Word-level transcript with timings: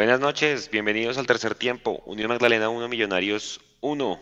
Buenas 0.00 0.18
noches, 0.18 0.70
bienvenidos 0.70 1.18
al 1.18 1.26
tercer 1.26 1.54
tiempo. 1.54 2.02
Unión 2.06 2.28
Magdalena 2.30 2.70
1, 2.70 2.88
Millonarios 2.88 3.60
1. 3.82 4.18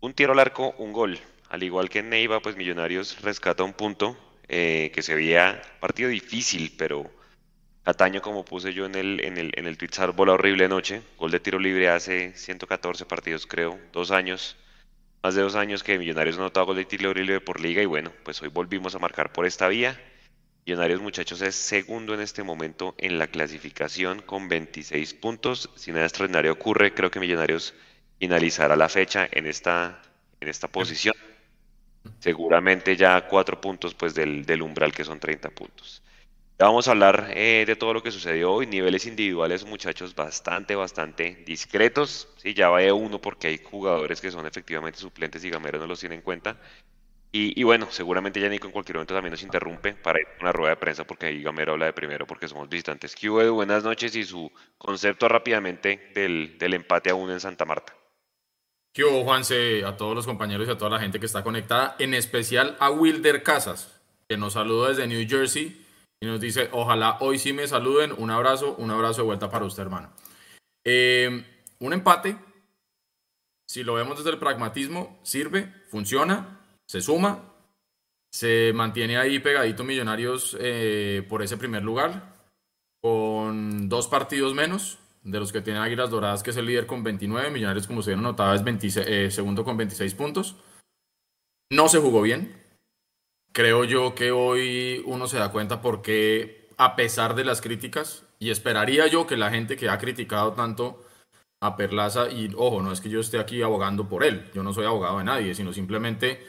Un 0.00 0.14
tiro 0.14 0.32
al 0.32 0.40
arco, 0.40 0.74
un 0.78 0.92
gol. 0.92 1.16
Al 1.48 1.62
igual 1.62 1.88
que 1.88 2.00
en 2.00 2.10
Neiva, 2.10 2.40
pues 2.40 2.56
Millonarios 2.56 3.22
rescata 3.22 3.62
un 3.62 3.72
punto 3.72 4.16
eh, 4.48 4.90
que 4.92 5.02
se 5.02 5.14
veía 5.14 5.62
partido 5.78 6.08
difícil, 6.08 6.74
pero 6.76 7.08
Cataño, 7.84 8.20
como 8.20 8.44
puse 8.44 8.74
yo 8.74 8.86
en 8.86 8.96
el, 8.96 9.20
en 9.24 9.38
el, 9.38 9.52
en 9.54 9.66
el 9.68 9.78
tweet, 9.78 10.10
bola 10.12 10.32
horrible 10.32 10.64
anoche. 10.64 11.02
Gol 11.18 11.30
de 11.30 11.38
tiro 11.38 11.60
libre 11.60 11.88
hace 11.88 12.32
114 12.34 13.06
partidos, 13.06 13.46
creo, 13.46 13.78
dos 13.92 14.10
años. 14.10 14.56
Más 15.22 15.36
de 15.36 15.42
dos 15.42 15.54
años 15.54 15.84
que 15.84 16.00
Millonarios 16.00 16.36
no 16.36 16.42
anotado 16.42 16.66
gol 16.66 16.74
de 16.74 16.84
tiro 16.84 17.14
libre 17.14 17.40
por 17.40 17.60
liga 17.60 17.80
y 17.80 17.86
bueno, 17.86 18.10
pues 18.24 18.42
hoy 18.42 18.48
volvimos 18.48 18.96
a 18.96 18.98
marcar 18.98 19.32
por 19.32 19.46
esta 19.46 19.68
vía. 19.68 19.96
Millonarios, 20.66 21.02
muchachos, 21.02 21.42
es 21.42 21.54
segundo 21.56 22.14
en 22.14 22.20
este 22.20 22.42
momento 22.42 22.94
en 22.96 23.18
la 23.18 23.26
clasificación 23.26 24.22
con 24.22 24.48
26 24.48 25.12
puntos. 25.12 25.68
Si 25.74 25.92
nada 25.92 26.06
extraordinario 26.06 26.52
ocurre, 26.52 26.94
creo 26.94 27.10
que 27.10 27.20
Millonarios 27.20 27.74
finalizará 28.18 28.74
la 28.74 28.88
fecha 28.88 29.28
en 29.30 29.46
esta, 29.46 30.00
en 30.40 30.48
esta 30.48 30.68
posición. 30.68 31.14
Seguramente 32.18 32.96
ya 32.96 33.28
cuatro 33.28 33.60
puntos 33.60 33.94
pues 33.94 34.14
del, 34.14 34.46
del 34.46 34.62
umbral 34.62 34.92
que 34.92 35.04
son 35.04 35.20
30 35.20 35.50
puntos. 35.50 36.02
Ya 36.58 36.64
vamos 36.66 36.88
a 36.88 36.92
hablar 36.92 37.32
eh, 37.34 37.64
de 37.66 37.76
todo 37.76 37.92
lo 37.92 38.02
que 38.02 38.10
sucedió 38.10 38.52
hoy. 38.52 38.66
Niveles 38.66 39.04
individuales, 39.04 39.66
muchachos, 39.66 40.14
bastante, 40.14 40.74
bastante 40.76 41.42
discretos. 41.44 42.28
Sí, 42.38 42.54
ya 42.54 42.70
va 42.70 42.80
de 42.80 42.90
uno 42.90 43.20
porque 43.20 43.48
hay 43.48 43.58
jugadores 43.58 44.22
que 44.22 44.30
son 44.30 44.46
efectivamente 44.46 44.98
suplentes 44.98 45.44
y 45.44 45.50
Gamero 45.50 45.78
no 45.78 45.86
los 45.86 46.00
tiene 46.00 46.14
en 46.14 46.22
cuenta. 46.22 46.56
Y, 47.36 47.64
bueno, 47.64 47.88
seguramente 47.90 48.40
ya 48.40 48.48
Nico 48.48 48.68
en 48.68 48.72
cualquier 48.72 48.94
momento 48.94 49.12
también 49.12 49.32
nos 49.32 49.42
interrumpe 49.42 49.92
para 49.94 50.20
ir 50.20 50.26
a 50.38 50.42
una 50.42 50.52
rueda 50.52 50.70
de 50.70 50.76
prensa 50.76 51.04
porque 51.04 51.26
ahí 51.26 51.42
Gamero 51.42 51.72
habla 51.72 51.86
de 51.86 51.92
primero 51.92 52.28
porque 52.28 52.46
somos 52.46 52.68
visitantes. 52.68 53.16
¿Qué 53.16 53.28
Buenas 53.28 53.82
noches 53.82 54.14
y 54.14 54.22
su 54.22 54.52
concepto 54.78 55.28
rápidamente 55.28 56.12
del, 56.14 56.56
del 56.58 56.74
empate 56.74 57.10
a 57.10 57.16
uno 57.16 57.32
en 57.32 57.40
Santa 57.40 57.64
Marta. 57.64 57.92
¿Qué 58.92 59.02
hubo, 59.02 59.24
Juanse? 59.24 59.84
A 59.84 59.96
todos 59.96 60.14
los 60.14 60.26
compañeros 60.26 60.68
y 60.68 60.70
a 60.70 60.78
toda 60.78 60.92
la 60.92 61.00
gente 61.00 61.18
que 61.18 61.26
está 61.26 61.42
conectada, 61.42 61.96
en 61.98 62.14
especial 62.14 62.76
a 62.78 62.92
Wilder 62.92 63.42
Casas, 63.42 64.00
que 64.28 64.36
nos 64.36 64.52
saluda 64.52 64.90
desde 64.90 65.08
New 65.08 65.28
Jersey 65.28 65.84
y 66.20 66.26
nos 66.26 66.40
dice, 66.40 66.68
ojalá 66.70 67.16
hoy 67.18 67.40
sí 67.40 67.52
me 67.52 67.66
saluden. 67.66 68.14
Un 68.16 68.30
abrazo, 68.30 68.76
un 68.78 68.92
abrazo 68.92 69.22
de 69.22 69.26
vuelta 69.26 69.50
para 69.50 69.64
usted, 69.64 69.82
hermano. 69.82 70.12
Eh, 70.84 71.44
un 71.80 71.92
empate, 71.92 72.36
si 73.66 73.82
lo 73.82 73.94
vemos 73.94 74.18
desde 74.18 74.30
el 74.30 74.38
pragmatismo, 74.38 75.18
sirve, 75.24 75.74
funciona 75.90 76.60
se 76.86 77.00
suma, 77.00 77.52
se 78.30 78.72
mantiene 78.74 79.16
ahí 79.16 79.38
pegadito 79.38 79.84
Millonarios 79.84 80.56
eh, 80.60 81.24
por 81.28 81.42
ese 81.42 81.56
primer 81.56 81.82
lugar, 81.82 82.34
con 83.00 83.88
dos 83.88 84.08
partidos 84.08 84.54
menos 84.54 84.98
de 85.22 85.40
los 85.40 85.52
que 85.52 85.62
tiene 85.62 85.78
Águilas 85.78 86.10
Doradas, 86.10 86.42
que 86.42 86.50
es 86.50 86.56
el 86.56 86.66
líder 86.66 86.86
con 86.86 87.02
29, 87.02 87.50
Millonarios 87.50 87.86
como 87.86 88.02
se 88.02 88.10
vieron 88.10 88.24
notaba 88.24 88.54
es 88.54 88.96
eh, 88.96 89.30
segundo 89.30 89.64
con 89.64 89.76
26 89.76 90.14
puntos. 90.14 90.56
No 91.70 91.88
se 91.88 91.98
jugó 91.98 92.22
bien. 92.22 92.62
Creo 93.52 93.84
yo 93.84 94.14
que 94.14 94.32
hoy 94.32 95.02
uno 95.06 95.26
se 95.26 95.38
da 95.38 95.50
cuenta 95.50 95.80
porque 95.80 96.68
a 96.76 96.96
pesar 96.96 97.34
de 97.34 97.44
las 97.44 97.60
críticas, 97.60 98.24
y 98.38 98.50
esperaría 98.50 99.06
yo 99.06 99.26
que 99.26 99.36
la 99.36 99.50
gente 99.50 99.76
que 99.76 99.88
ha 99.88 99.98
criticado 99.98 100.52
tanto 100.52 101.04
a 101.60 101.76
Perlaza, 101.76 102.30
y 102.30 102.52
ojo, 102.56 102.82
no 102.82 102.92
es 102.92 103.00
que 103.00 103.08
yo 103.08 103.20
esté 103.20 103.38
aquí 103.38 103.62
abogando 103.62 104.08
por 104.08 104.24
él, 104.24 104.50
yo 104.54 104.62
no 104.62 104.72
soy 104.72 104.86
abogado 104.86 105.18
de 105.18 105.24
nadie, 105.24 105.54
sino 105.54 105.72
simplemente 105.72 106.44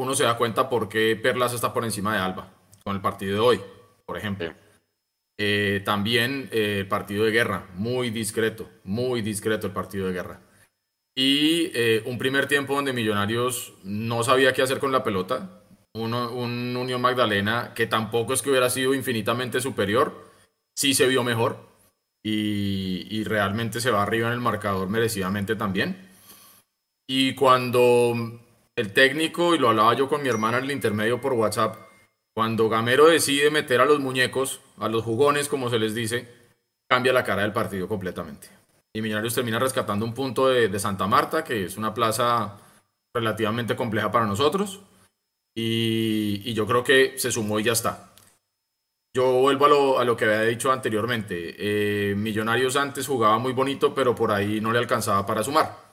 uno 0.00 0.14
se 0.14 0.24
da 0.24 0.38
cuenta 0.38 0.70
por 0.70 0.88
qué 0.88 1.14
Perlas 1.14 1.52
está 1.52 1.74
por 1.74 1.84
encima 1.84 2.14
de 2.14 2.20
Alba 2.20 2.50
con 2.82 2.96
el 2.96 3.02
partido 3.02 3.34
de 3.34 3.40
hoy, 3.40 3.60
por 4.06 4.16
ejemplo. 4.16 4.52
Eh, 5.38 5.82
también 5.84 6.48
eh, 6.52 6.78
el 6.80 6.88
partido 6.88 7.24
de 7.24 7.30
guerra, 7.30 7.68
muy 7.74 8.08
discreto, 8.10 8.68
muy 8.84 9.20
discreto 9.20 9.66
el 9.66 9.74
partido 9.74 10.06
de 10.06 10.14
guerra. 10.14 10.40
Y 11.14 11.70
eh, 11.74 12.02
un 12.06 12.16
primer 12.16 12.46
tiempo 12.46 12.74
donde 12.74 12.94
Millonarios 12.94 13.74
no 13.84 14.22
sabía 14.22 14.54
qué 14.54 14.62
hacer 14.62 14.78
con 14.78 14.90
la 14.90 15.04
pelota. 15.04 15.62
Uno, 15.92 16.30
un 16.30 16.74
Unión 16.76 17.02
Magdalena 17.02 17.74
que 17.74 17.86
tampoco 17.86 18.32
es 18.32 18.40
que 18.40 18.50
hubiera 18.50 18.70
sido 18.70 18.94
infinitamente 18.94 19.60
superior, 19.60 20.30
sí 20.74 20.94
se 20.94 21.08
vio 21.08 21.22
mejor 21.24 21.68
y, 22.22 23.06
y 23.10 23.24
realmente 23.24 23.80
se 23.80 23.90
va 23.90 24.02
arriba 24.02 24.28
en 24.28 24.34
el 24.34 24.40
marcador 24.40 24.88
merecidamente 24.88 25.56
también. 25.56 26.08
Y 27.06 27.34
cuando 27.34 28.40
el 28.80 28.92
técnico, 28.92 29.54
y 29.54 29.58
lo 29.58 29.68
hablaba 29.68 29.94
yo 29.94 30.08
con 30.08 30.22
mi 30.22 30.28
hermana 30.28 30.58
en 30.58 30.64
el 30.64 30.70
intermedio 30.72 31.20
por 31.20 31.34
WhatsApp, 31.34 31.76
cuando 32.34 32.68
Gamero 32.68 33.06
decide 33.06 33.50
meter 33.50 33.80
a 33.80 33.84
los 33.84 34.00
muñecos, 34.00 34.60
a 34.78 34.88
los 34.88 35.04
jugones, 35.04 35.48
como 35.48 35.68
se 35.68 35.78
les 35.78 35.94
dice, 35.94 36.28
cambia 36.88 37.12
la 37.12 37.24
cara 37.24 37.42
del 37.42 37.52
partido 37.52 37.86
completamente. 37.86 38.48
Y 38.92 39.02
Millonarios 39.02 39.34
termina 39.34 39.58
rescatando 39.58 40.04
un 40.04 40.14
punto 40.14 40.48
de, 40.48 40.78
Santa 40.78 41.06
Marta, 41.06 41.44
que 41.44 41.64
es 41.64 41.76
una 41.76 41.94
plaza 41.94 42.56
relativamente 43.14 43.76
compleja 43.76 44.10
para 44.10 44.26
nosotros. 44.26 44.80
Y, 45.54 46.52
yo 46.54 46.66
creo 46.66 46.82
que 46.82 47.18
se 47.18 47.30
sumó 47.30 47.60
y 47.60 47.64
ya 47.64 47.72
está. 47.72 48.12
Yo 49.14 49.32
vuelvo 49.40 49.98
a 49.98 50.04
lo, 50.04 50.16
que 50.16 50.24
había 50.24 50.42
dicho 50.42 50.72
anteriormente. 50.72 51.56
Eh, 51.58 52.14
Millonarios 52.16 52.76
antes 52.76 53.06
jugaba 53.06 53.38
muy 53.38 53.52
bonito, 53.52 53.94
pero 53.94 54.14
por 54.14 54.32
ahí 54.32 54.60
no 54.60 54.72
le 54.72 54.78
alcanzaba 54.78 55.26
para 55.26 55.42
sumar. 55.42 55.89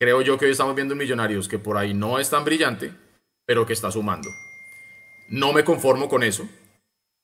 Creo 0.00 0.22
yo 0.22 0.38
que 0.38 0.46
hoy 0.46 0.52
estamos 0.52 0.74
viendo 0.74 0.96
Millonarios 0.96 1.46
que 1.46 1.58
por 1.58 1.76
ahí 1.76 1.92
no 1.92 2.18
es 2.18 2.30
tan 2.30 2.42
brillante, 2.42 2.90
pero 3.44 3.66
que 3.66 3.74
está 3.74 3.90
sumando. 3.90 4.30
No 5.28 5.52
me 5.52 5.62
conformo 5.62 6.08
con 6.08 6.22
eso. 6.22 6.48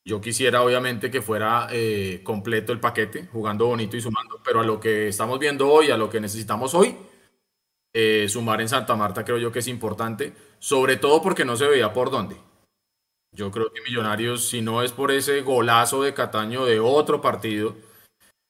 Yo 0.04 0.20
quisiera 0.20 0.60
obviamente 0.60 1.10
que 1.10 1.22
fuera 1.22 1.68
eh, 1.72 2.20
completo 2.22 2.74
el 2.74 2.78
paquete, 2.78 3.28
jugando 3.32 3.64
bonito 3.64 3.96
y 3.96 4.02
sumando, 4.02 4.42
pero 4.44 4.60
a 4.60 4.64
lo 4.64 4.78
que 4.78 5.08
estamos 5.08 5.38
viendo 5.38 5.72
hoy, 5.72 5.90
a 5.90 5.96
lo 5.96 6.10
que 6.10 6.20
necesitamos 6.20 6.74
hoy, 6.74 6.94
eh, 7.94 8.26
sumar 8.28 8.60
en 8.60 8.68
Santa 8.68 8.94
Marta 8.94 9.24
creo 9.24 9.38
yo 9.38 9.50
que 9.50 9.60
es 9.60 9.68
importante, 9.68 10.34
sobre 10.58 10.98
todo 10.98 11.22
porque 11.22 11.46
no 11.46 11.56
se 11.56 11.66
veía 11.66 11.94
por 11.94 12.10
dónde. 12.10 12.36
Yo 13.32 13.50
creo 13.50 13.72
que 13.72 13.80
Millonarios, 13.80 14.46
si 14.46 14.60
no 14.60 14.82
es 14.82 14.92
por 14.92 15.12
ese 15.12 15.40
golazo 15.40 16.02
de 16.02 16.12
Cataño 16.12 16.66
de 16.66 16.78
otro 16.78 17.22
partido, 17.22 17.74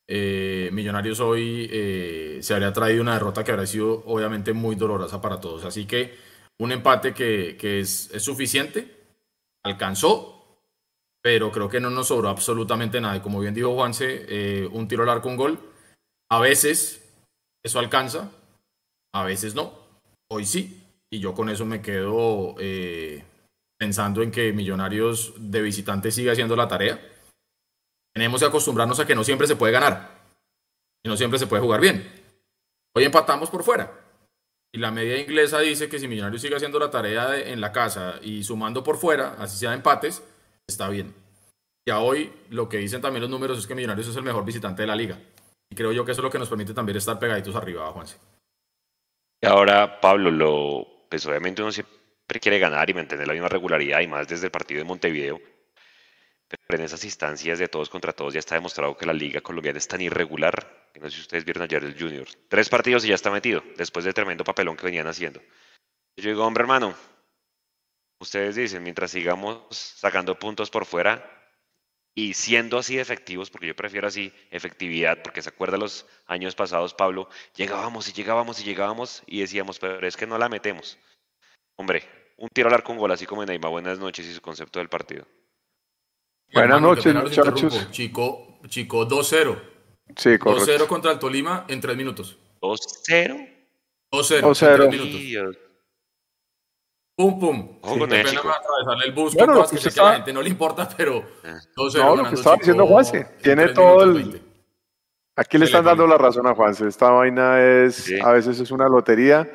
eh, 0.09 0.71
Millonarios 0.73 1.19
hoy 1.19 1.69
eh, 1.71 2.39
se 2.41 2.55
habría 2.55 2.73
traído 2.73 3.03
una 3.03 3.15
derrota 3.15 3.43
que 3.43 3.51
habría 3.51 3.67
sido 3.67 4.05
obviamente 4.07 4.53
muy 4.53 4.77
dolorosa 4.77 5.21
para 5.21 5.41
todos. 5.41 5.65
Así 5.65 5.87
que 5.87 6.17
un 6.59 6.73
empate 6.73 7.13
que, 7.13 7.81
es, 7.81 8.11
suficiente, 8.19 9.05
alcanzó, 9.65 10.61
pero 11.23 11.51
creo 11.51 11.69
que 11.69 11.81
no 11.81 11.91
nos 11.91 12.09
sobró 12.09 12.29
absolutamente 12.29 13.01
nada. 13.01 13.17
Y 13.17 13.21
como 13.21 13.41
bien 13.41 13.55
dijo 13.55 13.75
Juanse, 13.75 14.27
eh, 14.29 14.69
un 14.71 14.87
tiro 14.87 15.03
al 15.03 15.09
arco, 15.09 15.29
un 15.29 15.37
gol. 15.37 15.59
A 16.31 16.41
veces 16.41 17.03
eso 17.65 17.79
alcanza, 17.79 18.31
a 19.13 19.25
veces 19.25 19.55
no. 19.55 19.73
Hoy 20.31 20.45
sí. 20.45 20.83
Y 21.11 21.21
yo 21.21 21.35
con 21.35 21.49
eso 21.49 21.65
me 21.65 21.81
quedo 21.83 22.57
pensando 23.79 24.23
en 24.23 24.31
que 24.33 24.53
Millonarios 24.53 25.35
de 25.37 25.63
visitante 25.63 26.11
sigue 26.11 26.33
haciendo 26.33 26.57
la 26.57 26.67
tarea 26.67 27.01
tenemos 28.17 28.41
que 28.41 28.47
acostumbrarnos 28.47 28.99
a 28.99 29.07
que 29.07 29.15
no 29.15 29.23
siempre 29.23 29.47
se 29.47 29.57
puede 29.57 29.75
ganar 29.75 30.09
y 31.05 31.09
no 31.11 31.19
siempre 31.19 31.39
se 31.39 31.47
puede 31.47 31.61
jugar 31.61 31.83
bien. 31.83 32.11
Hoy 32.95 33.05
empatamos 33.05 33.51
por 33.51 33.63
fuera. 33.63 33.93
Y 34.73 34.79
la 34.79 34.91
media 34.91 35.21
inglesa 35.21 35.59
dice 35.61 35.91
que 35.91 35.99
si 35.99 36.09
Millonarios 36.09 36.41
sigue 36.41 36.57
haciendo 36.57 36.79
la 36.79 36.91
tarea 36.91 37.39
en 37.39 37.61
la 37.61 37.73
casa 37.73 38.15
y 38.23 38.43
sumando 38.43 38.83
por 38.83 38.97
fuera, 38.97 39.37
así 39.39 39.59
sea 39.59 39.75
empates, 39.75 40.23
está 40.67 40.89
bien. 40.89 41.15
Ya 41.87 41.99
hoy 41.99 42.33
lo 42.49 42.71
que 42.71 42.79
dicen 42.79 43.03
también 43.03 43.21
los 43.21 43.29
números 43.29 43.59
es 43.59 43.67
que 43.67 43.75
Millonarios 43.75 44.09
es 44.09 44.17
el 44.17 44.23
mejor 44.23 44.47
visitante 44.47 44.81
de 44.81 44.89
la 44.89 44.97
liga. 44.97 45.19
Y 45.71 45.77
creo 45.77 45.93
yo 45.93 46.07
que 46.07 46.13
eso 46.13 46.23
es 46.23 46.25
lo 46.25 46.31
que 46.31 46.39
nos 46.39 46.49
permite 46.49 46.73
también 46.73 46.97
estar 46.97 47.19
pegaditos 47.19 47.55
arriba, 47.55 47.93
Juanse. 47.93 48.17
Y 49.43 49.47
ahora, 49.47 50.01
Pablo, 50.01 50.31
lo, 50.31 50.87
pues 51.11 51.27
obviamente 51.27 51.61
uno 51.61 51.71
siempre 51.71 52.41
quiere 52.41 52.59
ganar 52.59 52.89
y 52.89 52.95
mantener 52.95 53.27
la 53.27 53.35
misma 53.35 53.51
regularidad 53.51 54.01
y 54.01 54.07
más 54.07 54.27
desde 54.27 54.47
el 54.47 54.53
partido 54.53 54.79
de 54.79 54.85
Montevideo 54.85 55.39
pero 56.49 56.79
en 56.79 56.85
esas 56.85 57.05
instancias 57.05 57.59
de 57.59 57.69
todos 57.69 57.89
contra 57.89 58.13
todos 58.13 58.35
ya 58.35 58.41
está 58.41 58.55
demostrado 58.55 58.97
que 58.97 59.07
la 59.07 59.13
liga 59.13 59.41
colombiana 59.41 59.79
es 59.79 59.89
tan 59.89 60.01
irregular, 60.01 60.91
no 61.01 61.11
sé 61.11 61.17
si 61.17 61.23
ustedes 61.23 61.45
vieron 61.45 61.63
ayer 61.63 61.83
el 61.83 61.99
Junior, 61.99 62.27
tres 62.49 62.69
partidos 62.69 63.05
y 63.05 63.09
ya 63.09 63.15
está 63.15 63.31
metido, 63.31 63.63
después 63.77 64.05
del 64.05 64.15
tremendo 64.15 64.45
papelón 64.45 64.77
que 64.77 64.87
venían 64.87 65.07
haciendo. 65.07 65.41
Yo 66.17 66.31
digo, 66.31 66.47
hombre 66.47 66.63
hermano, 66.63 66.95
ustedes 68.21 68.55
dicen, 68.55 68.83
mientras 68.83 69.11
sigamos 69.11 69.67
sacando 69.71 70.39
puntos 70.39 70.71
por 70.71 70.87
fuera 70.87 71.33
y 72.15 72.33
siendo 72.33 72.79
así 72.79 72.99
efectivos, 72.99 73.51
porque 73.51 73.67
yo 73.67 73.77
prefiero 73.77 74.09
así 74.09 74.33
efectividad, 74.51 75.21
porque 75.23 75.43
se 75.43 75.51
acuerda 75.51 75.77
los 75.77 76.07
años 76.27 76.55
pasados, 76.55 76.95
Pablo, 76.95 77.29
llegábamos 77.55 78.09
y 78.09 78.13
llegábamos 78.13 78.61
y 78.61 78.65
llegábamos 78.65 79.23
y 79.27 79.41
decíamos, 79.41 79.79
pero 79.79 80.07
es 80.07 80.17
que 80.17 80.27
no 80.27 80.39
la 80.39 80.49
metemos. 80.49 80.99
Hombre, 81.77 82.09
un 82.39 82.49
tiro 82.49 82.69
al 82.69 82.75
arco, 82.75 82.93
un 82.93 82.99
gol, 82.99 83.13
así 83.13 83.27
como 83.27 83.43
en 83.43 83.49
Neymar, 83.49 83.71
buenas 83.71 83.99
noches 83.99 84.25
y 84.25 84.33
su 84.33 84.41
concepto 84.41 84.79
del 84.79 84.89
partido. 84.89 85.27
Buenas 86.53 86.81
noches, 86.81 87.15
muchachos. 87.15 87.89
Chico, 87.91 88.59
Chico 88.69 89.07
2-0. 89.07 89.57
Sí, 90.17 90.39
correcto. 90.39 90.73
2-0 90.73 90.87
contra 90.87 91.13
el 91.13 91.19
Tolima 91.19 91.65
en 91.69 91.81
3 91.81 91.97
minutos. 91.97 92.39
2-0. 92.61 93.49
2-0 94.11 94.77
en 94.77 94.89
3 94.89 94.91
minutos. 94.91 95.57
Pum, 97.17 97.41
pum. 97.41 97.79
Ojo 97.81 97.99
con 97.99 98.13
el 98.13 98.27
chico. 98.27 98.51
atravesarle 98.51 99.07
el 99.07 99.13
bus, 99.13 99.35
bueno, 99.35 99.55
cosas 99.55 99.71
que, 99.71 99.79
sé 99.79 99.89
está... 99.89 100.01
que 100.03 100.07
a 100.07 100.11
la 100.11 100.17
gente 100.17 100.33
no 100.35 100.43
le 100.43 100.51
importa, 100.51 100.89
pero 100.95 101.25
2-0. 101.75 101.99
No, 101.99 102.17
lo 102.17 102.29
que 102.29 102.35
estaba 102.35 102.57
diciendo 102.57 102.87
Juanse, 102.87 103.27
tiene 103.43 103.69
todo 103.69 104.03
el, 104.03 104.43
Aquí 105.35 105.59
le 105.59 105.67
están 105.67 105.85
dando 105.85 106.07
la 106.07 106.17
razón 106.17 106.47
a 106.47 106.55
Juanse. 106.55 106.89
Esta 106.89 107.11
vaina 107.11 107.61
es, 107.61 108.13
a 108.23 108.33
veces 108.33 108.61
es 108.61 108.71
una 108.71 108.89
lotería. 108.89 109.51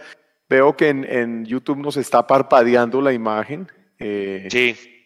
Veo 0.49 0.75
que 0.75 0.89
en, 0.89 1.45
YouTube 1.45 1.77
nos 1.77 1.97
está 1.97 2.25
parpadeando 2.27 3.01
la 3.01 3.13
imagen. 3.13 3.71
Eh, 3.97 4.47
sí. 4.51 5.00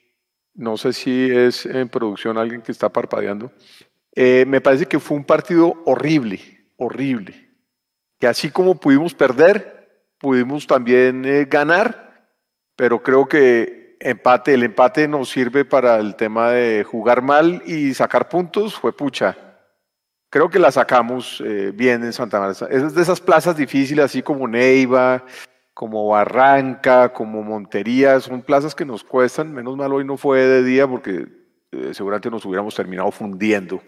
No 0.56 0.78
sé 0.78 0.94
si 0.94 1.30
es 1.30 1.66
en 1.66 1.90
producción 1.90 2.38
alguien 2.38 2.62
que 2.62 2.72
está 2.72 2.90
parpadeando. 2.90 3.52
Eh, 4.14 4.46
me 4.48 4.62
parece 4.62 4.86
que 4.86 5.00
fue 5.00 5.18
un 5.18 5.26
partido 5.26 5.82
horrible, 5.86 6.40
horrible. 6.78 7.50
Que 8.20 8.28
así 8.28 8.50
como 8.50 8.76
pudimos 8.80 9.14
perder, 9.14 10.08
pudimos 10.18 10.66
también 10.66 11.26
eh, 11.26 11.46
ganar, 11.46 12.30
pero 12.76 13.04
creo 13.04 13.28
que 13.28 13.98
empate, 14.00 14.54
el 14.54 14.64
empate 14.64 15.08
nos 15.08 15.30
sirve 15.30 15.66
para 15.66 15.98
el 15.98 16.16
tema 16.16 16.52
de 16.52 16.84
jugar 16.84 17.22
mal 17.22 17.62
y 17.66 17.94
sacar 17.94 18.30
puntos, 18.30 18.76
fue 18.76 18.96
pucha 18.96 19.38
creo 20.36 20.50
que 20.50 20.60
la 20.60 20.70
sacamos 20.70 21.42
eh, 21.46 21.72
bien 21.74 22.04
en 22.04 22.12
Santa 22.12 22.42
Marta. 22.42 22.68
Es 22.70 22.94
de 22.94 23.02
esas 23.02 23.22
plazas 23.22 23.56
difíciles, 23.56 24.04
así 24.04 24.22
como 24.22 24.46
Neiva, 24.50 25.24
como 25.76 26.08
Barranca, 26.08 27.12
como 27.12 27.44
Montería, 27.44 28.22
son 28.22 28.42
plazas 28.42 28.74
que 28.74 28.86
nos 28.86 29.04
cuestan. 29.04 29.54
Menos 29.54 29.76
mal 29.76 29.92
hoy 29.92 30.06
no 30.06 30.16
fue 30.16 30.40
de 30.40 30.64
día 30.64 30.88
porque 30.88 31.28
eh, 31.74 31.94
seguramente 31.94 32.32
nos 32.32 32.46
hubiéramos 32.46 32.74
terminado 32.74 33.12
fundiendo. 33.12 33.84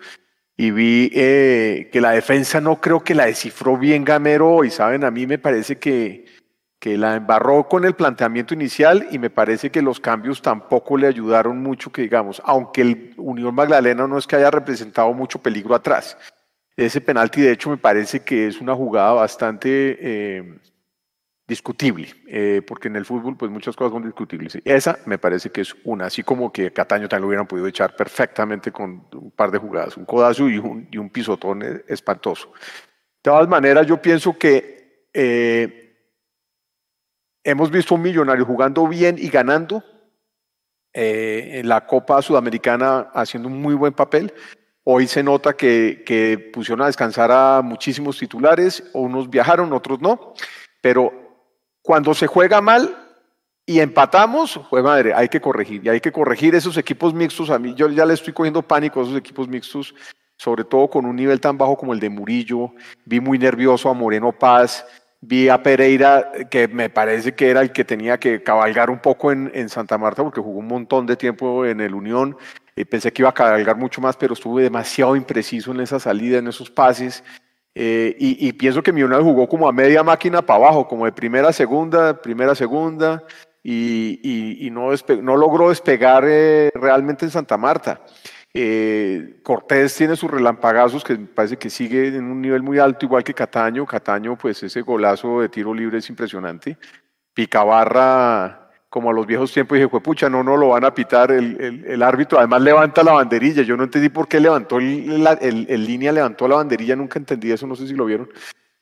Y 0.58 0.72
vi 0.72 1.10
eh, 1.14 1.90
que 1.92 2.02
la 2.02 2.12
defensa 2.12 2.60
no 2.60 2.82
creo 2.82 3.06
que 3.06 3.16
la 3.16 3.28
descifró 3.28 3.78
bien 3.78 4.04
Gamero 4.04 4.52
hoy, 4.52 4.70
¿saben? 4.70 5.06
A 5.06 5.12
mí 5.12 5.26
me 5.26 5.38
parece 5.38 5.78
que, 5.78 6.26
que 6.78 6.98
la 6.98 7.16
embarró 7.16 7.70
con 7.70 7.86
el 7.86 7.94
planteamiento 7.94 8.54
inicial 8.54 9.08
y 9.10 9.18
me 9.18 9.30
parece 9.30 9.70
que 9.70 9.82
los 9.82 10.02
cambios 10.02 10.42
tampoco 10.42 10.98
le 10.98 11.08
ayudaron 11.08 11.64
mucho, 11.64 11.94
que 11.94 12.02
digamos, 12.02 12.42
aunque 12.44 12.82
el 12.82 13.14
Unión 13.16 13.56
Magdalena 13.56 14.06
no 14.08 14.18
es 14.18 14.28
que 14.28 14.36
haya 14.36 14.52
representado 14.52 15.14
mucho 15.14 15.40
peligro 15.40 15.74
atrás. 15.74 16.18
Ese 16.76 17.00
penalti, 17.00 17.42
de 17.42 17.54
hecho, 17.54 17.70
me 17.70 17.78
parece 17.78 18.20
que 18.20 18.48
es 18.48 18.60
una 18.60 18.76
jugada 18.76 19.14
bastante 19.14 19.98
eh, 20.02 20.60
discutible, 21.48 22.14
eh, 22.28 22.62
porque 22.68 22.90
en 22.90 22.98
el 22.98 23.06
fútbol, 23.06 23.38
pues 23.38 23.50
muchas 23.50 23.76
cosas 23.76 23.94
son 23.94 24.04
discutibles. 24.04 24.60
Esa 24.66 25.00
me 25.06 25.18
parece 25.18 25.50
que 25.50 25.62
es 25.62 25.76
una, 25.86 26.08
así 26.08 26.24
como 26.24 26.52
que 26.52 26.74
Cataño 26.74 27.08
también 27.08 27.22
lo 27.22 27.28
hubieran 27.28 27.48
podido 27.48 27.68
echar 27.68 27.96
perfectamente 27.96 28.72
con 28.72 29.08
un 29.14 29.32
par 29.32 29.52
de 29.52 29.58
jugadas, 29.58 29.96
un 29.96 30.06
codazo 30.06 30.50
y 30.50 30.58
un, 30.58 31.10
pisotón 31.10 31.84
espantoso. 31.88 32.52
De 32.52 33.32
todas 33.32 33.48
maneras, 33.48 33.88
yo 33.88 34.02
pienso 34.02 34.38
que 34.38 35.08
eh, 35.14 35.96
hemos 37.44 37.72
visto 37.72 37.96
un 37.96 38.02
millonario 38.02 38.46
jugando 38.46 38.88
bien 38.88 39.16
y 39.18 39.30
ganando. 39.30 39.84
en 40.94 41.68
la 41.68 41.86
Copa 41.86 42.22
Sudamericana 42.22 43.10
haciendo 43.14 43.48
un 43.50 43.62
muy 43.62 43.76
buen 43.76 43.94
papel, 43.94 44.34
Hoy 44.90 45.06
se 45.06 45.22
nota 45.22 45.52
que, 45.52 46.50
pusieron 46.54 46.82
a 46.82 46.86
descansar 46.86 47.30
a 47.30 47.62
muchísimos 47.62 48.18
titulares, 48.18 48.82
unos 48.94 49.30
viajaron, 49.30 49.74
otros 49.74 50.00
no, 50.00 50.34
pero 50.80 51.27
cuando 51.88 52.14
se 52.14 52.28
juega 52.28 52.60
mal 52.60 52.98
y 53.66 53.80
empatamos, 53.80 54.60
pues 54.70 54.84
madre, 54.84 55.14
hay 55.14 55.30
que 55.30 55.40
corregir, 55.40 55.86
y 55.86 55.88
hay 55.88 56.02
que 56.02 56.12
corregir 56.12 56.54
esos 56.54 56.76
equipos 56.76 57.14
mixtos. 57.14 57.50
A 57.50 57.58
mí 57.58 57.74
yo 57.76 57.88
ya 57.88 58.06
le 58.06 58.14
estoy 58.14 58.34
cogiendo 58.34 58.62
pánico 58.62 59.00
a 59.00 59.04
esos 59.04 59.16
equipos 59.16 59.48
mixtos, 59.48 59.96
sobre 60.36 60.66
todo 60.66 60.90
con 60.90 61.06
un 61.06 61.16
nivel 61.16 61.40
tan 61.40 61.58
bajo 61.58 61.78
como 61.78 61.94
el 61.94 62.02
de 62.02 62.10
Murillo. 62.10 62.74
Vi 63.06 63.22
muy 63.22 63.40
nervioso 63.40 63.90
a 63.90 63.94
Moreno 63.94 64.34
Paz, 64.34 64.86
vi 65.22 65.48
a 65.48 65.64
Pereira, 65.64 66.30
que 66.52 66.68
me 66.68 66.90
parece 66.90 67.36
que 67.36 67.50
era 67.50 67.62
el 67.62 67.72
que 67.72 67.86
tenía 67.86 68.20
que 68.20 68.44
cabalgar 68.44 68.90
un 68.90 69.00
poco 69.00 69.32
en, 69.32 69.50
en 69.54 69.70
Santa 69.70 69.98
Marta, 69.98 70.24
porque 70.24 70.42
jugó 70.42 70.60
un 70.60 70.68
montón 70.68 71.06
de 71.06 71.16
tiempo 71.16 71.66
en 71.66 71.80
el 71.80 71.96
Unión. 71.96 72.36
Eh, 72.76 72.84
pensé 72.84 73.14
que 73.14 73.22
iba 73.22 73.30
a 73.30 73.34
cargar 73.34 73.78
mucho 73.78 74.02
más, 74.02 74.18
pero 74.18 74.34
estuve 74.34 74.62
demasiado 74.62 75.16
impreciso 75.16 75.72
en 75.72 75.80
esa 75.80 76.02
salida, 76.02 76.40
en 76.40 76.50
esos 76.50 76.70
pases. 76.70 77.24
Eh, 77.80 78.16
y, 78.18 78.52
pienso 78.54 78.82
que 78.82 78.92
Millonarios 78.92 79.28
jugó 79.28 79.48
como 79.48 79.70
a 79.70 79.72
media 79.72 80.02
máquina 80.02 80.42
para 80.42 80.66
abajo, 80.66 80.88
como 80.88 81.06
de 81.06 81.12
primera 81.12 81.50
a 81.50 81.54
segunda, 81.54 82.20
primera 82.20 82.54
a 82.54 82.56
segunda, 82.56 83.24
y, 83.64 84.68
no, 84.72 85.38
logró 85.38 85.70
despegar 85.70 86.24
eh, 86.26 86.72
realmente 86.74 87.26
en 87.26 87.32
Santa 87.32 87.56
Marta. 87.56 88.02
Cortés 89.44 89.96
tiene 89.96 90.16
sus 90.16 90.32
relampagazos, 90.32 91.04
que 91.04 91.18
parece 91.18 91.58
que 91.58 91.70
sigue 91.70 92.08
en 92.08 92.24
un 92.24 92.42
nivel 92.42 92.64
muy 92.64 92.80
alto, 92.80 93.06
igual 93.06 93.24
que 93.24 93.36
Cataño. 93.36 93.86
Cataño, 93.86 94.36
pues 94.36 94.64
ese 94.64 94.82
golazo 94.82 95.42
de 95.42 95.50
tiro 95.50 95.72
libre 95.72 96.00
es 96.00 96.10
impresionante. 96.10 96.80
Picabarra 97.36 98.67
como 98.90 99.10
a 99.10 99.14
los 99.14 99.26
viejos 99.26 99.52
tiempos, 99.52 99.78
dije, 99.78 99.90
pucha, 99.90 100.30
no, 100.30 100.44
no 100.44 100.56
lo 100.56 100.70
van 100.70 100.86
a 100.86 100.94
pitar 100.94 101.32
el, 101.32 101.84
el, 101.86 102.04
árbitro. 102.04 102.40
Además 102.40 102.62
levanta 102.62 103.04
la 103.04 103.14
banderilla. 103.14 103.64
Yo 103.64 103.76
no 103.76 103.84
entendí 103.84 104.10
por 104.10 104.28
qué 104.28 104.40
levantó 104.40 104.78
el, 104.78 105.28
el, 105.42 105.86
línea, 105.86 106.12
levantó 106.12 106.48
la 106.48 106.56
banderilla, 106.56 106.96
nunca 106.96 107.20
entendí 107.20 107.52
eso, 107.52 107.68
no 107.68 107.76
sé 107.76 107.88
si 107.88 107.94
lo 107.94 108.06
vieron. 108.06 108.30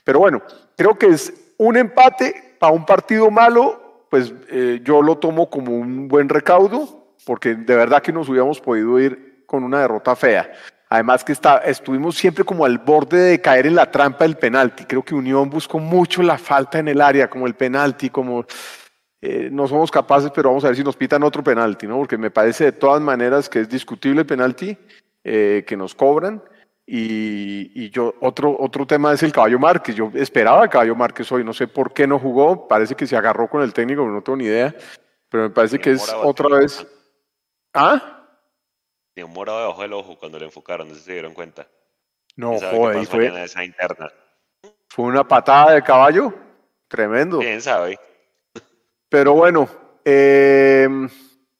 Pero 0.03 0.19
bueno, 0.19 0.41
creo 0.77 0.95
que 0.97 1.07
es 1.07 1.33
un 1.57 1.75
empate 1.75 2.55
para 2.59 2.71
un 2.71 2.85
partido 2.85 3.31
malo, 3.31 4.05
pues 4.09 4.31
eh, 4.49 4.81
yo 4.83 5.01
lo 5.01 5.17
tomo 5.17 5.49
como 5.49 5.75
un 5.75 6.07
buen 6.07 6.29
recaudo, 6.29 7.15
porque 7.25 7.55
de 7.55 7.75
verdad 7.75 8.03
que 8.03 8.13
nos 8.13 8.29
hubiéramos 8.29 8.61
podido 8.61 8.99
ir 8.99 9.43
con 9.47 9.63
una 9.63 9.81
derrota 9.81 10.15
fea. 10.15 10.51
Además 10.87 11.23
que 11.23 11.31
está, 11.31 11.57
estuvimos 11.57 12.15
siempre 12.15 12.43
como 12.43 12.63
al 12.63 12.77
borde 12.77 13.17
de 13.17 13.41
caer 13.41 13.65
en 13.65 13.75
la 13.75 13.89
trampa 13.89 14.23
del 14.23 14.37
penalti. 14.37 14.85
Creo 14.85 15.03
que 15.03 15.15
Unión 15.15 15.49
buscó 15.49 15.79
mucho 15.79 16.21
la 16.21 16.37
falta 16.37 16.77
en 16.77 16.87
el 16.87 17.01
área, 17.01 17.27
como 17.27 17.47
el 17.47 17.55
penalti, 17.55 18.11
como 18.11 18.45
eh, 19.27 19.49
no 19.51 19.67
somos 19.67 19.89
capaces, 19.89 20.29
pero 20.29 20.49
vamos 20.49 20.63
a 20.63 20.67
ver 20.67 20.75
si 20.75 20.83
nos 20.83 20.95
pitan 20.95 21.23
otro 21.23 21.43
penalti, 21.43 21.87
¿no? 21.87 21.97
Porque 21.97 22.15
me 22.15 22.29
parece 22.29 22.65
de 22.65 22.71
todas 22.73 23.01
maneras 23.01 23.49
que 23.49 23.61
es 23.61 23.67
discutible 23.67 24.21
el 24.21 24.27
penalti 24.27 24.77
eh, 25.23 25.63
que 25.67 25.75
nos 25.75 25.95
cobran. 25.95 26.43
Y, 26.85 27.89
yo, 27.89 28.13
otro, 28.21 28.55
otro 28.59 28.85
tema 28.85 29.11
es 29.11 29.23
el 29.23 29.31
Caballo 29.31 29.57
Márquez. 29.57 29.95
Yo 29.95 30.11
esperaba 30.13 30.65
el 30.65 30.69
Caballo 30.69 30.95
Márquez 30.95 31.31
hoy, 31.31 31.43
no 31.43 31.53
sé 31.53 31.67
por 31.67 31.91
qué 31.91 32.05
no 32.05 32.19
jugó, 32.19 32.67
parece 32.67 32.93
que 32.93 33.07
se 33.07 33.17
agarró 33.17 33.49
con 33.49 33.63
el 33.63 33.73
técnico, 33.73 34.05
no 34.05 34.21
tengo 34.21 34.37
ni 34.37 34.45
idea, 34.45 34.75
pero 35.27 35.45
me 35.45 35.49
parece 35.49 35.79
que 35.79 35.93
es 35.93 36.13
otra 36.13 36.59
vez. 36.59 36.85
¿Ah? 37.73 38.27
Tiene 39.15 39.27
un 39.27 39.33
morado 39.33 39.59
debajo 39.61 39.81
del 39.81 39.93
ojo 39.93 40.19
cuando 40.19 40.37
le 40.37 40.45
enfocaron, 40.45 40.87
no 40.87 40.93
sé 40.93 40.99
si 40.99 41.05
se 41.07 41.13
dieron 41.13 41.33
cuenta. 41.33 41.67
No, 42.35 42.59
joder, 42.59 43.03
fue. 43.07 43.43
Esa 43.43 43.63
interna. 43.63 44.07
Fue 44.89 45.05
una 45.05 45.27
patada 45.27 45.73
de 45.73 45.81
caballo, 45.81 46.31
tremendo. 46.87 47.39
¿Quién 47.39 47.59
sabe? 47.59 47.97
Pero 49.09 49.33
bueno, 49.33 49.67
eh, 50.03 50.87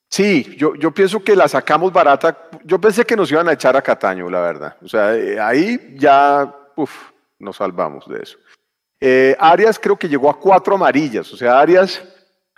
sí, 0.10 0.56
yo, 0.58 0.76
yo 0.76 0.92
pienso 0.92 1.24
que 1.24 1.36
la 1.36 1.48
sacamos 1.48 1.92
barata. 1.92 2.50
Yo 2.64 2.80
pensé 2.80 3.06
que 3.06 3.16
nos 3.16 3.32
iban 3.32 3.48
a 3.48 3.54
echar 3.54 3.76
a 3.76 3.82
Cataño, 3.82 4.30
la 4.30 4.42
verdad. 4.42 4.78
O 4.84 4.88
sea, 4.88 5.16
eh, 5.16 5.40
ahí 5.40 5.96
ya 5.98 6.54
uf, 6.76 6.92
nos 7.40 7.58
salvamos 7.58 8.08
de 8.08 8.22
eso. 8.22 8.38
Eh, 9.00 9.36
Arias 9.40 9.80
creo 9.80 9.98
que 9.98 10.10
llegó 10.10 10.30
a 10.30 10.40
cuatro 10.40 10.76
amarillas. 10.76 11.32
O 11.32 11.38
sea, 11.38 11.60
Arias, 11.60 12.04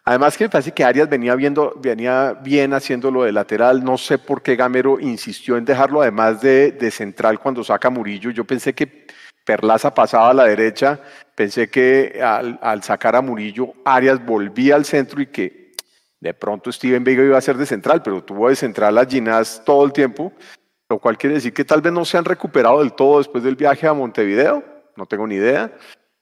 además 0.03 0.38
que 0.38 0.46
me 0.46 0.50
parece 0.50 0.72
que 0.72 0.84
Arias 0.84 1.10
venía, 1.10 1.36
viendo, 1.36 1.74
venía 1.77 2.34
bien 2.34 2.74
haciendo 2.74 3.12
lo 3.12 3.24
de 3.24 3.32
lateral. 3.32 3.84
No 3.84 3.98
sé 3.98 4.17
por 4.17 4.41
qué 4.41 4.56
Gamero 4.56 5.00
insistió 5.00 5.58
en 5.58 5.65
dejarlo 5.65 6.01
además 6.01 6.41
de, 6.41 6.72
de 6.72 6.91
central 6.91 7.39
cuando 7.39 7.63
saca 7.63 7.89
Murillo. 7.89 8.32
Yo 8.32 8.46
pensé 8.46 8.74
que 8.74 9.08
Perlaza 9.48 9.94
pasaba 9.94 10.32
a 10.32 10.34
la 10.34 10.44
derecha, 10.44 11.00
pensé 11.34 11.70
que 11.70 12.22
al, 12.22 12.84
sacar 12.84 13.16
a 13.16 13.22
Murillo, 13.22 13.75
Arias 13.86 14.24
volvía 14.25 14.75
al 14.75 14.84
centro 14.84 15.22
y 15.22 15.27
que 15.27 15.72
de 16.20 16.34
pronto 16.34 16.70
Steven 16.70 17.01
Vega 17.01 17.24
iba 17.24 17.38
a 17.38 17.42
ser 17.42 17.56
de 17.56 17.66
central, 17.66 18.04
pero 18.04 18.22
tuvo 18.22 18.50
de 18.50 18.58
central 18.58 18.98
a 18.98 19.06
Ginás 19.06 19.62
todo 19.66 19.86
el 19.86 19.94
tiempo, 19.94 20.34
lo 20.89 21.00
cual 21.00 21.18
quiere 21.18 21.36
decir 21.36 21.54
que 21.54 21.63
tal 21.63 21.82
vez 21.82 21.94
no 21.94 22.04
se 22.04 22.18
han 22.18 22.25
recuperado 22.25 22.80
del 22.80 22.92
todo 22.92 23.20
después 23.20 23.42
del 23.42 23.56
viaje 23.56 23.88
a 23.88 23.94
Montevideo, 23.94 24.66
no 24.98 25.06
tengo 25.06 25.25
ni 25.25 25.36
idea, 25.36 25.72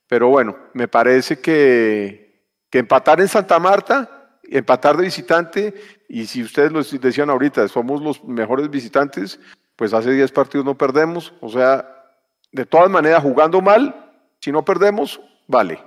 pero 0.07 0.29
bueno, 0.29 0.55
me 0.73 0.87
parece 0.87 1.39
que, 1.39 2.43
que 2.69 2.77
empatar 2.77 3.21
en 3.21 3.27
Santa 3.27 3.57
Marta, 3.57 4.37
empatar 4.43 4.97
de 4.97 5.03
visitante, 5.03 5.73
y 6.07 6.27
si 6.27 6.43
ustedes 6.43 6.71
lo 6.71 6.83
decían 6.83 7.31
ahorita, 7.31 7.67
somos 7.69 8.03
los 8.03 8.23
mejores 8.23 8.69
visitantes, 8.69 9.39
pues 9.75 9.95
hace 9.95 10.11
10 10.11 10.31
partidos 10.31 10.63
no 10.63 10.77
perdemos, 10.77 11.33
o 11.41 11.49
sea, 11.49 11.94
de 12.55 12.65
todas 12.65 12.89
maneras, 12.89 13.21
jugando 13.21 13.59
mal, 13.59 13.93
si 14.39 14.49
no 14.49 14.63
perdemos, 14.63 15.19
vale. 15.45 15.77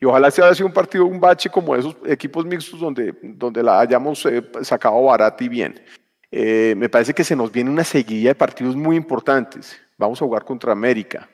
Y 0.00 0.04
ojalá 0.04 0.30
sea 0.30 0.54
sido 0.54 0.68
un 0.68 0.72
partido, 0.72 1.06
un 1.06 1.18
bache 1.18 1.50
como 1.50 1.74
esos 1.74 1.96
equipos 2.06 2.46
mixtos 2.46 2.78
donde, 2.78 3.12
donde 3.20 3.62
la 3.64 3.80
hayamos 3.80 4.24
eh, 4.26 4.44
sacado 4.62 5.02
barata 5.02 5.42
y 5.42 5.48
bien. 5.48 5.80
Eh, 6.30 6.74
me 6.76 6.88
parece 6.88 7.12
que 7.12 7.24
se 7.24 7.34
nos 7.34 7.50
viene 7.50 7.68
una 7.68 7.82
seguida 7.82 8.28
de 8.28 8.34
partidos 8.36 8.76
muy 8.76 8.94
importantes. 8.96 9.76
Vamos 9.98 10.22
a 10.22 10.24
jugar 10.24 10.44
contra 10.44 10.70
América, 10.70 11.28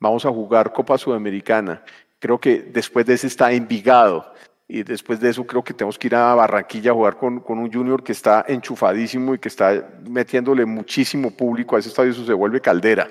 vamos 0.00 0.26
a 0.26 0.30
jugar 0.30 0.72
Copa 0.72 0.98
Sudamericana. 0.98 1.84
Creo 2.18 2.40
que 2.40 2.58
después 2.60 3.06
de 3.06 3.14
ese 3.14 3.28
está 3.28 3.52
Envigado. 3.52 4.32
Y 4.66 4.82
después 4.82 5.20
de 5.20 5.28
eso 5.28 5.46
creo 5.46 5.62
que 5.62 5.74
tenemos 5.74 5.98
que 5.98 6.06
ir 6.06 6.14
a 6.14 6.34
Barranquilla 6.34 6.90
a 6.90 6.94
jugar 6.94 7.16
con, 7.16 7.38
con 7.38 7.58
un 7.58 7.70
junior 7.70 8.02
que 8.02 8.12
está 8.12 8.46
enchufadísimo 8.48 9.34
y 9.34 9.38
que 9.38 9.48
está 9.48 9.90
metiéndole 10.08 10.64
muchísimo 10.64 11.30
público 11.30 11.76
a 11.76 11.80
ese 11.80 11.90
estadio, 11.90 12.12
eso 12.12 12.24
se 12.24 12.32
vuelve 12.32 12.62
caldera 12.62 13.08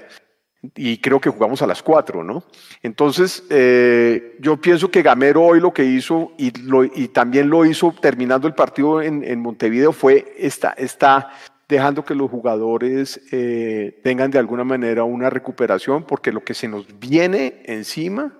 y 0.75 0.97
creo 0.99 1.19
que 1.19 1.29
jugamos 1.29 1.61
a 1.61 1.67
las 1.67 1.83
cuatro, 1.83 2.23
¿no? 2.23 2.43
Entonces, 2.81 3.43
eh, 3.49 4.37
yo 4.39 4.57
pienso 4.57 4.89
que 4.89 5.01
Gamero 5.01 5.43
hoy 5.43 5.59
lo 5.59 5.73
que 5.73 5.83
hizo, 5.83 6.31
y, 6.37 6.51
lo, 6.61 6.83
y 6.83 7.09
también 7.09 7.49
lo 7.49 7.65
hizo 7.65 7.93
terminando 8.01 8.47
el 8.47 8.53
partido 8.53 9.01
en, 9.01 9.23
en 9.23 9.41
Montevideo, 9.41 9.91
fue 9.91 10.33
esta, 10.37 10.71
esta 10.77 11.29
dejando 11.67 12.05
que 12.05 12.15
los 12.15 12.29
jugadores 12.29 13.21
eh, 13.31 13.99
tengan 14.03 14.31
de 14.31 14.39
alguna 14.39 14.63
manera 14.63 15.03
una 15.03 15.29
recuperación, 15.29 16.03
porque 16.03 16.31
lo 16.31 16.43
que 16.43 16.53
se 16.53 16.67
nos 16.67 16.87
viene 16.99 17.61
encima 17.65 18.33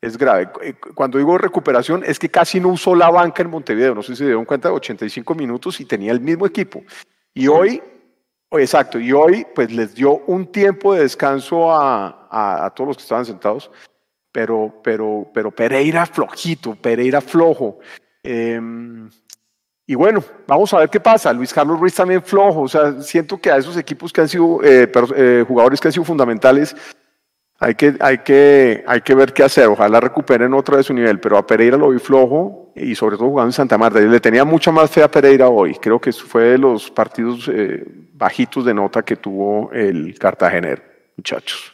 es 0.00 0.16
grave. 0.16 0.48
Eh, 0.62 0.74
cuando 0.94 1.18
digo 1.18 1.38
recuperación, 1.38 2.02
es 2.04 2.18
que 2.18 2.28
casi 2.28 2.60
no 2.60 2.68
usó 2.68 2.94
la 2.94 3.10
banca 3.10 3.42
en 3.42 3.50
Montevideo, 3.50 3.94
no 3.94 4.02
sé 4.02 4.12
si 4.12 4.18
se 4.18 4.24
dieron 4.24 4.44
cuenta, 4.44 4.72
85 4.72 5.34
minutos 5.34 5.80
y 5.80 5.84
tenía 5.84 6.12
el 6.12 6.20
mismo 6.20 6.46
equipo. 6.46 6.82
Y 7.34 7.48
hoy, 7.48 7.82
exacto, 8.58 8.98
y 8.98 9.12
hoy 9.12 9.46
pues 9.54 9.72
les 9.72 9.94
dio 9.94 10.18
un 10.26 10.50
tiempo 10.50 10.94
de 10.94 11.02
descanso 11.02 11.72
a, 11.72 12.28
a, 12.30 12.70
todos 12.70 12.88
los 12.88 12.96
que 12.96 13.02
estaban 13.02 13.24
sentados, 13.24 13.70
pero, 14.32 14.80
pero, 14.82 15.30
pero 15.32 15.50
Pereira 15.50 16.04
flojito, 16.06 16.74
Pereira 16.74 17.20
flojo. 17.20 17.78
Em, 18.22 19.08
y 19.86 19.94
bueno, 19.94 20.22
vamos 20.46 20.74
a 20.74 20.78
ver 20.78 20.90
qué 20.90 20.98
pasa. 20.98 21.32
Luis 21.32 21.54
Carlos 21.54 21.78
Ruiz 21.78 21.94
también 21.94 22.22
flojo. 22.22 22.62
O 22.62 22.68
sea, 22.68 23.00
siento 23.00 23.38
que 23.38 23.50
a 23.50 23.56
esos 23.56 23.76
equipos 23.76 24.12
que 24.12 24.20
han 24.20 24.28
sido, 24.28 24.60
eh, 24.64 24.90
eh, 25.16 25.44
jugadores 25.46 25.80
que 25.80 25.88
han 25.88 25.92
sido 25.92 26.04
fundamentales, 26.04 26.76
hay 27.58 27.74
que, 27.74 27.94
hay, 28.00 28.18
que, 28.18 28.84
hay 28.86 29.00
que 29.00 29.14
ver 29.14 29.32
qué 29.32 29.42
hacer. 29.42 29.66
Ojalá 29.66 30.00
recuperen 30.00 30.52
otra 30.54 30.76
de 30.76 30.82
su 30.82 30.92
nivel. 30.92 31.20
Pero 31.20 31.38
a 31.38 31.46
Pereira 31.46 31.76
lo 31.76 31.90
vi 31.90 31.98
flojo 31.98 32.72
y 32.74 32.94
sobre 32.94 33.16
todo 33.16 33.28
jugando 33.28 33.48
en 33.48 33.52
Santa 33.52 33.78
Marta. 33.78 34.00
Yo 34.00 34.08
le 34.08 34.20
tenía 34.20 34.44
mucha 34.44 34.70
más 34.70 34.90
fe 34.90 35.02
a 35.02 35.10
Pereira 35.10 35.48
hoy. 35.48 35.74
Creo 35.74 36.00
que 36.00 36.12
fue 36.12 36.42
de 36.42 36.58
los 36.58 36.90
partidos 36.90 37.48
eh, 37.52 37.82
bajitos 38.12 38.64
de 38.64 38.74
nota 38.74 39.02
que 39.02 39.16
tuvo 39.16 39.70
el 39.72 40.18
Cartagenero, 40.18 40.82
muchachos. 41.16 41.72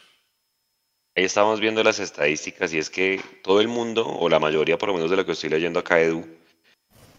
Ahí 1.15 1.25
estamos 1.25 1.59
viendo 1.59 1.83
las 1.83 1.99
estadísticas 1.99 2.73
y 2.73 2.79
es 2.79 2.89
que 2.89 3.21
todo 3.43 3.61
el 3.61 3.67
mundo, 3.67 4.07
o 4.07 4.29
la 4.29 4.39
mayoría 4.39 4.77
por 4.77 4.89
lo 4.89 4.95
menos 4.95 5.11
de 5.11 5.17
lo 5.17 5.25
que 5.25 5.33
estoy 5.33 5.49
leyendo 5.49 5.79
acá, 5.79 5.99
Edu, 5.99 6.25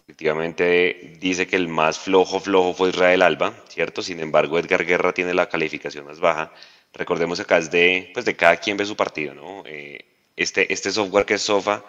Efectivamente 0.07 1.17
dice 1.19 1.47
que 1.47 1.55
el 1.55 1.67
más 1.67 1.97
flojo, 1.97 2.39
flojo 2.39 2.75
fue 2.75 2.89
Israel 2.89 3.23
Alba, 3.23 3.55
¿cierto? 3.67 4.03
Sin 4.03 4.19
embargo, 4.19 4.59
Edgar 4.59 4.85
Guerra 4.85 5.13
tiene 5.13 5.33
la 5.33 5.49
calificación 5.49 6.05
más 6.05 6.19
baja. 6.19 6.53
Recordemos 6.93 7.39
acá 7.39 7.57
es 7.57 7.71
de, 7.71 8.11
pues 8.13 8.25
de 8.25 8.35
cada 8.35 8.57
quien 8.57 8.77
ve 8.77 8.85
su 8.85 8.95
partido, 8.95 9.33
¿no? 9.33 9.63
Eh, 9.65 9.99
este, 10.35 10.71
este 10.71 10.91
software 10.91 11.25
que 11.25 11.35
es 11.35 11.41
SOFA, 11.41 11.83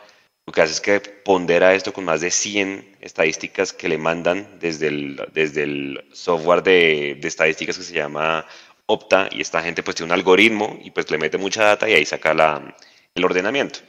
lo 0.46 0.52
que 0.52 0.60
hace 0.60 0.72
es 0.72 0.80
que 0.80 1.00
pondera 1.00 1.74
esto 1.74 1.92
con 1.92 2.04
más 2.04 2.20
de 2.20 2.30
100 2.30 2.98
estadísticas 3.00 3.72
que 3.72 3.88
le 3.88 3.98
mandan 3.98 4.58
desde 4.60 4.88
el, 4.88 5.20
desde 5.32 5.64
el 5.64 6.04
software 6.12 6.62
de, 6.62 7.18
de 7.20 7.28
estadísticas 7.28 7.78
que 7.78 7.84
se 7.84 7.94
llama 7.94 8.46
Opta 8.86 9.28
y 9.32 9.40
esta 9.40 9.62
gente 9.62 9.82
pues 9.82 9.96
tiene 9.96 10.12
un 10.12 10.18
algoritmo 10.18 10.78
y 10.82 10.92
pues 10.92 11.10
le 11.10 11.18
mete 11.18 11.38
mucha 11.38 11.64
data 11.64 11.88
y 11.88 11.94
ahí 11.94 12.04
saca 12.04 12.32
la, 12.32 12.76
el 13.14 13.24
ordenamiento. 13.24 13.80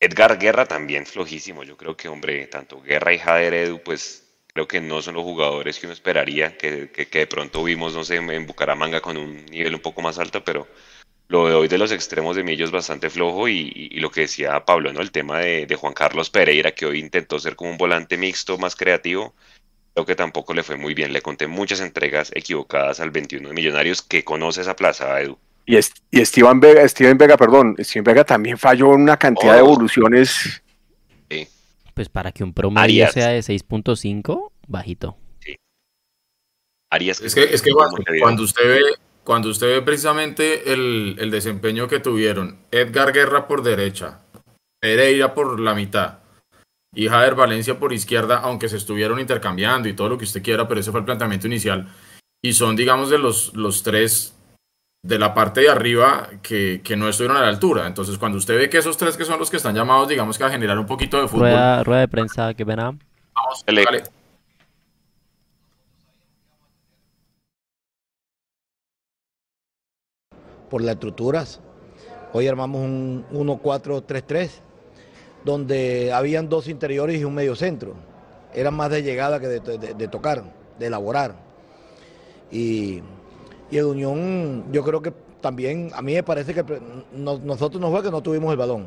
Edgar 0.00 0.38
Guerra 0.38 0.66
también 0.66 1.06
flojísimo. 1.06 1.62
Yo 1.64 1.76
creo 1.76 1.96
que, 1.96 2.08
hombre, 2.08 2.46
tanto 2.46 2.80
Guerra 2.82 3.12
y 3.12 3.18
Jader 3.18 3.54
Edu, 3.54 3.82
pues 3.82 4.23
creo 4.54 4.68
que 4.68 4.80
no 4.80 5.02
son 5.02 5.16
los 5.16 5.24
jugadores 5.24 5.78
que 5.78 5.86
uno 5.86 5.92
esperaría, 5.92 6.56
que, 6.56 6.88
de 7.10 7.26
pronto 7.26 7.64
vimos, 7.64 7.92
no 7.92 8.04
sé, 8.04 8.16
en 8.16 8.46
Bucaramanga 8.46 9.00
con 9.00 9.16
un 9.16 9.44
nivel 9.46 9.74
un 9.74 9.80
poco 9.80 10.00
más 10.00 10.18
alto, 10.20 10.44
pero 10.44 10.68
lo 11.26 11.48
de 11.48 11.54
hoy 11.54 11.66
de 11.66 11.76
los 11.76 11.90
extremos 11.90 12.36
de 12.36 12.44
Millos 12.44 12.70
bastante 12.70 13.10
flojo 13.10 13.48
y, 13.48 13.88
lo 13.98 14.12
que 14.12 14.22
decía 14.22 14.64
Pablo, 14.64 14.92
¿no? 14.92 15.00
El 15.00 15.10
tema 15.10 15.40
de, 15.40 15.66
Juan 15.74 15.92
Carlos 15.92 16.30
Pereira, 16.30 16.70
que 16.70 16.86
hoy 16.86 17.00
intentó 17.00 17.40
ser 17.40 17.56
como 17.56 17.70
un 17.70 17.76
volante 17.76 18.16
mixto 18.16 18.56
más 18.56 18.76
creativo, 18.76 19.34
creo 19.92 20.06
que 20.06 20.14
tampoco 20.14 20.54
le 20.54 20.62
fue 20.62 20.76
muy 20.76 20.94
bien. 20.94 21.12
Le 21.12 21.20
conté 21.20 21.48
muchas 21.48 21.80
entregas 21.80 22.30
equivocadas 22.32 23.00
al 23.00 23.10
21 23.10 23.48
de 23.48 23.54
Millonarios 23.54 24.02
que 24.02 24.22
conoce 24.22 24.60
esa 24.60 24.76
plaza, 24.76 25.20
Edu. 25.20 25.36
Y, 25.66 25.76
y 25.76 26.24
Steven 26.24 26.60
Vega, 26.60 26.86
Steven 26.88 27.18
Vega, 27.18 27.36
perdón, 27.36 27.74
Steven 27.80 28.04
Vega 28.04 28.22
también 28.22 28.56
falló 28.56 28.94
en 28.94 29.00
una 29.00 29.16
cantidad 29.16 29.54
de 29.54 29.62
oh. 29.62 29.66
evoluciones. 29.66 30.62
Pues 31.94 32.08
para 32.08 32.32
que 32.32 32.44
un 32.44 32.52
promedio 32.52 33.08
sea 33.10 33.28
de 33.28 33.40
6.5, 33.40 34.50
bajito. 34.66 35.16
Sí. 35.38 35.56
Arias. 36.90 37.20
Es 37.20 37.34
que, 37.34 37.44
es 37.44 37.62
que 37.62 37.70
cuando, 37.72 38.42
usted 38.42 38.66
ve, 38.66 38.80
cuando 39.22 39.48
usted 39.48 39.68
ve 39.68 39.82
precisamente 39.82 40.72
el, 40.72 41.16
el, 41.18 41.30
desempeño 41.30 41.86
que 41.86 42.00
tuvieron, 42.00 42.58
Edgar 42.72 43.12
Guerra 43.12 43.46
por 43.46 43.62
derecha, 43.62 44.20
Pereira 44.80 45.34
por 45.34 45.60
la 45.60 45.74
mitad 45.74 46.18
y 46.94 47.08
Jader 47.08 47.34
Valencia 47.34 47.78
por 47.78 47.92
izquierda, 47.92 48.38
aunque 48.38 48.68
se 48.68 48.76
estuvieron 48.76 49.18
intercambiando 49.20 49.88
y 49.88 49.94
todo 49.94 50.08
lo 50.08 50.18
que 50.18 50.24
usted 50.24 50.42
quiera, 50.42 50.68
pero 50.68 50.80
ese 50.80 50.90
fue 50.90 51.00
el 51.00 51.06
planteamiento 51.06 51.46
inicial. 51.46 51.92
Y 52.42 52.52
son, 52.52 52.76
digamos, 52.76 53.10
de 53.10 53.18
los, 53.18 53.54
los 53.54 53.82
tres 53.82 54.33
de 55.04 55.18
la 55.18 55.34
parte 55.34 55.60
de 55.60 55.68
arriba 55.68 56.30
que, 56.42 56.80
no 56.96 57.08
estuvieron 57.08 57.36
a 57.36 57.42
la 57.42 57.48
altura. 57.48 57.86
Entonces, 57.86 58.16
cuando 58.16 58.38
usted 58.38 58.56
ve 58.56 58.70
que 58.70 58.78
esos 58.78 58.96
tres 58.96 59.18
que 59.18 59.26
son 59.26 59.38
los 59.38 59.50
que 59.50 59.58
están 59.58 59.74
llamados, 59.74 60.08
digamos 60.08 60.38
que 60.38 60.44
a 60.44 60.50
generar 60.50 60.78
un 60.78 60.86
poquito 60.86 61.20
de 61.20 61.28
fútbol. 61.28 61.50
Rueda, 61.84 62.00
de 62.00 62.08
prensa, 62.08 62.54
que 62.54 62.64
verá. 62.64 62.84
Vamos, 62.84 63.64
dale. 63.66 64.02
Por 70.70 70.80
las 70.82 70.94
estructuras. 70.94 71.60
Hoy 72.32 72.48
armamos 72.48 72.80
un 72.80 73.26
1-4-3-3, 73.30 74.50
donde 75.44 76.12
habían 76.14 76.48
dos 76.48 76.66
interiores 76.66 77.20
y 77.20 77.24
un 77.24 77.34
medio 77.34 77.54
centro. 77.54 77.94
Era 78.54 78.70
más 78.70 78.90
de 78.90 79.02
llegada 79.02 79.38
que 79.38 79.48
de 79.48 80.08
tocar, 80.08 80.44
de 80.78 80.86
elaborar. 80.86 81.36
Y 82.50 83.02
y 83.70 83.78
el 83.78 83.84
Unión, 83.84 84.64
yo 84.72 84.82
creo 84.82 85.00
que 85.00 85.12
también, 85.40 85.90
a 85.94 86.02
mí 86.02 86.14
me 86.14 86.22
parece 86.22 86.54
que 86.54 86.64
nosotros 87.14 87.80
no 87.80 87.90
fue 87.90 88.02
que 88.02 88.10
no 88.10 88.22
tuvimos 88.22 88.50
el 88.50 88.56
balón, 88.56 88.86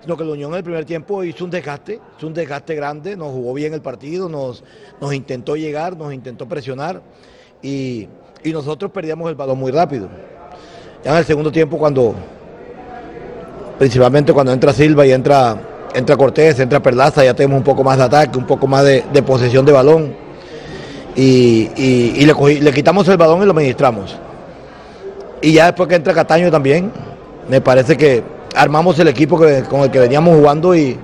sino 0.00 0.16
que 0.16 0.22
el 0.22 0.30
Unión 0.30 0.50
en 0.52 0.58
el 0.58 0.64
primer 0.64 0.84
tiempo 0.84 1.24
hizo 1.24 1.44
un 1.44 1.50
desgaste, 1.50 2.00
hizo 2.16 2.26
un 2.26 2.34
desgaste 2.34 2.74
grande, 2.74 3.16
nos 3.16 3.32
jugó 3.32 3.52
bien 3.52 3.74
el 3.74 3.82
partido, 3.82 4.28
nos, 4.28 4.64
nos 5.00 5.12
intentó 5.12 5.56
llegar, 5.56 5.96
nos 5.96 6.12
intentó 6.12 6.48
presionar 6.48 7.02
y, 7.62 8.08
nosotros 8.42 8.90
perdíamos 8.90 9.28
el 9.28 9.34
balón 9.34 9.58
muy 9.58 9.70
rápido. 9.70 10.08
Ya 11.04 11.10
en 11.12 11.18
el 11.18 11.24
segundo 11.26 11.52
tiempo 11.52 11.76
cuando, 11.76 12.14
principalmente 13.78 14.32
cuando 14.32 14.52
entra 14.52 14.72
Silva 14.72 15.06
y 15.06 15.12
entra, 15.12 15.88
entra 15.94 16.16
Cortés, 16.16 16.58
entra 16.58 16.82
Perlaza, 16.82 17.22
ya 17.22 17.34
tenemos 17.34 17.58
un 17.58 17.64
poco 17.64 17.84
más 17.84 17.98
de 17.98 18.04
ataque, 18.04 18.38
un 18.38 18.46
poco 18.46 18.66
más 18.66 18.84
de, 18.84 19.04
de 19.12 19.22
posesión 19.22 19.66
de 19.66 19.72
balón 19.72 20.29
y, 21.22 22.24
le, 22.24 22.72
quitamos 22.72 23.06
el 23.08 23.16
balón 23.16 23.42
y 23.42 23.46
lo 23.46 23.54
ministramos. 23.54 24.16
Y 25.42 25.52
ya 25.52 25.66
después 25.66 25.88
que 25.88 25.96
entra 25.96 26.14
Cataño 26.14 26.50
también, 26.50 26.90
me 27.48 27.60
parece 27.60 27.96
que 27.96 28.22
armamos 28.54 28.98
el 28.98 29.08
equipo 29.08 29.38
con 29.68 29.80
el 29.82 29.90
que 29.90 29.98
veníamos 29.98 30.36
jugando 30.36 30.74
y, 30.74 30.98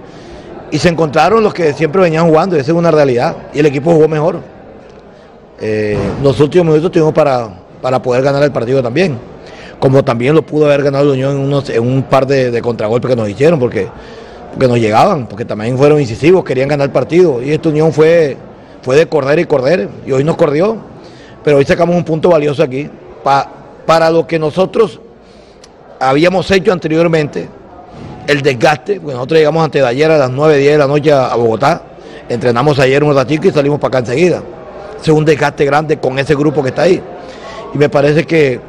se 0.73 0.88
encontraron 0.90 1.42
los 1.42 1.54
que 1.54 1.73
siempre 1.73 2.02
venían 2.02 2.28
jugando, 2.28 2.54
y 2.54 2.61
esa 2.61 2.73
es 2.73 2.76
una 2.76 2.90
realidad, 2.90 3.35
y 3.54 3.61
el 3.61 3.66
equipo 3.66 3.92
jugó 3.92 4.08
mejor. 4.08 4.40
Eh, 5.58 5.96
los 6.23 6.38
últimos 6.40 6.66
minutos 6.66 6.92
tuvimos 6.92 7.14
para, 7.14 7.49
para 7.80 8.02
poder 8.02 8.23
ganar 8.23 8.42
el 8.42 8.52
partido 8.52 8.82
también, 8.82 9.16
como 9.78 10.04
también 10.04 10.35
lo 10.35 10.44
pudo 10.44 10.66
haber 10.66 10.82
ganado 10.82 11.06
la 11.06 11.12
Unión 11.12 11.37
en, 11.37 11.38
unos, 11.38 11.70
en 11.70 11.80
un 11.82 12.02
par 12.02 12.26
de, 12.26 12.61
contragolpes 12.61 13.08
que 13.08 13.16
nos 13.16 13.28
hicieron, 13.28 13.58
porque, 13.58 13.88
porque 14.52 14.68
nos 14.68 14.78
llegaban, 14.78 15.26
porque 15.26 15.46
también 15.46 15.78
fueron 15.78 15.99
incisivos, 15.99 16.44
querían 16.44 16.68
ganar 16.68 16.88
el 16.88 16.92
partido, 16.92 17.42
y 17.42 17.52
esta 17.52 17.70
Unión 17.70 17.90
fue 17.90 18.37
fue 18.87 18.95
de 18.95 19.09
correr 19.09 19.40
y 19.40 19.47
correr, 19.47 19.88
y 20.07 20.12
hoy 20.12 20.23
nos 20.23 20.37
corrió, 20.37 20.76
pero 21.43 21.57
hoy 21.57 21.64
sacamos 21.64 21.97
un 21.97 22.05
punto 22.05 22.28
valioso 22.28 22.62
aquí. 22.62 22.88
para 23.85 24.11
lo 24.11 24.28
que 24.28 24.38
nosotros 24.38 25.00
habíamos 25.99 26.49
hecho 26.52 26.73
anteriormente, 26.73 27.49
el 28.28 28.43
desgaste, 28.43 29.00
porque 29.00 29.14
nosotros 29.14 29.40
llegamos 29.40 29.64
antes 29.64 29.83
de 29.83 29.88
ayer 29.88 30.09
a 30.12 30.16
las 30.16 30.31
9, 30.31 30.59
10 30.59 30.73
de 30.75 30.78
la 30.78 30.87
noche 30.87 31.11
a, 31.11 31.35
Bogotá, 31.35 31.83
entrenamos 32.28 32.78
ayer 32.78 33.02
un 33.02 33.12
ratito 33.12 33.49
y 33.49 33.50
salimos 33.50 33.81
para 33.81 33.88
acá 33.88 34.09
enseguida. 34.09 34.40
es 35.02 35.09
un 35.09 35.25
desgaste 35.25 35.64
grande 35.64 35.99
con 35.99 36.16
ese 36.21 36.37
grupo 36.37 36.62
que 36.62 36.69
está 36.69 36.83
ahí. 36.83 37.02
Y 37.75 37.78
me 37.78 37.88
parece 37.88 38.25
que, 38.25 38.61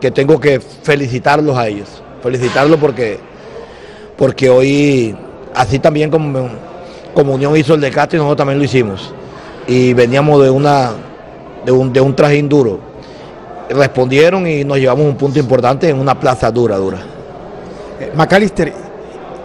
que 0.00 0.10
tengo 0.10 0.40
que 0.40 0.58
felicitarlos 0.58 1.56
a 1.56 1.68
ellos, 1.68 2.02
felicitarlos 2.24 2.80
porque, 2.80 3.20
porque 4.18 4.50
hoy, 4.50 5.14
así 5.54 5.78
también 5.78 6.10
como 6.10 6.32
como 6.32 6.50
Unión 7.14 7.56
hizo 7.56 7.74
el 7.74 7.80
desgaste, 7.80 8.16
nosotros 8.16 8.38
también 8.38 8.58
lo 8.58 8.64
hicimos. 8.64 9.12
Y 9.66 9.92
veníamos 9.94 10.42
de, 10.42 10.50
una, 10.50 10.92
de, 11.64 11.72
un, 11.72 11.92
de 11.92 12.00
un 12.00 12.14
trajín 12.14 12.48
duro. 12.48 12.78
Respondieron 13.68 14.46
y 14.46 14.64
nos 14.64 14.78
llevamos 14.78 15.06
un 15.06 15.16
punto 15.16 15.38
importante 15.38 15.88
en 15.88 15.98
una 15.98 16.18
plaza 16.18 16.50
dura, 16.50 16.76
dura. 16.76 16.98
Eh, 18.00 18.12
Macalister, 18.14 18.72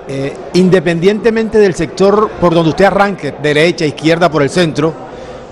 eh, 0.07 0.33
independientemente 0.53 1.59
del 1.59 1.75
sector 1.75 2.29
por 2.39 2.53
donde 2.53 2.69
usted 2.69 2.85
arranque, 2.85 3.35
derecha, 3.41 3.85
izquierda, 3.85 4.29
por 4.29 4.41
el 4.41 4.49
centro, 4.49 4.93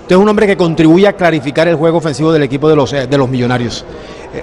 usted 0.02 0.16
es 0.16 0.20
un 0.20 0.28
hombre 0.28 0.46
que 0.46 0.56
contribuye 0.56 1.06
a 1.06 1.12
clarificar 1.12 1.68
el 1.68 1.76
juego 1.76 1.98
ofensivo 1.98 2.32
del 2.32 2.42
equipo 2.42 2.68
de 2.68 2.76
los, 2.76 2.92
eh, 2.92 3.06
de 3.06 3.18
los 3.18 3.28
millonarios. 3.28 3.84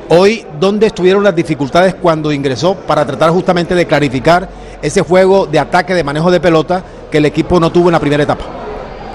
Hoy, 0.10 0.46
¿dónde 0.60 0.88
estuvieron 0.88 1.24
las 1.24 1.36
dificultades 1.36 1.96
cuando 1.96 2.32
ingresó 2.32 2.76
para 2.76 3.06
tratar 3.06 3.32
justamente 3.32 3.76
de 3.76 3.86
clarificar 3.86 4.48
ese 4.84 5.02
juego 5.02 5.46
de 5.46 5.58
ataque, 5.58 5.94
de 5.94 6.04
manejo 6.04 6.30
de 6.30 6.42
pelota 6.42 6.84
que 7.10 7.18
el 7.20 7.26
equipo 7.26 7.58
no 7.60 7.72
tuvo 7.72 7.88
en 7.88 7.94
la 7.94 8.00
primera 8.00 8.24
etapa. 8.24 8.44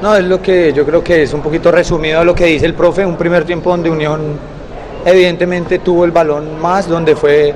No, 0.01 0.17
es 0.17 0.25
lo 0.25 0.41
que 0.41 0.73
yo 0.73 0.87
creo 0.87 1.05
que 1.05 1.25
es 1.25 1.35
un 1.35 1.43
poquito 1.43 1.71
resumido 1.71 2.21
a 2.21 2.25
lo 2.25 2.35
que 2.35 2.47
dice 2.47 2.65
el 2.65 2.75
profe, 2.75 3.05
un 3.05 3.17
primer 3.17 3.45
tiempo 3.45 3.71
donde 3.71 3.91
Unión 3.91 4.39
evidentemente 5.05 5.81
tuvo 5.81 6.07
el 6.07 6.11
balón 6.11 6.61
más, 6.61 6.89
donde 6.89 7.15
fue 7.15 7.55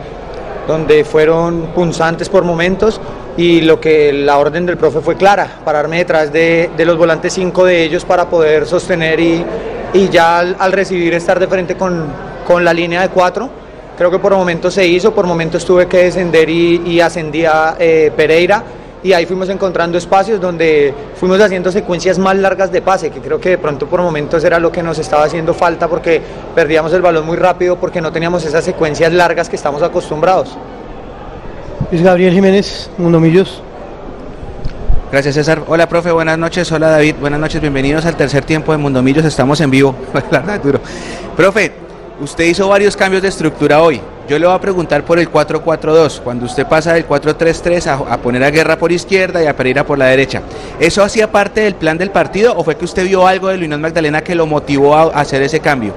donde 0.69 1.04
fueron 1.04 1.71
punzantes 1.75 2.28
por 2.28 2.45
momentos 2.45 3.00
y 3.37 3.62
lo 3.62 3.81
que 3.81 4.12
la 4.12 4.38
orden 4.38 4.66
del 4.66 4.76
profe 4.76 5.00
fue 5.00 5.16
clara, 5.16 5.61
pararme 5.64 5.99
detrás 5.99 6.33
de, 6.33 6.71
los 6.78 6.99
volantes 6.99 7.33
cinco 7.33 7.64
de 7.64 7.83
ellos 7.83 8.04
para 8.04 8.28
poder 8.28 8.66
sostener 8.66 9.19
y, 9.19 9.45
y 9.95 10.09
ya 10.09 10.38
al, 10.38 10.73
recibir 10.73 11.14
estar 11.14 11.40
de 11.40 11.49
frente 11.49 11.76
con, 11.76 12.04
con, 12.52 12.64
la 12.64 12.73
línea 12.73 13.02
de 13.02 13.09
cuatro, 13.09 13.49
creo 13.97 14.11
que 14.11 14.18
por 14.18 14.35
momentos 14.35 14.75
se 14.75 14.87
hizo, 14.87 15.14
por 15.14 15.26
momentos 15.26 15.64
tuve 15.64 15.87
que 15.87 16.04
descender 16.04 16.49
y, 16.50 17.00
ascendía 17.00 17.76
eh, 17.78 18.12
Pereira 18.16 18.62
y 19.02 19.12
ahí 19.12 19.26
fuimos 19.26 19.49
encontrando 19.49 19.99
espacios 19.99 20.40
donde 20.40 20.94
fuimos 21.16 21.40
haciendo 21.40 21.73
secuencias 21.73 22.18
más 22.18 22.37
largas 22.37 22.71
de 22.71 22.82
pase, 22.82 23.11
que 23.11 23.21
creo 23.21 23.40
que 23.40 23.50
de 23.50 23.59
pronto 23.59 23.87
por 23.87 24.00
momentos 24.00 24.44
era 24.44 24.61
lo 24.61 24.71
que 24.71 24.82
nos 24.82 24.99
estaba 24.99 25.25
haciendo 25.25 25.54
falta 25.54 25.88
porque 25.88 26.21
perdíamos 26.54 26.92
el 26.92 27.02
balón 27.02 27.26
muy 27.26 27.37
rápido 27.37 27.76
porque 27.76 28.00
no 28.00 28.12
teníamos 28.12 28.44
esas 28.44 28.64
secuencias 28.64 29.12
largas 29.12 29.49
que 29.49 29.56
estamos 29.56 29.82
acostumbrados. 29.82 30.56
Luis 31.90 32.02
Gabriel 32.02 32.32
Jiménez, 32.32 32.90
Mundo 32.97 33.18
Millos. 33.18 33.62
Gracias 35.11 35.35
César. 35.35 35.62
Hola 35.66 35.88
profe, 35.88 36.11
buenas 36.11 36.38
noches. 36.38 36.71
Hola 36.73 36.88
David, 36.88 37.16
buenas 37.21 37.38
noches. 37.38 37.61
Bienvenidos 37.61 38.06
al 38.06 38.16
tercer 38.16 38.44
tiempo 38.44 38.73
de 38.73 38.78
Mundo 38.78 39.02
Millos. 39.02 39.25
Estamos 39.25 39.61
en 39.61 39.71
vivo. 39.71 39.94
duro. 40.62 40.80
Profe, 41.37 41.81
usted 42.21 42.45
hizo 42.45 42.69
varios 42.69 42.97
cambios 42.97 43.23
de 43.23 43.28
estructura 43.28 43.83
hoy. 43.83 44.00
Yo 44.28 44.38
le 44.38 44.47
voy 44.47 44.54
a 44.54 44.61
preguntar 44.61 45.04
por 45.04 45.19
el 45.19 45.31
4-4-2, 45.31 46.21
cuando 46.21 46.47
usted 46.47 46.66
pasa 46.66 46.95
del 46.95 47.07
4-3-3 47.07 48.07
a, 48.09 48.16
poner 48.19 48.45
a 48.45 48.50
Guerra 48.50 48.78
por 48.78 48.92
izquierda 48.92 49.42
y 49.42 49.47
a 49.47 49.57
Pereira 49.57 49.85
por 49.85 49.99
la 49.99 50.07
derecha. 50.07 50.42
¿Eso 50.78 51.02
hacía 51.02 51.31
parte 51.31 51.62
del 51.62 51.75
plan 51.75 51.99
del 51.99 52.11
partido 52.11 52.57
o 52.57 52.62
fue 52.62 52.76
que 52.76 52.85
usted 52.85 53.04
vio 53.04 53.26
algo 53.26 53.49
de 53.49 53.57
Luis 53.59 53.71
Magdalena 53.78 54.23
que 54.23 54.35
lo 54.35 54.47
motivó 54.47 54.97
a, 54.97 55.21
hacer 55.21 55.42
ese 55.42 55.61
cambio? 55.61 55.95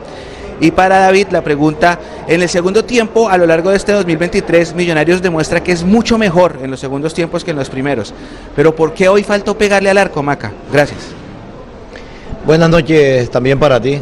Y 0.59 0.71
para 0.71 0.99
David, 0.99 1.27
la 1.31 1.43
pregunta, 1.43 1.99
en 2.27 2.41
el 2.41 2.49
segundo 2.49 2.83
tiempo, 2.83 3.29
a 3.29 3.37
lo 3.37 3.45
largo 3.45 3.69
de 3.69 3.77
este 3.77 3.91
2023, 3.91 4.73
Millonarios 4.73 5.21
demuestra 5.21 5.61
que 5.61 5.73
es 5.73 5.83
mucho 5.83 6.17
mejor 6.17 6.59
en 6.63 6.71
los 6.71 6.79
segundos 6.79 7.13
tiempos 7.13 7.43
que 7.43 7.51
en 7.51 7.57
los 7.57 7.69
primeros. 7.69 8.13
Pero 8.55 8.75
¿por 8.75 8.93
qué 8.93 9.07
hoy 9.07 9.23
faltó 9.23 9.57
pegarle 9.57 9.89
al 9.89 9.97
arco, 9.97 10.23
Maca? 10.23 10.51
Gracias. 10.71 10.99
Buenas 12.45 12.69
noches 12.69 13.29
también 13.29 13.59
para 13.59 13.79
ti. 13.81 13.99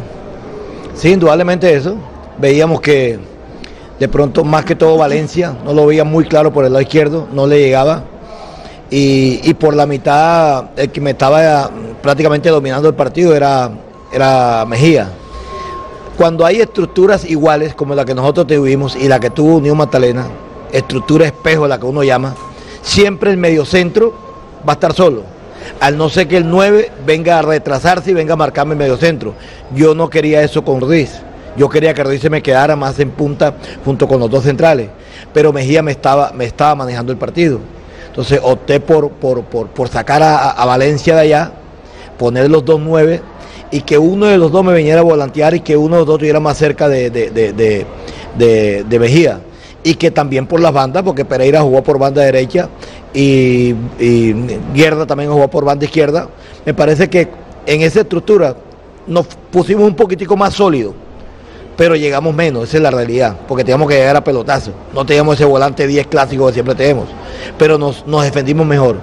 Sí, 0.94 1.12
indudablemente 1.12 1.74
eso. 1.74 1.96
Veíamos 2.38 2.80
que 2.80 3.18
de 3.98 4.08
pronto, 4.08 4.44
más 4.44 4.64
que 4.64 4.74
todo 4.74 4.96
Valencia, 4.96 5.56
no 5.64 5.72
lo 5.72 5.86
veía 5.86 6.04
muy 6.04 6.24
claro 6.24 6.52
por 6.52 6.64
el 6.64 6.72
lado 6.72 6.82
izquierdo, 6.82 7.28
no 7.32 7.46
le 7.46 7.60
llegaba. 7.60 8.04
Y, 8.90 9.54
por 9.54 9.74
la 9.74 9.86
mitad, 9.86 10.66
el 10.76 10.90
que 10.90 11.00
me 11.00 11.10
estaba 11.10 11.68
prácticamente 12.00 12.48
dominando 12.48 12.86
el 12.88 12.94
partido 12.94 13.34
era, 13.34 13.70
era 14.12 14.64
Mejía. 14.66 15.10
Cuando 16.16 16.46
hay 16.46 16.60
estructuras 16.60 17.28
iguales 17.28 17.74
como 17.74 17.94
la 17.96 18.04
que 18.04 18.14
nosotros 18.14 18.46
tuvimos 18.46 18.94
y 18.94 19.08
la 19.08 19.18
que 19.18 19.30
tuvo 19.30 19.56
Unión 19.56 19.76
Magdalena, 19.76 20.26
estructura 20.70 21.26
espejo, 21.26 21.66
la 21.66 21.80
que 21.80 21.86
uno 21.86 22.04
llama, 22.04 22.36
siempre 22.82 23.32
el 23.32 23.36
mediocentro 23.36 24.14
va 24.68 24.72
a 24.72 24.74
estar 24.74 24.92
solo. 24.92 25.33
Al 25.80 25.96
no 25.96 26.08
ser 26.08 26.28
que 26.28 26.36
el 26.36 26.48
9 26.48 26.90
venga 27.06 27.38
a 27.38 27.42
retrasarse 27.42 28.10
y 28.10 28.14
venga 28.14 28.34
a 28.34 28.36
marcarme 28.36 28.72
el 28.72 28.78
mediocentro. 28.78 29.34
Yo 29.74 29.94
no 29.94 30.08
quería 30.10 30.42
eso 30.42 30.64
con 30.64 30.80
Ruiz. 30.80 31.20
Yo 31.56 31.68
quería 31.68 31.94
que 31.94 32.02
Ruiz 32.02 32.20
se 32.20 32.30
me 32.30 32.42
quedara 32.42 32.74
más 32.74 32.98
en 32.98 33.10
punta 33.10 33.54
junto 33.84 34.08
con 34.08 34.18
los 34.18 34.28
dos 34.28 34.44
centrales, 34.44 34.88
pero 35.32 35.52
Mejía 35.52 35.82
me 35.82 35.92
estaba, 35.92 36.32
me 36.32 36.44
estaba 36.46 36.74
manejando 36.74 37.12
el 37.12 37.18
partido. 37.18 37.60
Entonces 38.08 38.40
opté 38.42 38.80
por, 38.80 39.10
por, 39.10 39.88
sacar 39.88 40.22
a, 40.22 40.64
Valencia 40.64 41.16
de 41.16 41.22
allá, 41.22 41.52
poner 42.16 42.48
los 42.48 42.64
dos 42.64 42.80
nueve 42.80 43.20
y 43.70 43.80
que 43.80 43.98
uno 43.98 44.26
de 44.26 44.38
los 44.38 44.52
dos 44.52 44.64
me 44.64 44.72
viniera 44.72 45.00
a 45.00 45.02
volantear 45.02 45.54
y 45.54 45.60
que 45.60 45.76
uno 45.76 45.96
de 45.96 46.00
los 46.02 46.06
dos 46.06 46.14
estuviera 46.16 46.38
más 46.38 46.56
cerca 46.56 46.88
de, 46.88 47.10
de, 47.10 48.98
Mejía. 49.00 49.40
Y 49.84 49.94
que 49.94 50.10
también 50.10 50.46
por 50.46 50.60
las 50.60 50.72
bandas, 50.72 51.02
porque 51.02 51.24
Pereira 51.24 51.60
jugó 51.60 51.84
por 51.84 51.98
banda 51.98 52.22
derecha 52.22 52.68
y, 53.12 53.74
y 54.00 54.34
Guerra 54.74 55.06
también 55.06 55.30
jugó 55.30 55.46
por 55.48 55.64
banda 55.64 55.84
izquierda. 55.84 56.28
Me 56.64 56.74
parece 56.74 57.08
que 57.08 57.28
en 57.66 57.82
esa 57.82 58.00
estructura 58.00 58.56
nos 59.06 59.26
pusimos 59.52 59.86
un 59.86 59.94
poquitico 59.94 60.36
más 60.36 60.54
sólido 60.54 60.94
pero 61.76 61.96
llegamos 61.96 62.34
menos, 62.34 62.68
esa 62.68 62.76
es 62.76 62.82
la 62.82 62.90
realidad, 62.90 63.36
porque 63.48 63.64
teníamos 63.64 63.88
que 63.88 63.96
llegar 63.96 64.16
a 64.16 64.22
pelotazo. 64.22 64.72
No 64.92 65.04
teníamos 65.04 65.34
ese 65.34 65.44
volante 65.44 65.86
10 65.86 66.06
clásico 66.06 66.46
que 66.46 66.52
siempre 66.52 66.74
tenemos, 66.74 67.06
pero 67.58 67.78
nos, 67.78 68.04
defendimos 68.22 68.66
mejor. 68.66 68.96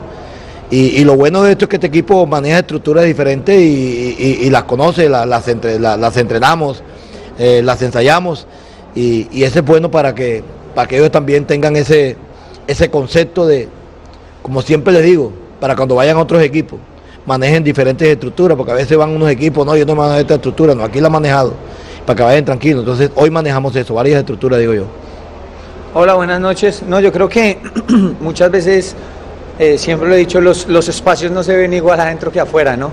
Y, 0.70 1.04
lo 1.04 1.18
bueno 1.18 1.44
de 1.44 1.52
esto 1.52 1.66
es 1.66 1.70
que 1.70 1.76
este 1.76 1.88
equipo 1.88 2.26
maneja 2.26 2.60
estructuras 2.60 3.04
diferentes 3.04 3.60
y, 3.60 4.50
las 4.50 4.64
conoce, 4.64 5.10
las, 5.10 5.28
las, 5.28 6.18
entrenamos, 6.18 6.82
eh, 7.38 7.62
las 7.62 7.82
ensayamos, 7.82 8.48
y, 8.96 9.44
ese 9.44 9.60
es 9.60 9.66
bueno 9.66 9.92
para 9.92 10.16
que, 10.16 10.44
para 10.74 10.88
que 10.88 10.98
ellos 10.98 11.12
también 11.12 11.46
tengan 11.46 11.76
ese, 11.76 12.18
ese 12.68 12.90
concepto 12.90 13.46
de, 13.46 13.68
como 14.42 14.62
siempre 14.62 14.94
les 14.94 15.04
digo, 15.04 15.32
para 15.60 15.76
cuando 15.76 15.96
vayan 15.96 16.18
a 16.18 16.22
otros 16.22 16.42
equipos, 16.42 16.80
manejen 17.26 17.64
diferentes 17.64 18.08
estructuras, 18.08 18.58
porque 18.58 18.72
a 18.72 18.76
veces 18.76 18.98
van 18.98 19.12
unos 19.12 19.30
equipos, 19.30 19.66
no, 19.66 19.76
yo 19.76 19.86
no 19.86 19.96
manejo 19.96 20.20
esta 20.20 20.36
estructura, 20.36 20.74
no, 20.74 20.84
aquí 20.84 21.00
la 21.00 21.08
he 21.08 21.12
manejado 21.12 21.54
para 22.06 22.18
que 22.18 22.24
vayan 22.24 22.46
tranquilos. 22.46 22.82
Entonces, 22.82 23.12
hoy 23.16 23.30
manejamos 23.30 23.76
eso, 23.76 23.94
varias 23.94 24.20
estructuras, 24.20 24.60
digo 24.60 24.74
yo. 24.74 24.86
Hola, 25.94 26.14
buenas 26.14 26.40
noches. 26.40 26.84
No, 26.84 27.00
yo 27.00 27.12
creo 27.12 27.30
que 27.30 27.60
muchas 28.22 28.50
veces, 28.50 28.96
eh, 29.60 29.78
siempre 29.78 30.08
lo 30.08 30.16
he 30.16 30.18
dicho, 30.18 30.42
los, 30.42 30.68
los 30.68 30.88
espacios 30.88 31.32
no 31.32 31.44
se 31.44 31.56
ven 31.56 31.74
igual 31.74 32.00
adentro 32.00 32.32
que 32.32 32.40
afuera, 32.40 32.78
¿no? 32.78 32.92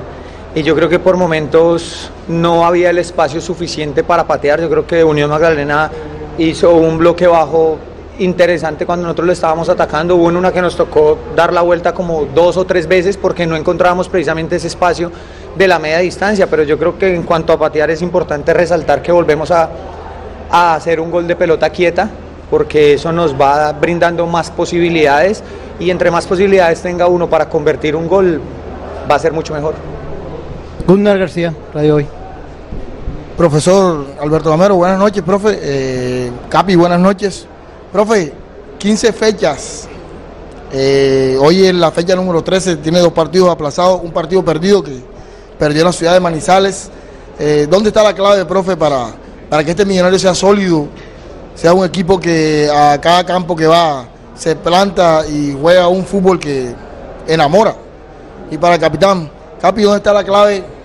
Y 0.54 0.62
yo 0.62 0.74
creo 0.74 0.88
que 0.88 0.98
por 0.98 1.16
momentos 1.16 2.10
no 2.26 2.66
había 2.66 2.90
el 2.90 2.98
espacio 2.98 3.40
suficiente 3.40 4.02
para 4.02 4.26
patear. 4.26 4.60
Yo 4.60 4.68
creo 4.68 4.86
que 4.86 5.04
Unión 5.04 5.30
Magdalena 5.30 5.90
hizo 6.38 6.74
un 6.74 6.98
bloque 6.98 7.26
bajo 7.26 7.78
interesante 8.18 8.86
cuando 8.86 9.04
nosotros 9.04 9.26
lo 9.26 9.32
estábamos 9.32 9.68
atacando. 9.68 10.16
Hubo 10.16 10.26
una 10.26 10.52
que 10.52 10.62
nos 10.62 10.76
tocó 10.76 11.18
dar 11.36 11.52
la 11.52 11.62
vuelta 11.62 11.92
como 11.92 12.26
dos 12.26 12.56
o 12.56 12.64
tres 12.64 12.86
veces 12.86 13.16
porque 13.16 13.46
no 13.46 13.56
encontrábamos 13.56 14.08
precisamente 14.08 14.56
ese 14.56 14.68
espacio 14.68 15.10
de 15.56 15.68
la 15.68 15.78
media 15.78 15.98
distancia, 15.98 16.46
pero 16.46 16.62
yo 16.62 16.78
creo 16.78 16.98
que 16.98 17.14
en 17.14 17.22
cuanto 17.22 17.52
a 17.52 17.58
patear 17.58 17.90
es 17.90 18.02
importante 18.02 18.54
resaltar 18.54 19.02
que 19.02 19.12
volvemos 19.12 19.50
a, 19.50 19.70
hacer 20.50 20.98
un 20.98 21.10
gol 21.10 21.26
de 21.26 21.36
pelota 21.36 21.68
quieta, 21.68 22.08
porque 22.50 22.94
eso 22.94 23.12
nos 23.12 23.38
va 23.38 23.70
brindando 23.72 24.26
más 24.26 24.50
posibilidades 24.50 25.42
y 25.78 25.90
entre 25.90 26.10
más 26.10 26.26
posibilidades 26.26 26.80
tenga 26.80 27.06
uno 27.06 27.28
para 27.28 27.50
convertir 27.50 27.94
un 27.94 28.08
gol, 28.08 28.40
va 29.10 29.16
a 29.16 29.18
ser 29.18 29.32
mucho 29.32 29.52
mejor. 29.52 29.74
Gunnar 30.86 31.18
García, 31.18 31.52
Radio 31.74 31.96
Hoy. 31.96 32.17
Profesor 33.38 34.04
Alberto 34.20 34.50
Gamero, 34.50 34.74
buenas 34.74 34.98
noches, 34.98 35.22
profe. 35.22 35.56
Eh, 35.62 36.32
Capi, 36.48 36.74
buenas 36.74 36.98
noches. 36.98 37.46
Profe, 37.92 38.32
15 38.78 39.12
fechas. 39.12 39.88
Eh, 40.72 41.38
hoy 41.40 41.68
en 41.68 41.78
la 41.78 41.92
fecha 41.92 42.16
número 42.16 42.42
13 42.42 42.78
tiene 42.78 42.98
dos 42.98 43.12
partidos 43.12 43.48
aplazados, 43.48 44.00
un 44.02 44.10
partido 44.10 44.44
perdido 44.44 44.82
que 44.82 45.00
perdió 45.56 45.84
la 45.84 45.92
ciudad 45.92 46.14
de 46.14 46.18
Manizales. 46.18 46.90
Eh, 47.38 47.68
¿Dónde 47.70 47.90
está 47.90 48.02
la 48.02 48.12
clave, 48.12 48.44
profe, 48.44 48.76
para, 48.76 49.14
para 49.48 49.62
que 49.62 49.70
este 49.70 49.84
millonario 49.84 50.18
sea 50.18 50.34
sólido, 50.34 50.88
sea 51.54 51.72
un 51.72 51.84
equipo 51.84 52.18
que 52.18 52.68
a 52.68 53.00
cada 53.00 53.24
campo 53.24 53.54
que 53.54 53.68
va 53.68 54.04
se 54.34 54.56
planta 54.56 55.24
y 55.28 55.56
juega 55.60 55.86
un 55.86 56.04
fútbol 56.04 56.40
que 56.40 56.74
enamora? 57.28 57.76
Y 58.50 58.58
para 58.58 58.74
el 58.74 58.80
capitán, 58.80 59.30
Capi, 59.60 59.82
¿dónde 59.82 59.98
está 59.98 60.12
la 60.12 60.24
clave 60.24 60.77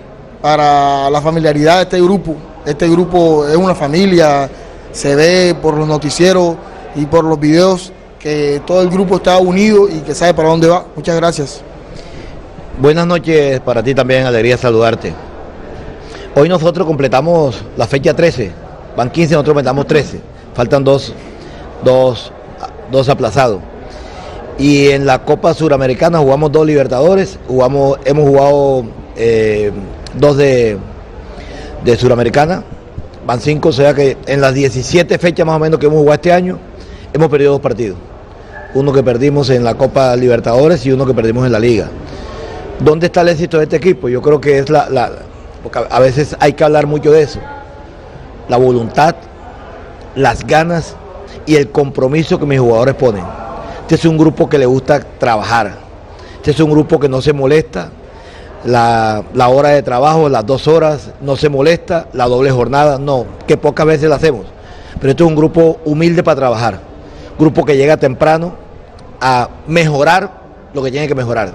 para 0.44 1.08
la 1.08 1.22
familiaridad 1.22 1.76
de 1.76 1.82
este 1.84 2.02
grupo? 2.02 2.36
Este 2.66 2.86
grupo 2.86 3.48
es 3.48 3.56
una 3.56 3.74
familia, 3.74 4.46
se 4.92 5.16
ve 5.16 5.54
por 5.54 5.74
los 5.74 5.88
noticieros 5.88 6.56
y 6.94 7.06
por 7.06 7.24
los 7.24 7.40
videos 7.40 7.90
que 8.18 8.60
todo 8.66 8.82
el 8.82 8.90
grupo 8.90 9.16
está 9.16 9.38
unido 9.38 9.88
y 9.88 10.00
que 10.00 10.14
sabe 10.14 10.34
para 10.34 10.50
dónde 10.50 10.68
va. 10.68 10.84
Muchas 10.94 11.16
gracias. 11.16 11.62
Buenas 12.78 13.06
noches 13.06 13.58
para 13.60 13.82
ti 13.82 13.94
también, 13.94 14.26
alegría 14.26 14.58
saludarte. 14.58 15.14
Hoy 16.34 16.50
nosotros 16.50 16.86
completamos 16.86 17.64
la 17.78 17.86
fecha 17.86 18.12
13, 18.12 18.52
van 18.98 19.08
15, 19.08 19.32
nosotros 19.32 19.54
completamos 19.54 19.86
13, 19.86 20.20
faltan 20.52 20.84
dos, 20.84 21.14
dos, 21.82 22.30
dos 22.92 23.08
aplazados. 23.08 23.60
Y 24.58 24.88
en 24.88 25.06
la 25.06 25.24
Copa 25.24 25.54
Suramericana 25.54 26.18
jugamos 26.18 26.52
dos 26.52 26.66
Libertadores, 26.66 27.38
jugamos, 27.48 27.98
hemos 28.04 28.28
jugado 28.28 28.84
eh, 29.16 29.72
dos 30.18 30.36
de, 30.36 30.78
de 31.84 31.96
Suramericana, 31.96 32.62
van 33.26 33.40
cinco, 33.40 33.70
o 33.70 33.72
sea 33.72 33.94
que 33.94 34.16
en 34.26 34.40
las 34.40 34.54
17 34.54 35.18
fechas 35.18 35.46
más 35.46 35.56
o 35.56 35.58
menos 35.58 35.78
que 35.78 35.86
hemos 35.86 35.98
jugado 35.98 36.14
este 36.14 36.32
año, 36.32 36.58
hemos 37.12 37.28
perdido 37.28 37.52
dos 37.52 37.60
partidos. 37.60 37.96
Uno 38.74 38.92
que 38.92 39.02
perdimos 39.02 39.50
en 39.50 39.62
la 39.62 39.74
Copa 39.74 40.16
Libertadores 40.16 40.84
y 40.84 40.92
uno 40.92 41.06
que 41.06 41.14
perdimos 41.14 41.46
en 41.46 41.52
la 41.52 41.58
Liga. 41.58 41.88
¿Dónde 42.80 43.06
está 43.06 43.20
el 43.20 43.28
éxito 43.28 43.58
de 43.58 43.64
este 43.64 43.76
equipo? 43.76 44.08
Yo 44.08 44.20
creo 44.20 44.40
que 44.40 44.58
es 44.58 44.68
la, 44.68 44.88
la 44.90 45.12
porque 45.62 45.80
a 45.88 45.98
veces 45.98 46.36
hay 46.40 46.52
que 46.52 46.62
hablar 46.62 46.86
mucho 46.86 47.10
de 47.10 47.22
eso. 47.22 47.40
La 48.48 48.58
voluntad, 48.58 49.16
las 50.14 50.46
ganas 50.46 50.94
y 51.46 51.56
el 51.56 51.70
compromiso 51.70 52.38
que 52.38 52.44
mis 52.44 52.60
jugadores 52.60 52.94
ponen. 52.94 53.24
Este 53.80 53.94
es 53.94 54.04
un 54.04 54.18
grupo 54.18 54.48
que 54.48 54.58
le 54.58 54.66
gusta 54.66 55.00
trabajar. 55.00 55.78
Este 56.36 56.50
es 56.50 56.60
un 56.60 56.70
grupo 56.70 57.00
que 57.00 57.08
no 57.08 57.22
se 57.22 57.32
molesta. 57.32 57.90
La, 58.64 59.22
la, 59.34 59.48
hora 59.48 59.70
de 59.70 59.82
trabajo, 59.82 60.28
las 60.28 60.46
dos 60.46 60.68
horas, 60.68 61.10
no 61.20 61.36
se 61.36 61.48
molesta. 61.48 62.08
La 62.12 62.26
doble 62.26 62.50
jornada, 62.50 62.98
no, 62.98 63.26
que 63.46 63.56
pocas 63.56 63.86
veces 63.86 64.08
la 64.08 64.16
hacemos. 64.16 64.46
Pero 65.00 65.10
este 65.10 65.22
es 65.22 65.28
un 65.28 65.36
grupo 65.36 65.78
humilde 65.84 66.22
para 66.22 66.36
trabajar 66.36 66.94
grupo 67.38 67.64
que 67.64 67.76
llega 67.76 67.96
temprano 67.96 68.54
a 69.20 69.48
mejorar 69.66 70.30
lo 70.72 70.82
que 70.82 70.90
tiene 70.90 71.08
que 71.08 71.14
mejorar. 71.14 71.52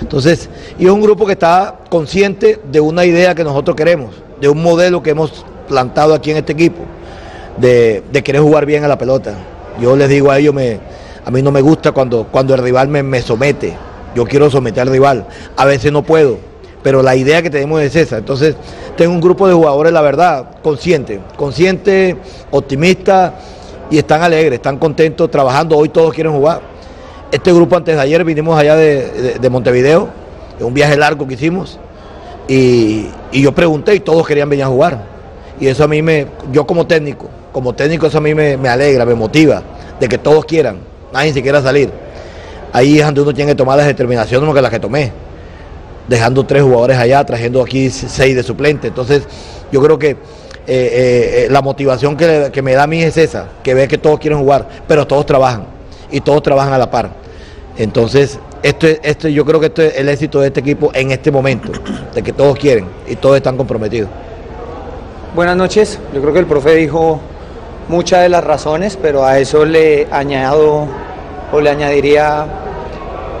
Entonces, 0.00 0.48
y 0.78 0.86
es 0.86 0.90
un 0.90 1.02
grupo 1.02 1.26
que 1.26 1.32
está 1.32 1.80
consciente 1.90 2.60
de 2.70 2.80
una 2.80 3.04
idea 3.04 3.34
que 3.34 3.44
nosotros 3.44 3.76
queremos, 3.76 4.14
de 4.40 4.48
un 4.48 4.62
modelo 4.62 5.02
que 5.02 5.10
hemos 5.10 5.44
plantado 5.68 6.14
aquí 6.14 6.30
en 6.30 6.38
este 6.38 6.52
equipo, 6.52 6.82
de, 7.58 8.02
querer 8.24 8.40
jugar 8.40 8.64
bien 8.64 8.84
a 8.84 8.88
la 8.88 8.96
pelota. 8.96 9.34
Yo 9.80 9.96
les 9.96 10.08
digo 10.08 10.30
a 10.30 10.38
ellos, 10.38 10.54
me, 10.54 10.78
a 11.24 11.30
mí 11.30 11.42
no 11.42 11.50
me 11.50 11.60
gusta 11.60 11.92
cuando, 11.92 12.26
cuando 12.30 12.54
el 12.54 12.62
rival 12.62 12.88
me, 12.88 13.02
me 13.02 13.20
somete. 13.20 13.74
Yo 14.14 14.24
quiero 14.24 14.50
someter 14.50 14.82
al 14.82 14.90
rival. 14.90 15.26
A 15.56 15.64
veces 15.64 15.92
no 15.92 16.02
puedo, 16.02 16.38
pero 16.82 17.02
la 17.02 17.16
idea 17.16 17.42
que 17.42 17.50
tenemos 17.50 17.80
es 17.82 17.94
esa. 17.96 18.18
Entonces, 18.18 18.56
tengo 18.96 19.12
un 19.12 19.20
grupo 19.20 19.46
de 19.46 19.54
jugadores, 19.54 19.92
la 19.92 20.02
verdad, 20.02 20.60
consciente, 20.62 21.20
consciente, 21.36 22.16
optimista 22.50 23.34
y 23.90 23.98
están 23.98 24.22
alegres, 24.22 24.54
están 24.54 24.78
contentos 24.78 25.30
trabajando. 25.30 25.76
Hoy 25.76 25.88
todos 25.88 26.14
quieren 26.14 26.32
jugar. 26.32 26.60
Este 27.32 27.52
grupo 27.52 27.76
antes 27.76 27.94
de 27.94 28.00
ayer 28.02 28.24
vinimos 28.24 28.58
allá 28.58 28.74
de, 28.74 29.38
de, 29.40 29.50
Montevideo, 29.50 30.08
un 30.60 30.74
viaje 30.74 30.96
largo 30.96 31.28
que 31.28 31.34
hicimos, 31.34 31.78
y, 32.48 33.06
yo 33.32 33.52
pregunté 33.52 33.94
y 33.94 34.00
todos 34.00 34.26
querían 34.26 34.48
venir 34.48 34.64
a 34.64 34.68
jugar. 34.68 35.04
Y 35.60 35.68
eso 35.68 35.84
a 35.84 35.88
mí 35.88 36.02
me, 36.02 36.26
yo 36.50 36.66
como 36.66 36.86
técnico, 36.86 37.28
como 37.52 37.72
técnico 37.72 38.06
eso 38.06 38.18
a 38.18 38.20
mí 38.20 38.34
me, 38.34 38.68
alegra, 38.68 39.04
me 39.04 39.14
motiva, 39.14 39.62
de 40.00 40.08
que 40.08 40.18
todos 40.18 40.44
quieran, 40.44 40.78
nadie 41.12 41.32
se 41.32 41.40
quiera 41.42 41.62
salir. 41.62 41.90
Ahí 42.72 42.98
es 42.98 43.04
donde 43.04 43.22
uno 43.22 43.34
tiene 43.34 43.52
que 43.52 43.56
tomar 43.56 43.76
las 43.76 43.86
determinaciones 43.86 44.40
como 44.40 44.54
que 44.54 44.62
las 44.62 44.70
que 44.70 44.78
tomé, 44.78 45.12
dejando 46.08 46.44
tres 46.44 46.62
jugadores 46.62 46.96
allá, 46.98 47.24
trayendo 47.24 47.62
aquí 47.62 47.90
seis 47.90 48.36
de 48.36 48.42
suplente. 48.42 48.88
Entonces, 48.88 49.22
yo 49.72 49.82
creo 49.82 49.98
que 49.98 50.10
eh, 50.10 50.16
eh, 50.66 51.48
la 51.50 51.62
motivación 51.62 52.16
que, 52.16 52.50
que, 52.52 52.62
me 52.62 52.74
da 52.74 52.84
a 52.84 52.86
mí 52.86 53.02
es 53.02 53.16
esa, 53.16 53.48
que 53.62 53.74
ve 53.74 53.88
que 53.88 53.98
todos 53.98 54.20
quieren 54.20 54.38
jugar, 54.38 54.68
pero 54.86 55.06
todos 55.06 55.26
trabajan 55.26 55.64
y 56.10 56.20
todos 56.20 56.42
trabajan 56.42 56.72
a 56.72 56.78
la 56.78 56.90
par. 56.90 57.10
Entonces, 57.76 58.38
esto, 58.62 58.86
esto, 58.86 59.28
yo 59.28 59.44
creo 59.44 59.58
que 59.58 59.66
esto 59.66 59.82
es 59.82 59.96
el 59.96 60.08
éxito 60.08 60.40
de 60.40 60.48
este 60.48 60.60
equipo 60.60 60.90
en 60.94 61.10
este 61.10 61.30
momento, 61.30 61.72
de 62.14 62.22
que 62.22 62.32
todos 62.32 62.58
quieren 62.58 62.86
y 63.08 63.16
todos 63.16 63.36
están 63.36 63.56
comprometidos. 63.56 64.10
Buenas 65.34 65.56
noches, 65.56 65.98
yo 66.12 66.20
creo 66.20 66.32
que 66.32 66.40
el 66.40 66.46
profe 66.46 66.74
dijo 66.74 67.20
muchas 67.88 68.22
de 68.22 68.28
las 68.28 68.44
razones, 68.44 68.98
pero 69.00 69.24
a 69.24 69.38
eso 69.38 69.64
le 69.64 70.06
añado 70.10 70.86
o 71.52 71.60
le 71.60 71.70
añadiría 71.70 72.46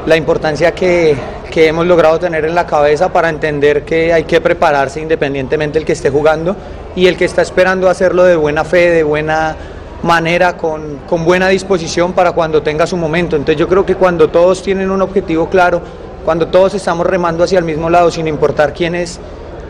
la 0.06 0.16
importancia 0.16 0.72
que, 0.72 1.16
que 1.50 1.68
hemos 1.68 1.86
logrado 1.86 2.18
tener 2.18 2.44
en 2.44 2.54
la 2.54 2.66
cabeza 2.66 3.12
para 3.12 3.28
entender 3.28 3.84
que 3.84 4.12
hay 4.12 4.24
que 4.24 4.40
prepararse 4.40 5.00
independientemente 5.00 5.78
el 5.78 5.84
que 5.84 5.92
esté 5.92 6.10
jugando 6.10 6.56
y 6.96 7.06
el 7.06 7.16
que 7.16 7.24
está 7.24 7.42
esperando 7.42 7.88
hacerlo 7.88 8.24
de 8.24 8.36
buena 8.36 8.64
fe, 8.64 8.90
de 8.90 9.02
buena 9.02 9.56
manera, 10.02 10.56
con, 10.56 11.00
con, 11.06 11.24
buena 11.24 11.48
disposición 11.48 12.12
para 12.12 12.32
cuando 12.32 12.62
tenga 12.62 12.86
su 12.86 12.96
momento. 12.96 13.36
Entonces 13.36 13.58
yo 13.58 13.68
creo 13.68 13.84
que 13.84 13.96
cuando 13.96 14.28
todos 14.28 14.62
tienen 14.62 14.90
un 14.90 15.02
objetivo 15.02 15.48
claro, 15.48 15.82
cuando 16.24 16.48
todos 16.48 16.74
estamos 16.74 17.06
remando 17.06 17.44
hacia 17.44 17.58
el 17.58 17.64
mismo 17.64 17.90
lado, 17.90 18.10
sin 18.10 18.26
importar 18.26 18.72
quiénes 18.72 19.20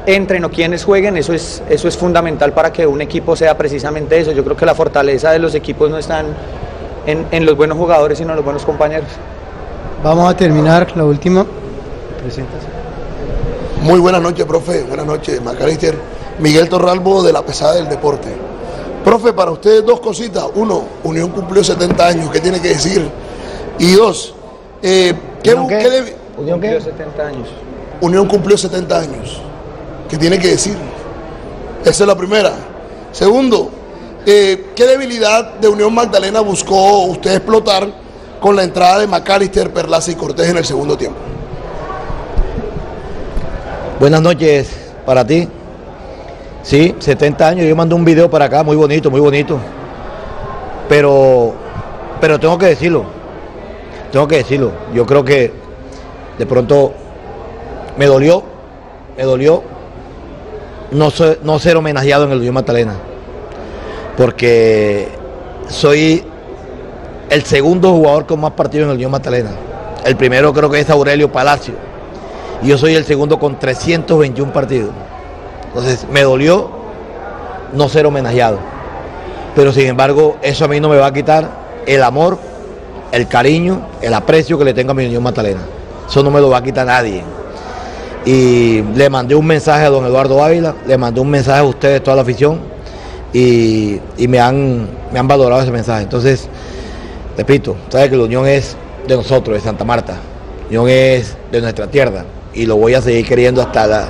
entren 0.06 0.44
o 0.44 0.50
quiénes 0.50 0.84
jueguen, 0.84 1.16
eso 1.16 1.32
es, 1.32 1.62
eso 1.68 1.88
es 1.88 1.96
fundamental 1.96 2.52
para 2.52 2.72
que 2.72 2.86
un 2.86 3.00
equipo 3.00 3.36
sea 3.36 3.56
precisamente 3.56 4.18
eso. 4.18 4.32
Yo 4.32 4.44
creo 4.44 4.56
que 4.56 4.66
la 4.66 4.74
fortaleza 4.74 5.32
de 5.32 5.38
los 5.38 5.54
equipos 5.54 5.90
no 5.90 5.98
está 5.98 6.24
en, 7.06 7.26
en 7.30 7.46
los 7.46 7.56
buenos 7.56 7.78
jugadores, 7.78 8.18
sino 8.18 8.30
en 8.30 8.36
los 8.36 8.44
buenos 8.44 8.64
compañeros. 8.64 9.08
Vamos 10.02 10.30
a 10.30 10.36
terminar 10.36 10.96
la 10.96 11.04
última 11.04 11.46
presentación. 12.22 12.72
Muy 13.82 13.98
buenas 13.98 14.20
noches, 14.20 14.44
profe. 14.44 14.82
Buenas 14.84 15.06
noches, 15.06 15.42
Macalister. 15.42 15.96
Miguel 16.38 16.68
Torralbo 16.68 17.22
de 17.22 17.32
la 17.32 17.42
Pesada 17.42 17.74
del 17.74 17.88
Deporte. 17.88 18.28
Profe, 19.04 19.32
para 19.32 19.50
ustedes 19.50 19.84
dos 19.84 20.00
cositas. 20.00 20.44
Uno, 20.54 20.84
Unión 21.04 21.30
cumplió 21.30 21.64
70 21.64 22.06
años, 22.06 22.30
¿qué 22.30 22.40
tiene 22.40 22.60
que 22.60 22.68
decir? 22.68 23.08
Y 23.78 23.92
dos, 23.92 24.34
eh, 24.82 25.14
¿qué, 25.42 25.54
¿Unión 25.54 25.68
qué? 25.68 26.16
Unión 26.36 26.60
cumplió 26.60 26.80
70 26.80 27.26
años. 27.26 27.48
Unión 28.00 28.26
cumplió 28.26 28.58
70 28.58 28.98
años, 28.98 29.40
¿qué 30.08 30.16
tiene 30.16 30.38
que 30.38 30.48
decir? 30.48 30.76
Esa 31.82 32.04
es 32.04 32.06
la 32.06 32.16
primera. 32.16 32.52
Segundo, 33.12 33.70
eh, 34.26 34.66
¿qué 34.74 34.86
debilidad 34.86 35.54
de 35.54 35.68
Unión 35.68 35.94
Magdalena 35.94 36.40
buscó 36.40 37.04
usted 37.04 37.36
explotar 37.36 37.88
con 38.40 38.56
la 38.56 38.64
entrada 38.64 38.98
de 39.00 39.06
McAllister, 39.06 39.72
Perlaza 39.72 40.10
y 40.10 40.14
Cortés 40.14 40.48
en 40.48 40.56
el 40.56 40.64
segundo 40.64 40.96
tiempo? 40.96 41.18
Buenas 43.98 44.22
noches 44.22 44.70
para 45.04 45.26
ti. 45.26 45.48
Sí, 46.62 46.94
70 46.98 47.48
años. 47.48 47.66
Yo 47.66 47.76
mandé 47.76 47.94
un 47.94 48.04
video 48.04 48.30
para 48.30 48.46
acá, 48.46 48.62
muy 48.62 48.76
bonito, 48.76 49.10
muy 49.10 49.20
bonito. 49.20 49.58
Pero, 50.88 51.54
pero 52.20 52.38
tengo 52.38 52.56
que 52.58 52.66
decirlo. 52.66 53.04
Tengo 54.12 54.26
que 54.26 54.36
decirlo. 54.36 54.72
Yo 54.94 55.06
creo 55.06 55.24
que 55.24 55.52
de 56.38 56.46
pronto 56.46 56.92
me 57.96 58.06
dolió, 58.06 58.42
me 59.16 59.24
dolió 59.24 59.62
no 60.90 61.12
no 61.42 61.58
ser 61.58 61.76
homenajeado 61.76 62.24
en 62.24 62.32
el 62.32 62.38
Unión 62.38 62.54
Magdalena. 62.54 63.09
Porque 64.16 65.08
soy 65.68 66.24
el 67.30 67.44
segundo 67.44 67.92
jugador 67.92 68.26
con 68.26 68.40
más 68.40 68.52
partidos 68.52 68.84
en 68.84 68.90
el 68.90 68.96
Unión 68.96 69.10
Magdalena. 69.10 69.50
El 70.04 70.16
primero 70.16 70.52
creo 70.52 70.70
que 70.70 70.80
es 70.80 70.90
Aurelio 70.90 71.30
Palacio. 71.30 71.74
Y 72.62 72.68
yo 72.68 72.78
soy 72.78 72.94
el 72.94 73.04
segundo 73.04 73.38
con 73.38 73.58
321 73.58 74.52
partidos. 74.52 74.90
Entonces 75.68 76.06
me 76.10 76.22
dolió 76.22 76.70
no 77.72 77.88
ser 77.88 78.06
homenajeado. 78.06 78.58
Pero 79.54 79.72
sin 79.72 79.86
embargo, 79.86 80.36
eso 80.42 80.64
a 80.64 80.68
mí 80.68 80.80
no 80.80 80.88
me 80.88 80.96
va 80.96 81.06
a 81.06 81.12
quitar 81.12 81.48
el 81.86 82.02
amor, 82.02 82.38
el 83.12 83.28
cariño, 83.28 83.86
el 84.02 84.14
aprecio 84.14 84.58
que 84.58 84.64
le 84.64 84.74
tengo 84.74 84.92
a 84.92 84.94
mi 84.94 85.06
Unión 85.06 85.22
Magdalena. 85.22 85.60
Eso 86.08 86.22
no 86.22 86.30
me 86.30 86.40
lo 86.40 86.50
va 86.50 86.58
a 86.58 86.62
quitar 86.62 86.86
nadie. 86.86 87.22
Y 88.24 88.82
le 88.82 89.08
mandé 89.08 89.34
un 89.34 89.46
mensaje 89.46 89.86
a 89.86 89.90
don 89.90 90.04
Eduardo 90.04 90.42
Ávila, 90.42 90.74
le 90.86 90.98
mandé 90.98 91.20
un 91.20 91.30
mensaje 91.30 91.60
a 91.60 91.64
ustedes, 91.64 92.02
toda 92.02 92.16
la 92.16 92.22
afición, 92.22 92.60
y, 93.32 94.00
me, 94.28 94.40
han, 94.40 94.88
me 95.12 95.18
han 95.18 95.28
valorado 95.28 95.62
ese 95.62 95.70
mensaje. 95.70 96.02
Entonces, 96.02 96.48
repito, 97.36 97.76
sabe 97.88 98.10
que 98.10 98.16
la 98.16 98.24
unión 98.24 98.46
es 98.46 98.76
de 99.06 99.16
nosotros, 99.16 99.56
de 99.56 99.62
Santa 99.62 99.84
Marta. 99.84 100.14
La 100.70 100.80
unión 100.80 100.88
es 100.88 101.36
de 101.50 101.60
nuestra 101.60 101.86
tierra 101.86 102.24
y 102.54 102.66
lo 102.66 102.76
voy 102.76 102.94
a 102.94 103.02
seguir 103.02 103.26
queriendo 103.26 103.62
hasta 103.62 103.86
la, 103.86 104.08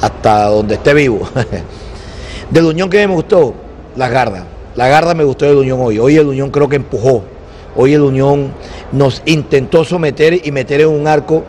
hasta 0.00 0.46
donde 0.46 0.74
esté 0.74 0.94
vivo. 0.94 1.20
Del 2.50 2.66
Unión 2.66 2.90
que 2.90 3.06
me 3.06 3.14
gustó, 3.14 3.54
la 3.96 4.08
Garda. 4.08 4.44
La 4.74 4.88
Garda 4.88 5.14
me 5.14 5.24
gustó 5.24 5.46
del 5.46 5.56
Unión 5.56 5.80
hoy. 5.80 5.98
Hoy 5.98 6.16
el 6.16 6.26
Unión 6.26 6.50
creo 6.50 6.68
que 6.68 6.76
empujó. 6.76 7.22
Hoy 7.74 7.94
el 7.94 8.02
Unión 8.02 8.52
nos 8.90 9.22
intentó 9.24 9.84
someter 9.84 10.46
y 10.46 10.52
meter 10.52 10.82
en 10.82 10.88
un 10.88 11.06
arco 11.06 11.44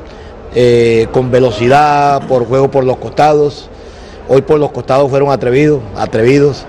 eh, 0.55 1.07
con 1.11 1.29
velocidad, 1.29 2.25
por 2.27 2.45
juego 2.45 2.71
por 2.71 2.85
los 2.85 2.97
costados. 2.97 3.69
Hoy 4.29 4.43
por 4.43 4.59
los 4.59 4.71
costados 4.71 5.09
fueron 5.09 5.31
atrevidos, 5.31 5.81
atrevidos. 5.97 6.65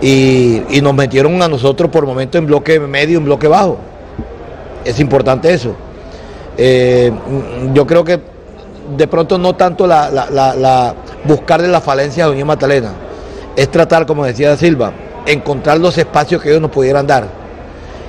Y, 0.00 0.80
nos 0.82 0.94
metieron 0.94 1.42
a 1.42 1.48
nosotros 1.48 1.90
por 1.90 2.06
momento 2.06 2.38
en 2.38 2.46
bloque 2.46 2.80
medio, 2.80 3.18
en 3.18 3.24
bloque 3.24 3.48
bajo. 3.48 3.78
Es 4.84 4.98
importante 4.98 5.52
eso. 5.52 5.74
Eh, 6.56 7.12
yo 7.74 7.86
creo 7.86 8.02
que 8.02 8.20
de 8.96 9.06
pronto 9.06 9.38
no 9.38 9.54
tanto 9.54 9.86
la, 9.86 10.10
la, 10.10 10.94
buscarle 11.24 11.68
la 11.68 11.80
falencia 11.80 12.24
a 12.24 12.30
Unión 12.30 12.48
Magdalena, 12.48 12.92
es 13.56 13.70
tratar, 13.70 14.06
como 14.06 14.24
decía 14.24 14.56
Silva, 14.56 14.92
encontrar 15.26 15.78
los 15.78 15.96
espacios 15.98 16.42
que 16.42 16.48
ellos 16.50 16.62
nos 16.62 16.70
pudieran 16.70 17.06
dar. 17.06 17.26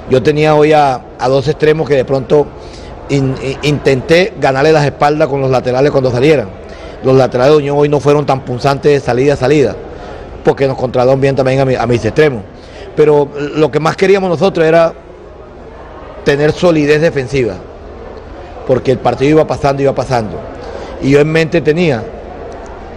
Yo 0.10 0.22
tenía 0.24 0.56
hoy 0.56 0.74
a, 0.74 1.02
dos 1.28 1.48
extremos 1.48 1.88
que 1.88 1.96
de 1.96 2.06
pronto 2.06 2.48
intenté 3.10 4.34
ganarle 4.40 4.72
las 4.72 4.86
espaldas 4.86 5.28
con 5.28 5.42
los 5.42 5.52
laterales 5.52 5.92
cuando 5.92 6.12
salieran. 6.12 6.50
Los 7.04 7.16
laterales 7.16 7.54
de 7.54 7.58
Unión 7.58 7.78
hoy 7.78 7.90
no 7.90 8.00
fueron 8.00 8.26
tan 8.26 8.42
punzantes 8.42 8.92
de 8.92 9.00
salida 9.00 9.34
a 9.34 9.38
salida, 9.38 9.76
porque 10.44 10.68
nos 10.68 10.78
controlaron 10.78 11.20
bien 11.20 11.36
también 11.36 11.60
a, 11.60 11.84
a 11.84 11.88
mis 11.88 12.04
extremos. 12.04 12.44
Pero 12.96 13.30
lo 13.56 13.72
que 13.72 13.80
más 13.80 13.96
queríamos 13.96 14.30
nosotros 14.30 14.66
era 14.66 14.94
tener 16.24 16.52
solidez 16.52 17.02
defensiva, 17.02 17.56
porque 18.68 18.92
el 18.92 19.00
partido 19.00 19.32
iba 19.32 19.48
pasando, 19.48 19.82
iba 19.82 19.96
pasando 19.96 20.52
y 21.02 21.12
yo 21.12 21.20
en 21.20 21.32
mente 21.32 21.62
tenía 21.62 22.04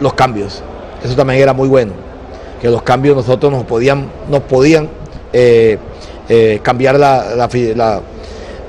los 0.00 0.14
cambios. 0.14 0.62
Eso 1.02 1.14
también 1.14 1.40
era 1.40 1.52
muy 1.52 1.68
bueno, 1.68 1.92
que 2.61 2.68
los 2.68 2.83
cambios 2.83 3.16
nosotros 3.16 3.52
nos 3.52 3.64
podían, 3.64 4.09
nos 4.28 4.40
podían 4.42 4.88
eh, 5.33 5.78
eh, 6.28 6.61
cambiar 6.62 6.96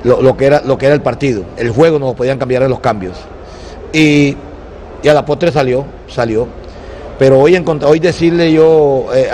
lo, 0.04 0.38
que 0.38 0.46
era, 0.46 0.62
lo 0.62 0.78
que 0.78 0.86
era 0.86 0.96
el 0.96 1.02
partido. 1.02 1.44
El 1.58 1.72
juego 1.72 2.00
nos 2.00 2.16
podían 2.16 2.38
cambiar 2.38 2.64
en 2.64 2.70
los 2.70 2.80
cambios. 2.80 3.18
Y, 3.94 4.38
a 5.08 5.14
la 5.14 5.26
postre 5.26 5.52
salió, 5.52 5.86
salió. 6.08 6.48
Pero 7.18 7.40
hoy, 7.40 7.64
hoy 7.86 8.00
decirle 8.00 8.52
yo, 8.52 9.06
eh, 9.14 9.30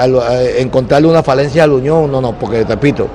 encontrarle 0.59 1.07
una 1.07 1.23
falencia 1.23 1.63
a 1.63 1.67
la 1.67 1.73
Unión, 1.73 2.11
no, 2.11 2.21
no, 2.21 2.37
porque 2.37 2.63
repito, 2.63 3.07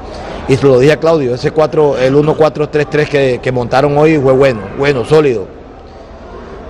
y 0.49 0.57
se 0.57 0.67
lo 0.67 0.79
dije 0.79 0.93
a 0.93 0.97
Claudio, 0.97 1.35
ese 1.35 1.53
4, 1.53 1.99
el 1.99 2.15
1-4-3-3 2.15 3.09
que, 3.09 3.41
que 3.43 3.53
montaron 3.53 3.97
hoy 3.97 4.19
fue 4.19 4.33
bueno, 4.33 4.61
bueno, 4.79 5.05
sólido 5.05 5.57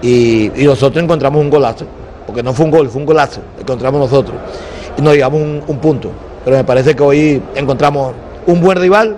y, 0.03 0.53
nosotros 0.65 1.03
encontramos 1.03 1.41
un 1.41 1.51
golazo, 1.51 1.87
porque 2.27 2.43
no 2.43 2.53
fue 2.53 2.67
un 2.67 2.71
gol, 2.71 2.89
fue 2.89 3.01
un 3.01 3.07
golazo, 3.07 3.41
encontramos 3.59 4.01
nosotros. 4.01 4.37
Y 4.97 5.03
nos 5.03 5.15
llevamos 5.15 5.41
un, 5.41 5.79
punto. 5.79 6.11
Pero 6.45 6.57
me 6.57 6.65
parece 6.65 6.95
que 6.95 7.03
hoy 7.03 7.43
encontramos 7.55 8.15
un 8.47 8.61
buen 8.61 8.79
rival, 8.79 9.17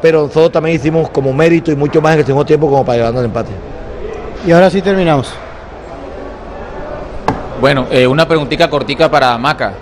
pero 0.00 0.22
nosotros 0.22 0.52
también 0.52 0.76
hicimos 0.76 1.10
como 1.10 1.32
mérito 1.32 1.72
y 1.72 1.76
mucho 1.76 2.00
más 2.00 2.14
en 2.14 2.20
el 2.20 2.26
segundo 2.26 2.46
tiempo 2.46 2.68
como 2.68 2.84
para 2.84 2.98
llevarnos 2.98 3.20
el 3.20 3.26
empate. 3.26 3.50
Y 4.46 4.52
ahora 4.52 4.70
sí 4.70 4.80
terminamos. 4.80 5.32
Bueno, 7.60 7.86
eh, 7.90 8.06
una 8.06 8.28
preguntita 8.28 8.70
cortica 8.70 9.10
para 9.10 9.36
Maca. 9.36 9.72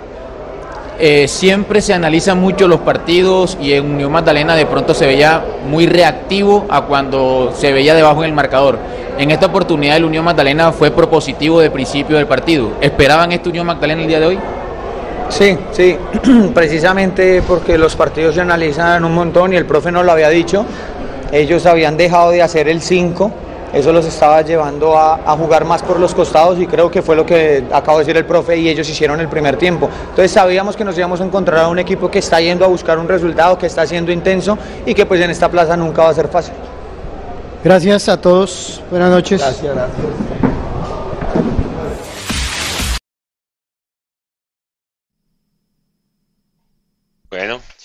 Eh, 0.99 1.27
siempre 1.27 1.79
se 1.79 1.93
analizan 1.93 2.39
mucho 2.39 2.67
los 2.67 2.79
partidos 2.79 3.55
y 3.61 3.73
en 3.73 3.85
Unión 3.85 4.11
Magdalena 4.11 4.55
de 4.55 4.65
pronto 4.65 4.95
se 4.95 5.05
veía 5.05 5.43
muy 5.69 5.85
reactivo 5.85 6.65
a 6.69 6.81
cuando 6.81 7.53
se 7.55 7.71
veía 7.71 7.93
debajo 7.93 8.23
en 8.23 8.31
el 8.31 8.35
marcador. 8.35 8.79
En 9.19 9.29
esta 9.29 9.45
oportunidad 9.45 9.95
el 9.95 10.05
Unión 10.05 10.25
Magdalena 10.25 10.71
fue 10.71 10.89
propositivo 10.89 11.59
de 11.59 11.69
principio 11.69 12.17
del 12.17 12.25
partido. 12.25 12.71
¿Esperaban 12.81 13.31
este 13.31 13.49
Unión 13.49 13.67
Magdalena 13.67 14.01
el 14.01 14.07
día 14.07 14.19
de 14.19 14.25
hoy? 14.25 14.39
Sí, 15.29 15.55
sí, 15.71 15.97
precisamente 16.55 17.43
porque 17.47 17.77
los 17.77 17.95
partidos 17.95 18.33
se 18.33 18.41
analizan 18.41 19.05
un 19.05 19.13
montón 19.13 19.53
y 19.53 19.55
el 19.55 19.67
profe 19.67 19.91
nos 19.91 20.03
lo 20.03 20.11
había 20.11 20.29
dicho. 20.29 20.65
Ellos 21.31 21.67
habían 21.67 21.95
dejado 21.95 22.31
de 22.31 22.41
hacer 22.41 22.69
el 22.69 22.81
5 22.81 23.31
eso 23.73 23.91
los 23.91 24.05
estaba 24.05 24.41
llevando 24.41 24.97
a, 24.97 25.17
jugar 25.37 25.65
más 25.65 25.83
por 25.83 25.99
los 25.99 26.15
costados 26.15 26.59
y 26.59 26.65
creo 26.65 26.89
que 26.89 27.01
fue 27.01 27.15
lo 27.15 27.25
que 27.25 27.63
acabo 27.71 27.99
de 27.99 28.05
decir 28.05 28.17
el 28.17 28.25
profe 28.25 28.57
y 28.57 28.69
ellos 28.69 28.89
hicieron 28.89 29.19
el 29.19 29.27
primer 29.27 29.57
tiempo. 29.57 29.89
Entonces 30.09 30.31
sabíamos 30.31 30.75
que 30.75 30.83
nos 30.83 30.97
íbamos 30.97 31.21
a 31.21 31.25
encontrar 31.25 31.65
a 31.65 31.67
un 31.67 31.79
equipo 31.79 32.09
que 32.09 32.19
está 32.19 32.39
yendo 32.41 32.65
a 32.65 32.67
buscar 32.67 32.97
un 32.97 33.07
resultado, 33.07 33.57
que 33.57 33.67
está 33.67 33.85
siendo 33.85 34.11
intenso 34.11 34.57
y 34.85 34.93
que 34.93 35.05
pues 35.05 35.21
en 35.21 35.29
esta 35.29 35.49
plaza 35.49 35.77
nunca 35.77 36.03
va 36.03 36.09
a 36.09 36.13
ser 36.13 36.27
fácil. 36.27 36.53
Gracias 37.63 38.07
a 38.09 38.17
todos, 38.17 38.81
buenas 38.89 39.09
noches. 39.09 39.41
Gracias, 39.41 39.75
gracias. 39.75 40.26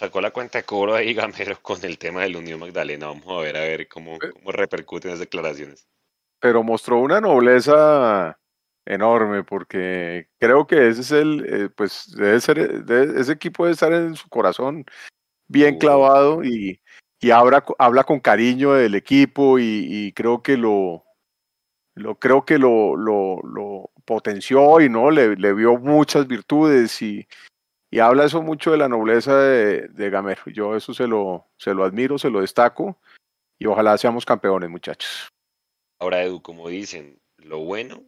Sacó 0.02 0.20
la 0.20 0.32
cuenta 0.32 0.58
de 0.58 0.64
cobro 0.64 0.96
ahí 0.96 1.14
Gamero 1.14 1.56
con 1.62 1.84
el 1.84 1.96
tema 1.96 2.22
del 2.22 2.36
Unión 2.36 2.58
Magdalena. 2.58 3.06
Vamos 3.06 3.26
a 3.28 3.40
ver 3.40 3.56
a 3.56 3.60
ver 3.60 3.88
cómo, 3.88 4.18
cómo 4.18 4.50
repercuten 4.50 5.12
las 5.12 5.20
declaraciones. 5.20 5.86
Pero 6.40 6.64
mostró 6.64 6.98
una 6.98 7.20
nobleza 7.20 8.36
enorme 8.84 9.44
porque 9.44 10.26
creo 10.40 10.66
que 10.66 10.88
ese 10.88 11.02
es 11.02 11.12
el, 11.12 11.46
eh, 11.48 11.68
pues 11.68 12.12
debe 12.16 12.40
ser, 12.40 12.58
ese 12.58 13.30
equipo 13.30 13.62
debe 13.62 13.74
estar 13.74 13.92
en 13.92 14.16
su 14.16 14.28
corazón 14.28 14.84
bien 15.46 15.78
clavado 15.78 16.42
y, 16.42 16.80
y 17.20 17.30
habla, 17.30 17.64
habla 17.78 18.02
con 18.02 18.18
cariño 18.18 18.72
del 18.72 18.96
equipo 18.96 19.60
y, 19.60 20.12
creo 20.16 20.42
que 20.42 20.56
lo, 20.56 21.04
lo 21.94 22.18
creo 22.18 22.44
que 22.44 22.58
lo, 22.58 22.96
lo, 22.96 23.40
lo 23.44 23.90
potenció 24.04 24.80
y 24.80 24.88
no 24.88 25.12
le, 25.12 25.36
le 25.36 25.52
vio 25.52 25.78
muchas 25.78 26.26
virtudes 26.26 27.00
y, 27.02 27.24
y 27.92 27.98
habla 28.00 28.24
eso 28.24 28.40
mucho 28.40 28.70
de 28.70 28.78
la 28.78 28.88
nobleza 28.88 29.38
de, 29.38 29.86
de 29.88 30.10
Gamero. 30.10 30.42
Yo 30.46 30.74
eso 30.74 30.94
se 30.94 31.06
lo, 31.06 31.46
se 31.58 31.74
lo 31.74 31.84
admiro, 31.84 32.16
se 32.18 32.30
lo 32.30 32.40
destaco 32.40 32.98
y 33.58 33.66
ojalá 33.66 33.98
seamos 33.98 34.24
campeones, 34.24 34.70
muchachos. 34.70 35.28
Ahora, 36.00 36.24
Edu, 36.24 36.40
como 36.40 36.70
dicen, 36.70 37.20
lo 37.36 37.58
bueno, 37.58 38.02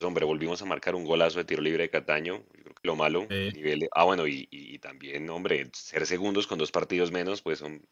hombre, 0.00 0.24
volvimos 0.24 0.62
a 0.62 0.64
marcar 0.64 0.94
un 0.94 1.04
golazo 1.04 1.38
de 1.38 1.44
tiro 1.44 1.60
libre 1.60 1.82
de 1.82 1.90
Cataño. 1.90 2.44
Yo 2.54 2.62
creo 2.62 2.74
que 2.76 2.86
lo 2.86 2.94
malo, 2.94 3.26
nivel 3.28 3.88
ah, 3.92 4.04
bueno, 4.04 4.28
y, 4.28 4.78
también, 4.78 5.28
hombre, 5.28 5.68
ser 5.72 6.06
segundos 6.06 6.46
con 6.46 6.58
dos 6.58 6.70
partidos 6.70 7.10
menos, 7.10 7.42
pues, 7.42 7.58
son, 7.58 7.82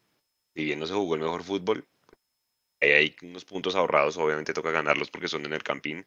si 0.55 0.63
bien 0.63 0.79
no 0.79 0.87
se 0.87 0.93
jugó 0.93 1.15
el 1.15 1.21
mejor 1.21 1.43
fútbol, 1.43 1.85
hay 2.79 3.13
unos 3.21 3.43
puntos 3.43 3.75
ahorrados, 3.75 4.15
obviamente 4.15 4.53
toca 4.53 4.71
ganarlos 4.71 5.11
porque 5.11 5.27
son 5.27 5.45
en 5.45 5.51
el 5.51 5.63
Campín. 5.63 6.05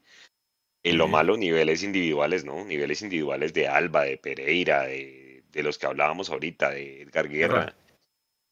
En 0.82 0.96
lo 0.96 1.08
malo, 1.08 1.36
niveles 1.36 1.82
individuales, 1.82 2.44
¿no? 2.44 2.64
Niveles 2.64 3.02
individuales 3.02 3.52
de 3.52 3.68
Alba, 3.68 4.04
de 4.04 4.16
Pereira, 4.16 4.84
de, 4.84 5.42
los 5.54 5.76
que 5.76 5.86
hablábamos 5.86 6.30
ahorita, 6.30 6.70
de 6.70 7.02
Edgar 7.02 7.28
Guerra. 7.28 7.74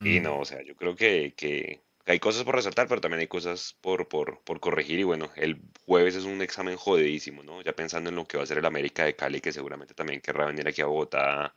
Y 0.01 0.21
no, 0.21 0.41
o 0.41 0.45
sea, 0.45 0.63
yo 0.63 0.77
creo 0.77 0.95
que, 0.95 1.35
que, 1.37 1.83
hay 2.05 2.19
cosas 2.19 2.45
por 2.45 2.55
resaltar, 2.55 2.89
pero 2.89 3.01
también 3.01 3.21
hay 3.21 3.29
cosas 3.29 3.77
por, 3.81 4.09
por, 4.09 4.41
por, 4.43 4.61
corregir. 4.61 4.99
Y 4.99 5.05
bueno, 5.05 5.31
el 5.37 5.61
jueves 5.85 6.17
es 6.17 6.25
un 6.25 6.43
examen 6.43 6.77
jodidísimo, 6.77 7.43
¿no? 7.43 7.63
Ya 7.63 7.73
pensando 7.73 8.11
en 8.11 8.17
lo 8.17 8.27
que 8.27 8.37
va 8.37 8.43
a 8.43 8.47
ser 8.47 8.59
el 8.59 8.67
América 8.67 9.05
de 9.05 9.17
Cali, 9.17 9.41
que 9.41 9.53
seguramente 9.53 9.95
también 9.95 10.21
querrá 10.21 10.47
venir 10.47 10.69
aquí 10.69 10.83
a 10.83 10.87
Bogotá 10.87 11.47
a 11.47 11.55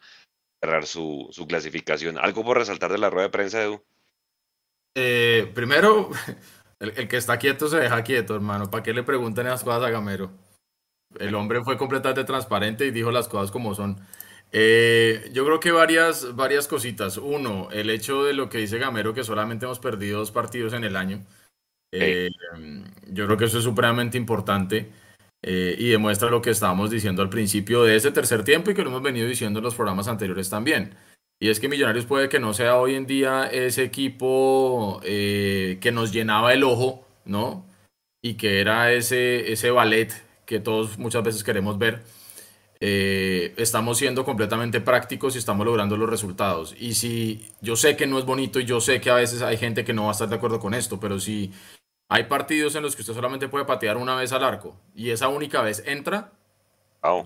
cerrar 0.61 0.85
su, 0.85 1.27
su 1.31 1.47
clasificación. 1.47 2.17
¿Algo 2.17 2.43
por 2.43 2.57
resaltar 2.57 2.91
de 2.91 2.97
la 2.97 3.09
rueda 3.09 3.27
de 3.27 3.31
prensa, 3.31 3.61
Edu? 3.61 3.83
Eh, 4.95 5.51
primero, 5.53 6.09
el, 6.79 6.93
el, 6.95 7.07
que 7.07 7.17
está 7.17 7.37
quieto 7.37 7.67
se 7.67 7.77
deja 7.77 8.03
quieto, 8.03 8.35
hermano. 8.35 8.71
¿Para 8.71 8.83
qué 8.83 8.93
le 8.93 9.03
preguntan 9.03 9.47
esas 9.47 9.63
cosas 9.63 9.83
a 9.83 9.89
Gamero? 9.89 10.48
El 11.17 11.33
hombre 11.35 11.63
fue 11.63 11.77
completamente 11.77 12.23
transparente 12.23 12.85
y 12.85 12.91
dijo 12.91 13.11
las 13.11 13.27
cosas 13.27 13.51
como 13.51 13.73
son. 13.73 13.99
Eh, 14.51 15.29
yo 15.33 15.45
creo 15.45 15.59
que 15.59 15.71
varias, 15.71 16.35
varias 16.35 16.67
cositas. 16.67 17.17
Uno, 17.17 17.69
el 17.71 17.89
hecho 17.89 18.23
de 18.23 18.33
lo 18.33 18.49
que 18.49 18.59
dice 18.59 18.77
Gamero, 18.77 19.13
que 19.13 19.23
solamente 19.23 19.65
hemos 19.65 19.79
perdido 19.79 20.19
dos 20.19 20.31
partidos 20.31 20.73
en 20.73 20.83
el 20.83 20.95
año. 20.95 21.25
Eh, 21.91 22.29
yo 23.07 23.25
creo 23.25 23.37
que 23.37 23.45
eso 23.45 23.57
es 23.57 23.63
supremamente 23.63 24.17
importante 24.17 24.91
eh, 25.41 25.75
y 25.79 25.89
demuestra 25.89 26.29
lo 26.29 26.41
que 26.41 26.51
estábamos 26.51 26.91
diciendo 26.91 27.23
al 27.23 27.29
principio 27.29 27.83
de 27.83 27.95
ese 27.95 28.11
tercer 28.11 28.43
tiempo 28.43 28.69
y 28.69 28.75
que 28.75 28.83
lo 28.83 28.89
hemos 28.89 29.01
venido 29.01 29.27
diciendo 29.27 29.57
en 29.57 29.65
los 29.65 29.75
programas 29.75 30.07
anteriores 30.07 30.49
también. 30.49 30.95
Y 31.39 31.49
es 31.49 31.59
que 31.59 31.69
Millonarios 31.69 32.05
puede 32.05 32.29
que 32.29 32.39
no 32.39 32.53
sea 32.53 32.77
hoy 32.77 32.95
en 32.95 33.07
día 33.07 33.47
ese 33.47 33.83
equipo 33.83 34.99
que 35.01 35.91
nos 35.93 36.11
llenaba 36.11 36.53
el 36.53 36.63
ojo, 36.63 37.07
¿no? 37.23 37.65
Y 38.21 38.33
que 38.33 38.59
era 38.59 38.91
ese, 38.91 39.51
ese 39.51 39.71
ballet 39.71 40.28
que 40.49 40.59
todos 40.59 40.97
muchas 40.97 41.21
veces 41.21 41.43
queremos 41.43 41.77
ver, 41.77 42.01
eh, 42.79 43.53
estamos 43.57 43.99
siendo 43.99 44.25
completamente 44.25 44.81
prácticos 44.81 45.35
y 45.35 45.37
estamos 45.37 45.63
logrando 45.63 45.95
los 45.95 46.09
resultados. 46.09 46.75
Y 46.79 46.95
si 46.95 47.47
yo 47.61 47.75
sé 47.75 47.95
que 47.95 48.07
no 48.07 48.17
es 48.17 48.25
bonito 48.25 48.59
y 48.59 48.65
yo 48.65 48.81
sé 48.81 48.99
que 48.99 49.11
a 49.11 49.15
veces 49.15 49.43
hay 49.43 49.57
gente 49.57 49.85
que 49.85 49.93
no 49.93 50.05
va 50.05 50.09
a 50.09 50.13
estar 50.13 50.27
de 50.27 50.35
acuerdo 50.35 50.59
con 50.59 50.73
esto, 50.73 50.99
pero 50.99 51.19
si 51.19 51.53
hay 52.09 52.23
partidos 52.23 52.73
en 52.73 52.81
los 52.81 52.95
que 52.95 53.03
usted 53.03 53.13
solamente 53.13 53.47
puede 53.47 53.65
patear 53.65 53.97
una 53.97 54.15
vez 54.15 54.31
al 54.31 54.43
arco 54.43 54.75
y 54.95 55.11
esa 55.11 55.27
única 55.27 55.61
vez 55.61 55.83
entra, 55.85 56.31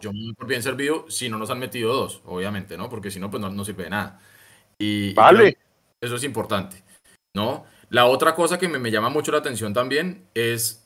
yo 0.02 0.12
me 0.12 0.34
por 0.34 0.46
bien 0.46 0.62
servido 0.62 1.06
si 1.10 1.30
no 1.30 1.38
nos 1.38 1.50
han 1.50 1.60
metido 1.60 1.94
dos, 1.94 2.22
obviamente, 2.26 2.78
¿no? 2.78 2.90
Porque 2.90 3.10
si 3.10 3.22
no, 3.22 3.32
pues 3.32 3.42
no, 3.42 3.64
sirve 3.64 3.86
de 3.86 3.90
nada. 3.90 4.20
Y, 4.78 5.14
vale. 5.14 5.58
eso 6.02 6.18
es 6.18 6.26
importante, 6.26 6.84
¿no? 7.34 7.64
La 7.90 8.06
otra 8.06 8.36
cosa 8.36 8.60
que 8.60 8.68
me, 8.68 8.80
me 8.80 8.92
llama 8.92 9.08
mucho 9.08 9.32
la 9.32 9.38
atención 9.38 9.74
también 9.74 10.28
es 10.34 10.83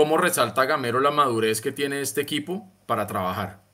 ¿Cómo 0.00 0.16
resalta 0.16 0.64
Gamero 0.64 0.98
la 0.98 1.10
madurez 1.10 1.60
que 1.60 1.72
tiene 1.72 2.00
este 2.00 2.22
equipo 2.22 2.72
para 2.86 3.06
trabajar? 3.06 3.66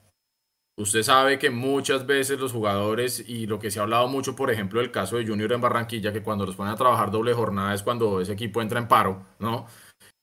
Usted 0.77 1.01
sabe 1.01 1.39
que 1.39 1.49
muchas 1.49 2.05
veces 2.05 2.37
los 2.37 2.51
jugadores, 2.51 3.23
y 3.29 3.45
lo 3.47 3.59
que 3.59 3.71
se 3.71 3.79
ha 3.79 3.83
hablado 3.83 4.09
mucho, 4.09 4.35
por 4.35 4.51
ejemplo, 4.51 4.81
el 4.81 4.91
caso 4.91 5.15
de 5.15 5.25
Junior 5.25 5.53
en 5.53 5.61
Barranquilla, 5.61 6.11
que 6.11 6.21
cuando 6.21 6.45
los 6.45 6.57
ponen 6.57 6.73
a 6.73 6.75
trabajar 6.75 7.11
doble 7.11 7.31
jornada 7.31 7.73
es 7.73 7.81
cuando 7.81 8.19
ese 8.19 8.33
equipo 8.33 8.61
entra 8.61 8.77
en 8.77 8.89
paro, 8.89 9.25
¿no? 9.39 9.67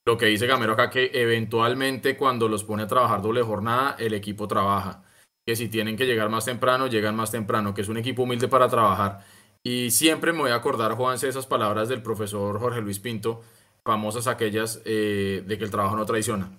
Lo 0.04 0.18
que 0.18 0.26
dice 0.26 0.46
Gamero 0.46 0.74
acá 0.74 0.90
que 0.90 1.10
eventualmente 1.14 2.18
cuando 2.18 2.48
los 2.48 2.64
pone 2.64 2.82
a 2.82 2.86
trabajar 2.86 3.22
doble 3.22 3.40
jornada, 3.40 3.96
el 3.98 4.12
equipo 4.12 4.46
trabaja. 4.46 5.04
Que 5.46 5.56
si 5.56 5.70
tienen 5.70 5.96
que 5.96 6.04
llegar 6.04 6.28
más 6.28 6.44
temprano, 6.44 6.86
llegan 6.86 7.16
más 7.16 7.30
temprano, 7.30 7.72
que 7.72 7.80
es 7.80 7.88
un 7.88 7.96
equipo 7.96 8.24
humilde 8.24 8.46
para 8.48 8.68
trabajar. 8.68 9.24
Y 9.62 9.90
siempre 9.90 10.34
me 10.34 10.40
voy 10.40 10.50
a 10.50 10.56
acordar, 10.56 10.96
Juanse, 10.96 11.30
esas 11.30 11.46
palabras 11.46 11.88
del 11.88 12.02
profesor 12.02 12.60
Jorge 12.60 12.82
Luis 12.82 12.98
Pinto, 12.98 13.40
famosas 13.86 14.26
aquellas 14.26 14.80
eh, 14.84 15.42
de 15.46 15.58
que 15.58 15.64
el 15.64 15.70
trabajo 15.70 15.96
no 15.96 16.06
traiciona. 16.06 16.50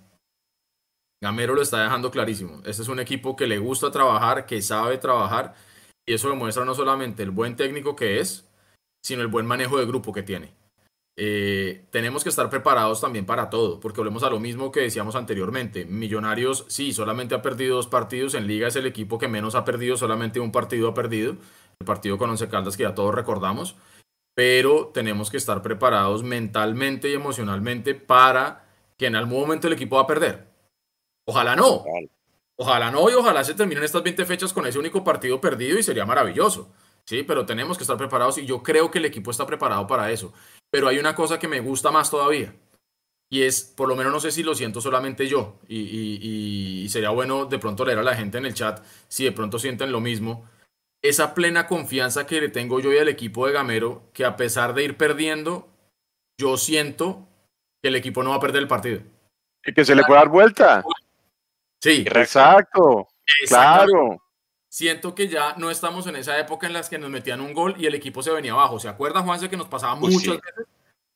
Gamero 1.22 1.56
lo 1.56 1.62
está 1.62 1.84
dejando 1.84 2.12
clarísimo. 2.12 2.62
Este 2.66 2.84
es 2.84 2.88
un 2.88 3.00
equipo 3.00 3.36
que 3.36 3.48
le 3.48 3.58
gusta 3.58 3.90
trabajar, 3.90 4.46
que 4.46 4.62
sabe 4.62 4.98
trabajar, 4.98 5.56
y 6.06 6.14
eso 6.14 6.30
demuestra 6.30 6.66
no 6.66 6.76
solamente 6.76 7.24
el 7.24 7.32
buen 7.32 7.56
técnico 7.56 7.96
que 7.96 8.20
es, 8.20 8.48
sino 9.04 9.22
el 9.22 9.28
buen 9.28 9.46
manejo 9.46 9.78
de 9.78 9.86
grupo 9.86 10.14
que 10.14 10.24
tiene. 10.24 10.54
Eh, 11.18 11.86
tenemos 11.92 12.24
que 12.24 12.30
estar 12.30 12.50
preparados 12.50 13.00
también 13.00 13.26
para 13.26 13.50
todo, 13.50 13.80
porque 13.80 14.02
volvemos 14.02 14.24
a 14.24 14.30
lo 14.30 14.40
mismo 14.40 14.72
que 14.72 14.82
decíamos 14.82 15.16
anteriormente. 15.16 15.86
Millonarios, 15.86 16.66
sí, 16.68 16.94
solamente 16.94 17.34
ha 17.34 17.42
perdido 17.42 17.78
dos 17.78 17.88
partidos. 17.88 18.36
En 18.36 18.48
Liga 18.48 18.68
es 18.68 18.76
el 18.76 18.86
equipo 18.86 19.18
que 19.18 19.28
menos 19.28 19.56
ha 19.56 19.64
perdido, 19.64 19.98
solamente 19.98 20.40
un 20.40 20.52
partido 20.52 20.90
ha 20.90 20.94
perdido. 20.94 21.38
El 21.80 21.86
partido 21.86 22.18
con 22.18 22.30
Once 22.30 22.48
Caldas, 22.50 22.78
que 22.78 22.84
ya 22.84 22.94
todos 22.94 23.16
recordamos 23.16 23.76
pero 24.36 24.92
tenemos 24.94 25.32
que 25.32 25.38
estar 25.38 25.62
preparados 25.62 26.22
mentalmente 26.22 27.10
y 27.10 27.14
emocionalmente 27.14 27.96
para 27.96 28.68
que 28.98 29.08
en 29.08 29.16
algún 29.16 29.40
momento 29.40 29.68
el 29.68 29.74
equipo 29.74 29.96
va 29.96 30.04
a 30.04 30.08
perder. 30.08 30.48
Ojalá 31.26 31.56
no. 31.56 31.84
Ojalá 32.58 32.92
no 32.92 33.10
y 33.10 33.14
ojalá 33.14 33.44
se 33.44 33.56
terminen 33.56 33.84
estas 33.84 34.04
20 34.04 34.26
fechas 34.26 34.54
con 34.54 34.68
ese 34.68 34.78
único 34.78 35.04
partido 35.04 35.42
perdido 35.42 35.80
y 35.80 35.84
sería 35.84 36.06
maravilloso. 36.06 36.72
Sí, 37.06 37.24
pero 37.24 37.46
tenemos 37.46 37.78
que 37.78 37.84
estar 37.84 37.98
preparados 37.98 38.38
y 38.38 38.46
yo 38.46 38.62
creo 38.62 38.92
que 38.92 39.00
el 39.00 39.06
equipo 39.06 39.32
está 39.32 39.46
preparado 39.46 39.88
para 39.88 40.12
eso. 40.12 40.34
Pero 40.70 40.88
hay 40.88 41.00
una 41.00 41.16
cosa 41.16 41.40
que 41.40 41.48
me 41.48 41.62
gusta 41.62 41.92
más 41.92 42.12
todavía 42.12 42.54
y 43.30 43.44
es, 43.44 43.64
por 43.64 43.88
lo 43.88 43.96
menos 43.96 44.12
no 44.12 44.20
sé 44.20 44.32
si 44.32 44.44
lo 44.44 44.54
siento 44.54 44.82
solamente 44.82 45.28
yo 45.28 45.60
y, 45.68 46.84
y 46.84 46.90
sería 46.90 47.10
bueno 47.10 47.46
de 47.46 47.58
pronto 47.58 47.84
leer 47.84 48.00
a 48.00 48.04
la 48.04 48.16
gente 48.16 48.38
en 48.38 48.46
el 48.46 48.54
chat 48.54 48.84
si 49.08 49.24
de 49.24 49.32
pronto 49.32 49.58
sienten 49.58 49.92
lo 49.92 50.00
mismo 50.00 50.48
esa 51.10 51.34
plena 51.34 51.68
confianza 51.68 52.26
que 52.26 52.42
le 52.42 52.50
tengo 52.50 52.80
yo 52.80 52.94
y 52.94 52.98
al 52.98 53.10
equipo 53.10 53.46
de 53.48 53.54
Gamero, 53.54 54.04
que 54.14 54.26
a 54.26 54.36
pesar 54.36 54.74
de 54.74 54.84
ir 54.84 54.98
perdiendo, 54.98 55.68
yo 56.38 56.58
siento 56.58 57.28
que 57.82 57.90
el 57.90 57.96
equipo 57.96 58.24
no 58.24 58.32
va 58.32 58.38
a 58.38 58.40
perder 58.40 58.62
el 58.62 58.68
partido. 58.68 59.02
Y 59.64 59.74
que 59.74 59.86
se 59.86 59.96
le 59.96 60.04
puede 60.04 60.20
dar 60.20 60.30
vuelta. 60.30 60.84
Sí. 61.82 62.06
Exacto. 62.08 63.08
Claro. 63.48 64.22
Siento 64.70 65.16
que 65.16 65.28
ya 65.28 65.56
no 65.58 65.72
estamos 65.72 66.06
en 66.08 66.16
esa 66.16 66.38
época 66.38 66.68
en 66.68 66.74
las 66.74 66.90
que 66.90 66.98
nos 66.98 67.10
metían 67.10 67.42
un 67.42 67.54
gol 67.54 67.76
y 67.78 67.86
el 67.86 67.96
equipo 67.96 68.22
se 68.22 68.32
venía 68.32 68.52
abajo. 68.52 68.80
¿Se 68.80 68.90
acuerdan, 68.90 69.24
Juanse, 69.24 69.50
que 69.50 69.58
nos 69.58 69.68
pasaba 69.68 69.96
muchas 69.96 70.22
veces? 70.22 70.68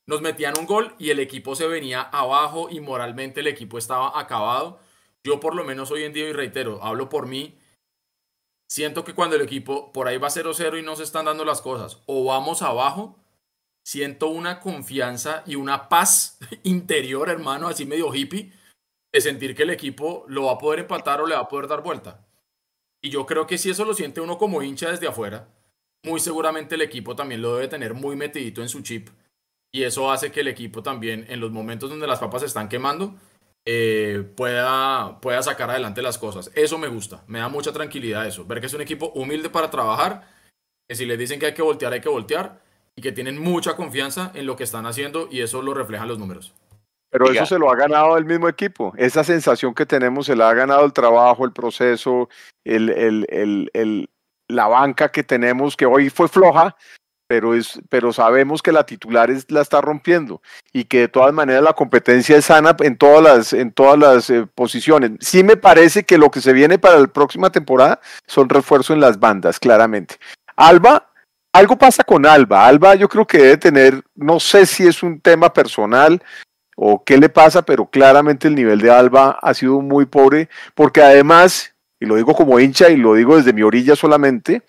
Nos 0.06 0.22
metían 0.22 0.58
un 0.58 0.66
gol 0.66 0.96
y 0.98 1.10
el 1.10 1.20
equipo 1.20 1.56
se 1.56 1.68
venía 1.68 2.02
abajo 2.02 2.70
y 2.70 2.80
moralmente 2.80 3.42
el 3.42 3.48
equipo 3.48 3.78
estaba 3.78 4.20
acabado. 4.20 4.80
yo 5.24 5.40
por 5.40 5.54
lo 5.54 5.64
menos 5.66 5.92
hoy 5.92 6.04
en 6.04 6.14
día, 6.14 6.30
y 6.30 6.34
reitero, 6.34 6.82
hablo 6.82 7.10
por 7.10 7.28
mí, 7.28 7.59
siento 8.70 9.04
que 9.04 9.16
cuando 9.16 9.36
el 9.36 9.42
equipo 9.42 9.92
por 9.92 10.08
ahí 10.08 10.18
va 10.18 10.30
0-0 10.30 10.80
y 10.80 10.84
no 10.84 10.96
se 10.96 11.04
están 11.04 11.26
dando 11.26 11.44
las 11.44 11.62
cosas, 11.62 12.02
o 12.06 12.24
vamos 12.24 12.62
abajo, 12.62 13.20
siento 13.84 14.28
una 14.28 14.60
confianza 14.60 15.44
y 15.46 15.56
una 15.56 15.90
paz 15.90 16.38
interior, 16.64 17.30
hermano, 17.30 17.68
así 17.68 17.86
medio 17.86 18.14
hippie, 18.14 18.54
de 19.12 19.22
sentir 19.22 19.56
que 19.56 19.64
el 19.64 19.72
equipo 19.72 20.24
lo 20.28 20.46
va 20.46 20.54
a 20.54 20.58
poder 20.60 20.82
empatar 20.82 21.20
o 21.20 21.26
le 21.26 21.34
va 21.34 21.42
a 21.42 21.48
poder 21.48 21.68
dar 21.68 21.82
vuelta. 21.82 22.28
Y 23.02 23.10
yo 23.10 23.26
creo 23.26 23.48
que 23.48 23.58
si 23.58 23.72
eso 23.72 23.86
lo 23.86 23.94
siente 23.94 24.22
uno 24.22 24.38
como 24.38 24.62
hincha 24.62 24.92
desde 24.92 25.08
afuera, 25.08 25.50
muy 26.04 26.20
seguramente 26.20 26.76
el 26.76 26.82
equipo 26.82 27.16
también 27.16 27.42
lo 27.42 27.56
debe 27.56 27.68
tener 27.68 27.96
muy 27.96 28.16
metidito 28.16 28.62
en 28.62 28.70
su 28.70 28.82
chip. 28.82 29.10
Y 29.72 29.84
eso 29.84 30.12
hace 30.12 30.32
que 30.32 30.42
el 30.42 30.48
equipo 30.48 30.84
también, 30.84 31.26
en 31.30 31.40
los 31.40 31.52
momentos 31.52 31.90
donde 31.90 32.08
las 32.08 32.20
papas 32.20 32.42
se 32.42 32.48
están 32.48 32.70
quemando, 32.70 33.16
eh, 33.66 34.24
pueda, 34.36 35.20
pueda 35.22 35.42
sacar 35.44 35.70
adelante 35.70 36.02
las 36.02 36.18
cosas. 36.18 36.52
Eso 36.56 36.78
me 36.78 36.88
gusta, 36.88 37.24
me 37.28 37.40
da 37.40 37.50
mucha 37.50 37.72
tranquilidad 37.72 38.26
eso. 38.26 38.46
Ver 38.46 38.60
que 38.60 38.68
es 38.68 38.74
un 38.74 38.82
equipo 38.82 39.12
humilde 39.16 39.50
para 39.50 39.70
trabajar, 39.70 40.28
que 40.88 40.96
si 40.96 41.06
les 41.06 41.20
dicen 41.20 41.40
que 41.40 41.48
hay 41.48 41.54
que 41.54 41.62
voltear, 41.62 41.94
hay 41.94 42.02
que 42.02 42.10
voltear, 42.10 42.62
y 42.96 43.02
que 43.02 43.12
tienen 43.12 43.42
mucha 43.42 43.76
confianza 43.76 44.32
en 44.34 44.46
lo 44.46 44.56
que 44.56 44.64
están 44.64 44.86
haciendo, 44.86 45.30
y 45.32 45.42
eso 45.42 45.62
lo 45.62 45.74
reflejan 45.74 46.08
los 46.08 46.20
números. 46.20 46.54
Pero 47.12 47.32
eso 47.32 47.46
se 47.46 47.58
lo 47.58 47.72
ha 47.72 47.76
ganado 47.76 48.18
el 48.18 48.26
mismo 48.26 48.48
equipo. 48.48 48.94
Esa 48.98 49.24
sensación 49.24 49.74
que 49.74 49.86
tenemos 49.86 50.28
se 50.28 50.36
la 50.36 50.50
ha 50.50 50.54
ganado 50.54 50.86
el 50.86 50.94
trabajo, 50.94 51.44
el 51.44 51.54
proceso, 51.54 52.30
el, 52.64 52.90
el, 52.90 53.26
el, 53.74 54.10
la 54.48 54.68
banca 54.68 55.12
que 55.12 55.24
tenemos, 55.24 55.76
que 55.76 55.88
hoy 55.88 56.10
fue 56.10 56.28
floja, 56.28 56.76
pero, 57.30 57.54
es, 57.54 57.80
pero 57.90 58.12
sabemos 58.12 58.64
que 58.64 58.72
la 58.72 58.88
titular 58.88 59.30
es, 59.30 59.52
la 59.52 59.62
está 59.62 59.82
rompiendo 59.82 60.42
y 60.74 60.86
que 60.86 61.02
de 61.02 61.08
todas 61.10 61.32
maneras 61.32 61.62
la 61.62 61.74
competencia 61.74 62.36
es 62.36 62.46
sana 62.46 62.76
en 62.80 62.98
todas 62.98 63.22
las, 63.22 63.54
en 63.54 63.72
todas 63.72 64.00
las 64.00 64.32
eh, 64.32 64.48
posiciones. 64.56 65.12
Sí 65.20 65.44
me 65.44 65.56
parece 65.56 66.04
que 66.04 66.18
lo 66.18 66.32
que 66.32 66.42
se 66.42 66.54
viene 66.54 66.80
para 66.80 67.00
la 67.00 67.06
próxima 67.06 67.52
temporada 67.52 68.02
son 68.26 68.50
refuerzos 68.50 68.96
en 68.96 69.02
las 69.02 69.20
bandas, 69.20 69.60
claramente. 69.60 70.16
Alba, 70.56 71.12
algo 71.54 71.78
pasa 71.78 72.04
con 72.04 72.26
Alba. 72.26 72.66
Alba 72.66 72.96
yo 72.96 73.08
creo 73.08 73.28
que 73.28 73.38
debe 73.38 73.58
tener, 73.58 74.02
no 74.16 74.40
sé 74.40 74.66
si 74.66 74.88
es 74.88 75.04
un 75.04 75.22
tema 75.22 75.54
personal 75.54 76.24
o 76.76 77.04
qué 77.04 77.16
le 77.20 77.30
pasa, 77.30 77.62
pero 77.62 77.86
claramente 77.86 78.48
el 78.48 78.56
nivel 78.56 78.82
de 78.82 78.90
Alba 78.90 79.38
ha 79.40 79.54
sido 79.54 79.82
muy 79.82 80.08
pobre 80.08 80.50
porque 80.74 81.04
además, 81.04 81.76
y 82.00 82.08
lo 82.08 82.16
digo 82.16 82.34
como 82.34 82.60
hincha 82.60 82.90
y 82.90 82.98
lo 82.98 83.14
digo 83.14 83.38
desde 83.38 83.54
mi 83.54 83.62
orilla 83.62 83.96
solamente, 83.96 84.64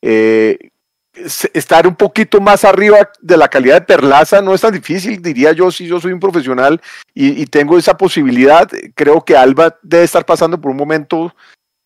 eh, 0.00 0.70
estar 1.54 1.86
un 1.86 1.96
poquito 1.96 2.40
más 2.40 2.64
arriba 2.64 3.10
de 3.20 3.36
la 3.36 3.48
calidad 3.48 3.76
de 3.76 3.86
Perlaza 3.86 4.42
no 4.42 4.54
es 4.54 4.60
tan 4.60 4.72
difícil, 4.72 5.20
diría 5.22 5.52
yo, 5.52 5.70
si 5.70 5.86
yo 5.86 6.00
soy 6.00 6.12
un 6.12 6.20
profesional 6.20 6.80
y, 7.14 7.46
tengo 7.46 7.78
esa 7.78 7.96
posibilidad. 7.96 8.68
Creo 8.94 9.24
que 9.24 9.36
Alba 9.36 9.78
debe 9.82 10.04
estar 10.04 10.26
pasando 10.26 10.60
por 10.60 10.70
un 10.70 10.76
momento 10.76 11.34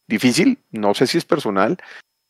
difícil, 0.09 0.59
no 0.71 0.95
sé 0.95 1.07
si 1.07 1.19
es 1.19 1.25
personal, 1.25 1.79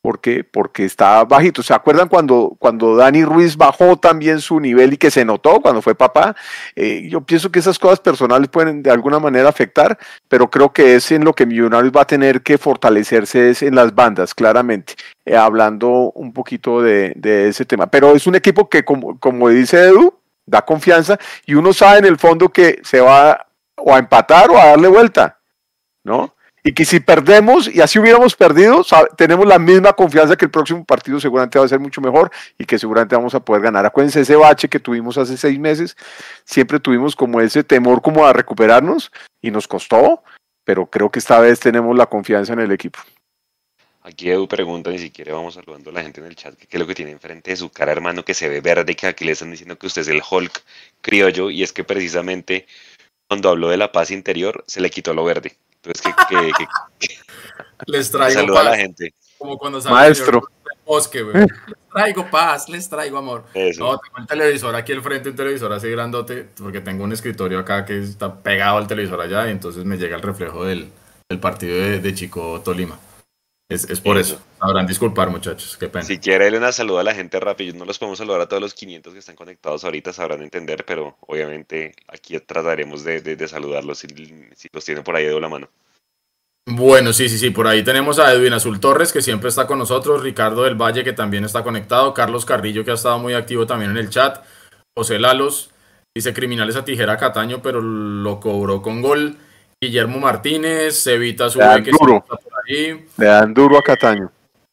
porque, 0.02 0.44
porque 0.44 0.84
está 0.84 1.24
bajito. 1.24 1.62
¿Se 1.62 1.74
acuerdan 1.74 2.08
cuando, 2.08 2.56
cuando 2.58 2.96
Dani 2.96 3.24
Ruiz 3.24 3.56
bajó 3.56 3.96
también 3.96 4.40
su 4.40 4.58
nivel 4.58 4.94
y 4.94 4.96
que 4.96 5.10
se 5.10 5.24
notó 5.24 5.60
cuando 5.60 5.82
fue 5.82 5.94
papá? 5.94 6.34
Eh, 6.74 7.06
yo 7.10 7.20
pienso 7.20 7.50
que 7.50 7.58
esas 7.58 7.78
cosas 7.78 8.00
personales 8.00 8.48
pueden 8.48 8.82
de 8.82 8.90
alguna 8.90 9.18
manera 9.18 9.48
afectar, 9.48 9.98
pero 10.28 10.50
creo 10.50 10.72
que 10.72 10.94
es 10.94 11.10
en 11.12 11.24
lo 11.24 11.34
que 11.34 11.46
Millonarios 11.46 11.92
va 11.94 12.02
a 12.02 12.06
tener 12.06 12.42
que 12.42 12.58
fortalecerse 12.58 13.50
es 13.50 13.62
en 13.62 13.74
las 13.74 13.94
bandas, 13.94 14.34
claramente, 14.34 14.94
eh, 15.24 15.36
hablando 15.36 16.12
un 16.14 16.32
poquito 16.32 16.80
de, 16.80 17.12
de, 17.16 17.48
ese 17.48 17.64
tema. 17.64 17.86
Pero 17.86 18.14
es 18.14 18.26
un 18.26 18.34
equipo 18.34 18.68
que, 18.68 18.84
como, 18.84 19.18
como 19.18 19.48
dice 19.48 19.84
Edu, 19.84 20.14
da 20.46 20.62
confianza 20.62 21.18
y 21.46 21.54
uno 21.54 21.72
sabe 21.72 21.98
en 21.98 22.04
el 22.06 22.18
fondo 22.18 22.48
que 22.48 22.80
se 22.82 23.00
va 23.00 23.46
o 23.76 23.94
a 23.94 23.98
empatar 23.98 24.50
o 24.50 24.58
a 24.58 24.66
darle 24.66 24.88
vuelta, 24.88 25.38
¿no? 26.04 26.34
Y 26.62 26.72
que 26.72 26.84
si 26.84 27.00
perdemos 27.00 27.68
y 27.68 27.80
así 27.80 27.98
hubiéramos 27.98 28.34
perdido, 28.34 28.84
tenemos 29.16 29.46
la 29.46 29.58
misma 29.58 29.92
confianza 29.92 30.36
que 30.36 30.44
el 30.44 30.50
próximo 30.50 30.84
partido 30.84 31.18
seguramente 31.20 31.58
va 31.58 31.64
a 31.64 31.68
ser 31.68 31.80
mucho 31.80 32.00
mejor 32.00 32.30
y 32.58 32.64
que 32.64 32.78
seguramente 32.78 33.16
vamos 33.16 33.34
a 33.34 33.40
poder 33.40 33.62
ganar. 33.62 33.86
Acuérdense 33.86 34.20
ese 34.20 34.36
bache 34.36 34.68
que 34.68 34.80
tuvimos 34.80 35.16
hace 35.18 35.36
seis 35.36 35.58
meses, 35.58 35.96
siempre 36.44 36.80
tuvimos 36.80 37.16
como 37.16 37.40
ese 37.40 37.64
temor 37.64 38.02
como 38.02 38.26
a 38.26 38.32
recuperarnos 38.32 39.10
y 39.40 39.50
nos 39.50 39.66
costó, 39.66 40.22
pero 40.64 40.86
creo 40.86 41.10
que 41.10 41.18
esta 41.18 41.40
vez 41.40 41.60
tenemos 41.60 41.96
la 41.96 42.06
confianza 42.06 42.52
en 42.52 42.60
el 42.60 42.72
equipo. 42.72 43.00
Aquí 44.02 44.30
Edu 44.30 44.48
pregunta, 44.48 44.90
ni 44.90 44.98
siquiera 44.98 45.34
vamos 45.34 45.54
saludando 45.54 45.90
a 45.90 45.92
la 45.92 46.02
gente 46.02 46.20
en 46.20 46.26
el 46.26 46.34
chat, 46.34 46.54
qué 46.54 46.68
es 46.70 46.80
lo 46.80 46.86
que 46.86 46.94
tiene 46.94 47.10
enfrente 47.10 47.50
de 47.50 47.56
su 47.56 47.70
cara, 47.70 47.92
hermano, 47.92 48.24
que 48.24 48.32
se 48.32 48.48
ve 48.48 48.62
verde, 48.62 48.96
que 48.96 49.06
aquí 49.06 49.26
le 49.26 49.32
están 49.32 49.50
diciendo 49.50 49.78
que 49.78 49.86
usted 49.86 50.02
es 50.02 50.08
el 50.08 50.22
Hulk 50.28 50.62
criollo, 51.02 51.50
y 51.50 51.62
es 51.62 51.72
que 51.74 51.84
precisamente 51.84 52.66
cuando 53.28 53.50
habló 53.50 53.68
de 53.68 53.76
la 53.76 53.92
paz 53.92 54.10
interior, 54.10 54.64
se 54.66 54.80
le 54.80 54.88
quitó 54.88 55.12
lo 55.12 55.22
verde. 55.22 55.54
Entonces, 55.82 56.14
que, 56.28 56.52
les 57.86 58.10
traigo 58.10 58.54
paz. 58.54 58.66
a 58.66 58.70
la 58.70 58.76
gente. 58.76 59.14
Como 59.38 59.56
cuando 59.56 59.80
Maestro. 59.82 60.42
Bosque, 60.90 61.22
Les 61.22 61.46
traigo 61.92 62.28
paz, 62.28 62.68
les 62.68 62.88
traigo 62.88 63.16
amor. 63.16 63.44
No, 63.54 63.98
tengo 63.98 64.18
el 64.18 64.26
televisor 64.26 64.74
aquí 64.74 64.92
al 64.92 65.02
frente, 65.02 65.30
un 65.30 65.36
televisor 65.36 65.72
así 65.72 65.88
grandote, 65.88 66.48
porque 66.58 66.80
tengo 66.80 67.04
un 67.04 67.12
escritorio 67.12 67.60
acá 67.60 67.84
que 67.84 68.00
está 68.00 68.42
pegado 68.42 68.76
al 68.76 68.88
televisor 68.88 69.20
allá, 69.20 69.46
y 69.46 69.52
entonces 69.52 69.84
me 69.84 69.96
llega 69.96 70.16
el 70.16 70.22
reflejo 70.22 70.64
del, 70.64 70.90
del 71.28 71.38
partido 71.38 71.76
de, 71.76 72.14
Chico 72.14 72.60
Tolima. 72.64 72.98
Es, 73.70 73.88
es 73.88 74.00
por 74.00 74.18
eso. 74.18 74.42
Sabrán 74.58 74.84
disculpar, 74.84 75.30
muchachos. 75.30 75.76
Qué 75.78 75.88
pena. 75.88 76.04
Si 76.04 76.18
quiere, 76.18 76.44
darle 76.44 76.58
una 76.58 76.72
saluda 76.72 77.02
a 77.02 77.04
la 77.04 77.14
gente 77.14 77.38
rápido. 77.38 77.78
No 77.78 77.84
los 77.84 78.00
podemos 78.00 78.18
saludar 78.18 78.40
a 78.40 78.48
todos 78.48 78.60
los 78.60 78.74
500 78.74 79.12
que 79.12 79.20
están 79.20 79.36
conectados 79.36 79.84
ahorita, 79.84 80.12
sabrán 80.12 80.42
entender, 80.42 80.84
pero 80.84 81.16
obviamente 81.20 81.94
aquí 82.08 82.36
trataremos 82.40 83.04
de, 83.04 83.20
de, 83.20 83.48
saludarlos 83.48 84.00
si, 84.00 84.08
si, 84.56 84.68
los 84.72 84.84
tienen 84.84 85.04
por 85.04 85.14
ahí 85.14 85.24
de 85.24 85.40
la 85.40 85.48
mano. 85.48 85.68
Bueno, 86.66 87.12
sí, 87.12 87.28
sí, 87.28 87.38
sí. 87.38 87.50
Por 87.50 87.68
ahí 87.68 87.84
tenemos 87.84 88.18
a 88.18 88.32
Edwin 88.32 88.54
Azul 88.54 88.80
Torres, 88.80 89.12
que 89.12 89.22
siempre 89.22 89.48
está 89.48 89.68
con 89.68 89.78
nosotros. 89.78 90.20
Ricardo 90.20 90.64
del 90.64 90.74
Valle, 90.74 91.04
que 91.04 91.12
también 91.12 91.44
está 91.44 91.62
conectado. 91.62 92.12
Carlos 92.12 92.44
Carrillo, 92.44 92.84
que 92.84 92.90
ha 92.90 92.94
estado 92.94 93.20
muy 93.20 93.34
activo 93.34 93.68
también 93.68 93.92
en 93.92 93.98
el 93.98 94.10
chat. 94.10 94.44
José 94.96 95.20
Lalos. 95.20 95.70
Dice 96.12 96.34
criminales 96.34 96.74
a 96.74 96.84
tijera 96.84 97.16
Cataño, 97.16 97.62
pero 97.62 97.80
lo 97.80 98.40
cobró 98.40 98.82
con 98.82 99.00
gol. 99.00 99.36
Guillermo 99.80 100.18
Martínez, 100.18 101.06
Evita 101.06 101.48
su 101.48 101.58
que 101.58 101.90
está 101.90 102.36
Le 102.70 103.26
dan 103.26 103.52
duro 103.52 103.78
a 103.78 103.82
Cataño. 103.82 104.30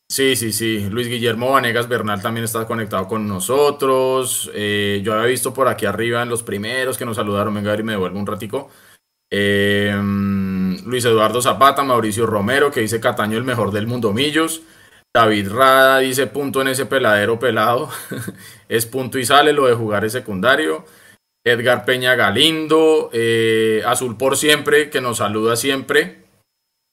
Sí, 0.10 0.36
sí, 0.36 0.54
sí. 0.54 0.88
Luis 0.90 1.08
Guillermo 1.08 1.52
Vanegas 1.52 1.90
Bernal 1.90 2.22
también 2.22 2.44
está 2.44 2.66
conectado 2.66 3.08
con 3.08 3.28
nosotros. 3.28 4.52
Eh, 4.54 5.02
yo 5.04 5.14
había 5.14 5.26
visto 5.26 5.54
por 5.54 5.68
aquí 5.68 5.86
arriba 5.86 6.22
en 6.22 6.30
los 6.30 6.44
primeros 6.44 6.98
que 6.98 7.06
nos 7.06 7.18
saludaron. 7.18 7.54
Venga 7.54 7.70
a 7.70 7.74
ver 7.74 7.82
y 7.82 7.84
me 7.84 7.92
devuelvo 7.94 8.20
un 8.20 8.28
ratico. 8.28 8.70
Eh, 9.30 9.94
Luis 10.86 11.04
Eduardo 11.06 11.42
Zapata, 11.42 11.84
Mauricio 11.84 12.26
Romero, 12.26 12.72
que 12.72 12.82
dice 12.82 13.02
Cataño 13.02 13.38
el 13.38 13.44
mejor 13.44 13.72
del 13.72 13.88
mundo 13.88 14.14
Millos. 14.14 14.62
David 15.14 15.52
Rada 15.52 16.00
dice 16.00 16.28
punto 16.28 16.62
en 16.62 16.68
ese 16.68 16.86
peladero 16.86 17.40
pelado. 17.40 17.90
es 18.70 18.86
punto 18.86 19.18
y 19.18 19.26
sale, 19.26 19.54
lo 19.54 19.66
de 19.66 19.74
jugar 19.74 20.06
es 20.06 20.14
secundario. 20.14 20.86
Edgar 21.44 21.84
Peña 21.84 22.16
Galindo, 22.16 23.10
eh, 23.12 23.82
Azul 23.86 24.18
por 24.18 24.38
siempre, 24.38 24.90
que 24.90 25.02
nos 25.02 25.18
saluda 25.18 25.56
siempre. 25.56 26.27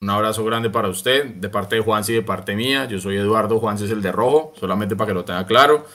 Un 0.01 0.09
abrazo 0.09 0.43
grande 0.43 0.69
para 0.69 0.89
usted, 0.89 1.25
de 1.25 1.49
parte 1.49 1.77
de 1.77 1.81
Juanse 1.81 2.11
y 2.11 2.15
de 2.15 2.21
parte 2.21 2.55
mía. 2.55 2.85
Yo 2.85 2.99
soy 2.99 3.17
Eduardo, 3.17 3.59
Juanse 3.59 3.85
es 3.85 3.91
el 3.91 4.01
de 4.01 4.11
rojo, 4.11 4.53
solamente 4.59 4.95
para 4.95 5.07
que 5.07 5.13
lo 5.13 5.25
tenga 5.25 5.45
claro. 5.45 5.85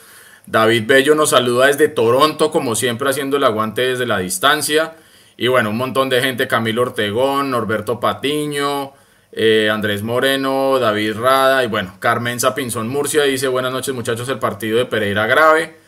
David 0.47 0.85
Bello 0.87 1.15
nos 1.15 1.31
saluda 1.31 1.67
desde 1.67 1.89
Toronto, 1.89 2.51
como 2.51 2.75
siempre 2.75 3.11
haciendo 3.11 3.37
el 3.37 3.45
aguante 3.45 3.83
desde 3.83 4.07
la 4.07 4.19
distancia. 4.19 4.97
Y 5.37 5.49
bueno, 5.49 5.71
un 5.71 5.77
montón 5.77 6.09
de 6.09 6.21
gente, 6.23 6.49
Camilo 6.49 6.83
Ortegón, 6.83 7.51
Norberto 7.51 8.01
Patiño, 8.01 8.93
eh, 9.33 9.71
Andrés 9.71 10.03
Moreno, 10.03 10.79
David 10.79 11.17
Rada 11.17 11.63
y 11.63 11.69
bueno, 11.69 11.95
Carmen 12.01 12.41
Sapinzón 12.41 12.89
Murcia 12.89 13.23
dice 13.23 13.49
buenas 13.49 13.73
noches 13.73 13.95
muchachos, 13.95 14.29
el 14.29 14.39
partido 14.39 14.79
de 14.79 14.87
Pereira 14.87 15.27
grave. 15.27 15.79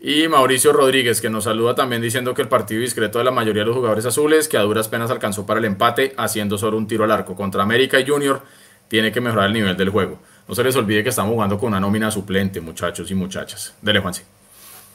Y 0.00 0.28
Mauricio 0.28 0.72
Rodríguez, 0.72 1.20
que 1.20 1.30
nos 1.30 1.44
saluda 1.44 1.74
también 1.74 2.02
diciendo 2.02 2.34
que 2.34 2.42
el 2.42 2.48
partido 2.48 2.80
discreto 2.80 3.18
de 3.18 3.24
la 3.24 3.30
mayoría 3.30 3.62
de 3.62 3.66
los 3.66 3.76
jugadores 3.76 4.04
azules, 4.04 4.46
que 4.46 4.58
a 4.58 4.60
duras 4.60 4.88
penas 4.88 5.10
alcanzó 5.10 5.46
para 5.46 5.58
el 5.58 5.64
empate, 5.64 6.12
haciendo 6.18 6.58
solo 6.58 6.76
un 6.76 6.86
tiro 6.86 7.04
al 7.04 7.10
arco 7.10 7.34
contra 7.34 7.62
América 7.62 7.98
y 7.98 8.06
Junior, 8.06 8.42
tiene 8.88 9.10
que 9.10 9.20
mejorar 9.20 9.46
el 9.46 9.54
nivel 9.54 9.76
del 9.76 9.88
juego. 9.88 10.20
No 10.46 10.54
se 10.54 10.62
les 10.62 10.76
olvide 10.76 11.02
que 11.02 11.08
estamos 11.08 11.32
jugando 11.32 11.58
con 11.58 11.68
una 11.68 11.80
nómina 11.80 12.10
suplente, 12.10 12.60
muchachos 12.60 13.10
y 13.10 13.14
muchachas. 13.14 13.74
Dele, 13.80 14.00
Juanse. 14.00 14.24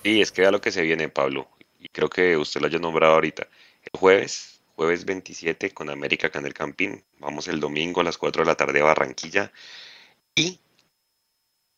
Y 0.03 0.21
es 0.21 0.31
que 0.31 0.41
vea 0.41 0.51
lo 0.51 0.61
que 0.61 0.71
se 0.71 0.81
viene, 0.81 1.09
Pablo, 1.09 1.47
y 1.79 1.89
creo 1.89 2.09
que 2.09 2.37
usted 2.37 2.61
lo 2.61 2.67
haya 2.67 2.79
nombrado 2.79 3.15
ahorita. 3.15 3.47
El 3.83 3.99
jueves, 3.99 4.61
jueves 4.75 5.03
27, 5.03 5.71
con 5.71 5.89
América 5.89 6.27
acá 6.27 6.39
en 6.39 6.45
el 6.45 6.53
Campín. 6.53 7.03
Vamos 7.19 7.47
el 7.47 7.59
domingo 7.59 8.01
a 8.01 8.03
las 8.03 8.17
4 8.17 8.43
de 8.43 8.47
la 8.47 8.55
tarde 8.55 8.79
a 8.79 8.85
Barranquilla. 8.85 9.51
Y 10.33 10.60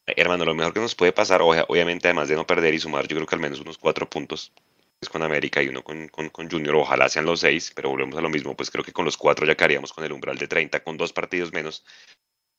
Hermano, 0.06 0.44
lo 0.44 0.54
mejor 0.54 0.74
que 0.74 0.82
nos 0.82 0.96
puede 0.96 1.14
pasar, 1.14 1.42
obviamente, 1.42 2.10
además 2.10 2.28
de 2.28 2.36
no 2.36 2.46
perder 2.46 2.74
y 2.74 2.80
sumar, 2.80 3.08
yo 3.08 3.16
creo 3.16 3.26
que 3.26 3.36
al 3.36 3.42
menos 3.42 3.62
unos 3.62 3.78
cuatro 3.78 4.10
puntos 4.10 4.52
es 5.00 5.08
con 5.08 5.24
América 5.24 5.64
y 5.64 5.70
uno 5.70 5.84
con, 5.84 6.10
con, 6.10 6.50
Junior, 6.50 6.76
ojalá 6.76 7.08
sean 7.08 7.26
los 7.26 7.40
seis, 7.40 7.72
pero 7.74 7.90
volvemos 7.90 8.18
a 8.18 8.22
lo 8.22 8.30
mismo, 8.30 8.56
pues 8.56 8.70
creo 8.70 8.84
que 8.84 8.92
con 8.92 9.06
los 9.06 9.16
cuatro 9.18 9.46
ya 9.46 9.56
quedaríamos 9.56 9.94
con 9.94 10.04
el 10.04 10.12
umbral 10.12 10.38
de 10.38 10.48
30, 10.48 10.84
con 10.84 10.98
dos 10.98 11.14
partidos 11.14 11.54
menos, 11.54 11.86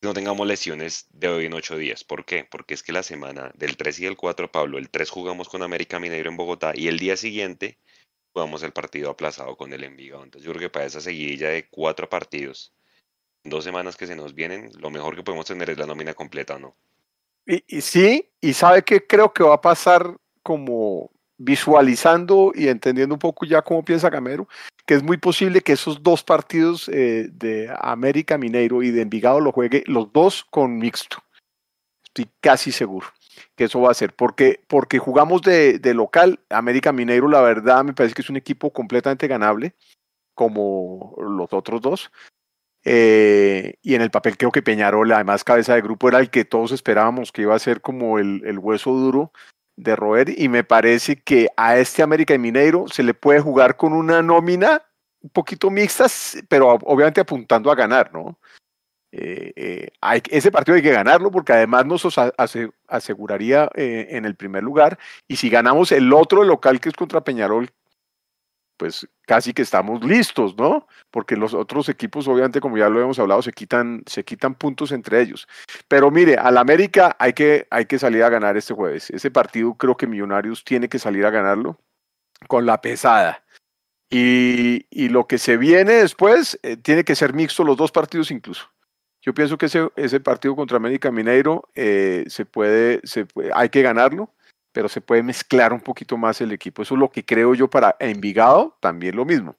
no 0.01 0.13
tengamos 0.13 0.47
lesiones 0.47 1.07
de 1.11 1.27
hoy 1.27 1.45
en 1.45 1.53
ocho 1.53 1.77
días. 1.77 2.03
¿Por 2.03 2.25
qué? 2.25 2.45
Porque 2.45 2.73
es 2.73 2.83
que 2.83 2.91
la 2.91 3.03
semana 3.03 3.51
del 3.55 3.77
3 3.77 3.99
y 3.99 4.05
el 4.07 4.17
4, 4.17 4.51
Pablo, 4.51 4.77
el 4.77 4.89
3 4.89 5.09
jugamos 5.09 5.47
con 5.47 5.61
América 5.63 5.99
Mineiro 5.99 6.29
en 6.29 6.37
Bogotá 6.37 6.73
y 6.75 6.87
el 6.87 6.99
día 6.99 7.15
siguiente 7.15 7.77
jugamos 8.33 8.63
el 8.63 8.73
partido 8.73 9.09
aplazado 9.11 9.55
con 9.55 9.71
el 9.71 9.83
Envigado. 9.83 10.23
Entonces 10.23 10.45
yo 10.45 10.51
creo 10.51 10.67
que 10.67 10.73
para 10.73 10.85
esa 10.85 11.01
seguidilla 11.01 11.49
de 11.49 11.67
cuatro 11.69 12.09
partidos, 12.09 12.73
dos 13.43 13.63
semanas 13.63 13.97
que 13.97 14.07
se 14.07 14.15
nos 14.15 14.33
vienen, 14.33 14.71
lo 14.79 14.89
mejor 14.89 15.15
que 15.15 15.23
podemos 15.23 15.45
tener 15.45 15.69
es 15.69 15.77
la 15.77 15.85
nómina 15.85 16.13
completa, 16.13 16.59
¿no? 16.59 16.75
Y, 17.45 17.81
sí, 17.81 18.29
y 18.41 18.53
sabe 18.53 18.83
que 18.83 19.05
creo 19.05 19.31
que 19.31 19.43
va 19.43 19.55
a 19.55 19.61
pasar 19.61 20.17
como 20.41 21.11
visualizando 21.37 22.51
y 22.55 22.69
entendiendo 22.69 23.13
un 23.13 23.19
poco 23.19 23.45
ya 23.45 23.61
cómo 23.61 23.83
piensa 23.83 24.09
Gamero, 24.09 24.47
que 24.85 24.95
es 24.95 25.03
muy 25.03 25.17
posible 25.17 25.61
que 25.61 25.73
esos 25.73 26.01
dos 26.01 26.23
partidos 26.23 26.89
eh, 26.89 27.29
de 27.31 27.69
América 27.79 28.37
Mineiro 28.37 28.81
y 28.81 28.91
de 28.91 29.01
Envigado 29.01 29.41
lo 29.41 29.51
juegue 29.51 29.83
los 29.85 30.11
dos 30.13 30.45
con 30.49 30.77
mixto. 30.77 31.17
Estoy 32.05 32.29
casi 32.39 32.71
seguro 32.71 33.07
que 33.55 33.65
eso 33.65 33.81
va 33.81 33.91
a 33.91 33.95
ser, 33.95 34.13
porque, 34.13 34.61
porque 34.67 34.97
jugamos 34.97 35.41
de, 35.41 35.77
de 35.79 35.93
local, 35.93 36.39
América 36.49 36.93
Mineiro 36.93 37.27
la 37.27 37.41
verdad 37.41 37.83
me 37.83 37.93
parece 37.93 38.15
que 38.15 38.21
es 38.21 38.29
un 38.29 38.37
equipo 38.37 38.71
completamente 38.71 39.27
ganable, 39.27 39.75
como 40.33 41.15
los 41.17 41.51
otros 41.51 41.81
dos, 41.81 42.11
eh, 42.85 43.75
y 43.81 43.95
en 43.95 44.01
el 44.01 44.11
papel 44.11 44.37
creo 44.37 44.51
que 44.51 44.61
Peñarol, 44.61 45.11
además 45.11 45.43
cabeza 45.43 45.73
de 45.73 45.81
grupo, 45.81 46.07
era 46.07 46.19
el 46.19 46.29
que 46.29 46.45
todos 46.45 46.71
esperábamos 46.71 47.31
que 47.31 47.41
iba 47.41 47.55
a 47.55 47.59
ser 47.59 47.81
como 47.81 48.19
el, 48.19 48.59
hueso 48.59 48.91
duro 48.91 49.31
de 49.75 49.95
roer. 49.95 50.39
Y 50.39 50.47
me 50.47 50.63
parece 50.63 51.21
que 51.21 51.49
a 51.57 51.77
este 51.77 52.03
América 52.03 52.35
y 52.35 52.39
Mineiro 52.39 52.87
se 52.87 53.03
le 53.03 53.15
puede 53.15 53.39
jugar 53.39 53.75
con 53.75 53.93
una 53.93 54.21
nómina 54.21 54.83
un 55.21 55.29
poquito 55.31 55.71
mixta, 55.71 56.05
pero 56.47 56.69
obviamente 56.83 57.21
apuntando 57.21 57.71
a 57.71 57.75
ganar, 57.75 58.13
¿no? 58.13 58.37
Eh, 59.17 59.53
eh, 59.55 59.87
hay, 60.01 60.21
ese 60.29 60.51
partido 60.51 60.75
hay 60.75 60.81
que 60.81 60.91
ganarlo 60.91 61.31
porque 61.31 61.53
además 61.53 61.85
nos 61.85 62.05
aseguraría 62.87 63.69
eh, 63.73 64.07
en 64.09 64.25
el 64.25 64.35
primer 64.35 64.61
lugar. 64.61 64.99
Y 65.27 65.37
si 65.37 65.49
ganamos 65.49 65.91
el 65.91 66.11
otro 66.13 66.43
local 66.43 66.79
que 66.79 66.89
es 66.89 66.95
contra 66.95 67.23
Peñarol, 67.23 67.71
pues 68.77 69.07
casi 69.25 69.53
que 69.53 69.61
estamos 69.61 70.03
listos, 70.03 70.55
¿no? 70.57 70.87
Porque 71.11 71.35
los 71.35 71.53
otros 71.53 71.89
equipos, 71.89 72.27
obviamente, 72.27 72.59
como 72.59 72.77
ya 72.77 72.89
lo 72.89 73.01
hemos 73.01 73.19
hablado, 73.19 73.41
se 73.41 73.51
quitan, 73.51 74.03
se 74.05 74.23
quitan 74.23 74.55
puntos 74.55 74.91
entre 74.91 75.21
ellos. 75.21 75.47
Pero 75.87 76.11
mire, 76.11 76.35
al 76.35 76.57
América 76.57 77.15
hay 77.19 77.33
que, 77.33 77.67
hay 77.71 77.85
que 77.85 77.99
salir 77.99 78.23
a 78.23 78.29
ganar 78.29 78.57
este 78.57 78.73
jueves. 78.73 79.09
Ese 79.09 79.31
partido 79.31 79.73
creo 79.75 79.97
que 79.97 80.07
Millonarios 80.07 80.63
tiene 80.63 80.89
que 80.89 80.99
salir 80.99 81.25
a 81.25 81.31
ganarlo 81.31 81.79
con 82.47 82.65
la 82.65 82.81
pesada. 82.81 83.43
Y, 84.09 84.85
y 84.89 85.09
lo 85.09 85.27
que 85.27 85.37
se 85.37 85.57
viene 85.57 85.93
después 85.93 86.59
eh, 86.61 86.77
tiene 86.77 87.03
que 87.03 87.15
ser 87.15 87.33
mixto 87.33 87.63
los 87.63 87.77
dos 87.77 87.91
partidos 87.91 88.29
incluso. 88.31 88.69
Yo 89.21 89.33
pienso 89.33 89.57
que 89.57 89.65
ese, 89.65 89.89
ese 89.95 90.19
partido 90.19 90.55
contra 90.55 90.77
América 90.77 91.09
Mineiro 91.09 91.67
eh, 91.73 92.25
se 92.27 92.45
puede, 92.45 93.01
se 93.03 93.25
puede, 93.25 93.49
hay 93.55 93.69
que 93.69 93.81
ganarlo 93.81 94.34
pero 94.75 94.89
se 94.89 94.99
puede 94.99 95.23
mezclar 95.23 95.71
un 95.71 95.79
poquito 95.79 96.17
más 96.17 96.41
el 96.41 96.51
equipo. 96.51 96.81
Eso 96.81 96.95
es 96.95 96.99
lo 96.99 97.09
que 97.09 97.23
creo 97.23 97.55
yo 97.55 97.69
para 97.69 97.95
Envigado, 97.97 98.75
también 98.81 99.15
lo 99.15 99.23
mismo. 99.23 99.55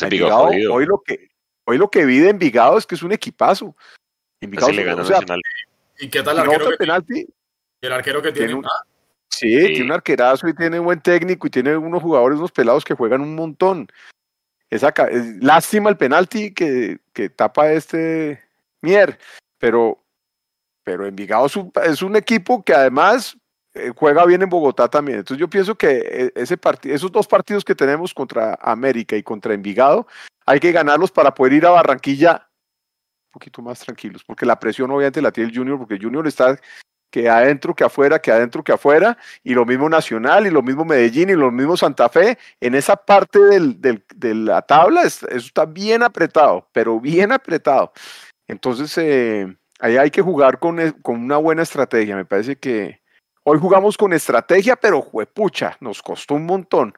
Envigado, 0.00 0.44
hoy, 0.44 0.86
lo 0.86 1.02
que, 1.04 1.30
hoy 1.64 1.78
lo 1.78 1.90
que 1.90 2.04
vi 2.04 2.20
de 2.20 2.28
Envigado 2.28 2.78
es 2.78 2.86
que 2.86 2.94
es 2.94 3.02
un 3.02 3.10
equipazo. 3.10 3.74
Envigado 4.40 4.70
le 4.70 4.92
o 4.94 5.04
sea, 5.04 5.18
¿Y 5.98 6.08
qué 6.08 6.22
tal 6.22 6.36
el 6.36 6.42
arquero, 6.44 6.70
que 6.70 6.76
penalti, 6.76 7.26
el 7.80 7.92
arquero 7.92 8.22
que 8.22 8.30
tiene? 8.30 8.46
tiene 8.46 8.60
un, 8.60 8.66
ah, 8.66 8.84
sí, 9.28 9.50
sí, 9.52 9.66
tiene 9.66 9.84
un 9.86 9.92
arquerazo 9.92 10.46
y 10.46 10.54
tiene 10.54 10.78
un 10.78 10.84
buen 10.84 11.00
técnico 11.00 11.48
y 11.48 11.50
tiene 11.50 11.76
unos 11.76 12.00
jugadores, 12.00 12.38
unos 12.38 12.52
pelados 12.52 12.84
que 12.84 12.94
juegan 12.94 13.20
un 13.20 13.34
montón. 13.34 13.88
Esa, 14.70 14.94
lástima 15.40 15.90
el 15.90 15.96
penalti 15.96 16.54
que, 16.54 17.00
que 17.12 17.30
tapa 17.30 17.72
este 17.72 18.40
Mier, 18.80 19.18
pero, 19.58 20.00
pero 20.84 21.04
Envigado 21.04 21.46
es 21.46 21.56
un, 21.56 21.72
es 21.82 22.00
un 22.00 22.14
equipo 22.14 22.62
que 22.62 22.74
además 22.74 23.36
juega 23.96 24.24
bien 24.26 24.42
en 24.42 24.48
Bogotá 24.48 24.88
también. 24.88 25.18
Entonces 25.18 25.40
yo 25.40 25.48
pienso 25.48 25.74
que 25.74 26.02
eh, 26.04 26.32
ese 26.34 26.58
esos 26.84 27.12
dos 27.12 27.26
partidos 27.26 27.64
que 27.64 27.74
tenemos 27.74 28.12
contra 28.14 28.58
América 28.60 29.16
y 29.16 29.22
contra 29.22 29.54
Envigado, 29.54 30.06
hay 30.46 30.60
que 30.60 30.72
ganarlos 30.72 31.10
para 31.10 31.34
poder 31.34 31.54
ir 31.54 31.66
a 31.66 31.70
Barranquilla 31.70 32.48
un 33.28 33.32
poquito 33.32 33.62
más 33.62 33.80
tranquilos, 33.80 34.22
porque 34.24 34.44
la 34.44 34.58
presión 34.60 34.90
obviamente 34.90 35.22
la 35.22 35.32
tiene 35.32 35.50
el 35.50 35.56
Junior, 35.56 35.78
porque 35.78 35.94
el 35.94 36.02
Junior 36.02 36.26
está 36.26 36.58
que 37.10 37.28
adentro, 37.28 37.74
que 37.74 37.84
afuera, 37.84 38.18
que 38.18 38.32
adentro, 38.32 38.64
que 38.64 38.72
afuera, 38.72 39.18
y 39.44 39.52
lo 39.52 39.66
mismo 39.66 39.88
Nacional, 39.88 40.46
y 40.46 40.50
lo 40.50 40.62
mismo 40.62 40.84
Medellín, 40.84 41.28
y 41.28 41.34
lo 41.34 41.50
mismo 41.50 41.76
Santa 41.76 42.08
Fe, 42.08 42.38
en 42.58 42.74
esa 42.74 42.96
parte 42.96 43.38
del, 43.38 43.80
del, 43.80 44.02
de 44.16 44.34
la 44.34 44.62
tabla, 44.62 45.02
eso 45.02 45.28
está 45.28 45.66
bien 45.66 46.02
apretado, 46.02 46.68
pero 46.72 46.98
bien 46.98 47.30
apretado. 47.30 47.92
Entonces, 48.48 48.96
eh, 48.96 49.54
ahí 49.78 49.98
hay 49.98 50.10
que 50.10 50.22
jugar 50.22 50.58
con, 50.58 50.92
con 51.02 51.20
una 51.20 51.36
buena 51.36 51.62
estrategia, 51.62 52.16
me 52.16 52.24
parece 52.24 52.56
que, 52.56 53.01
Hoy 53.44 53.58
jugamos 53.58 53.96
con 53.96 54.12
estrategia, 54.12 54.76
pero 54.76 55.02
juepucha, 55.02 55.76
nos 55.80 56.00
costó 56.00 56.34
un 56.34 56.46
montón. 56.46 56.94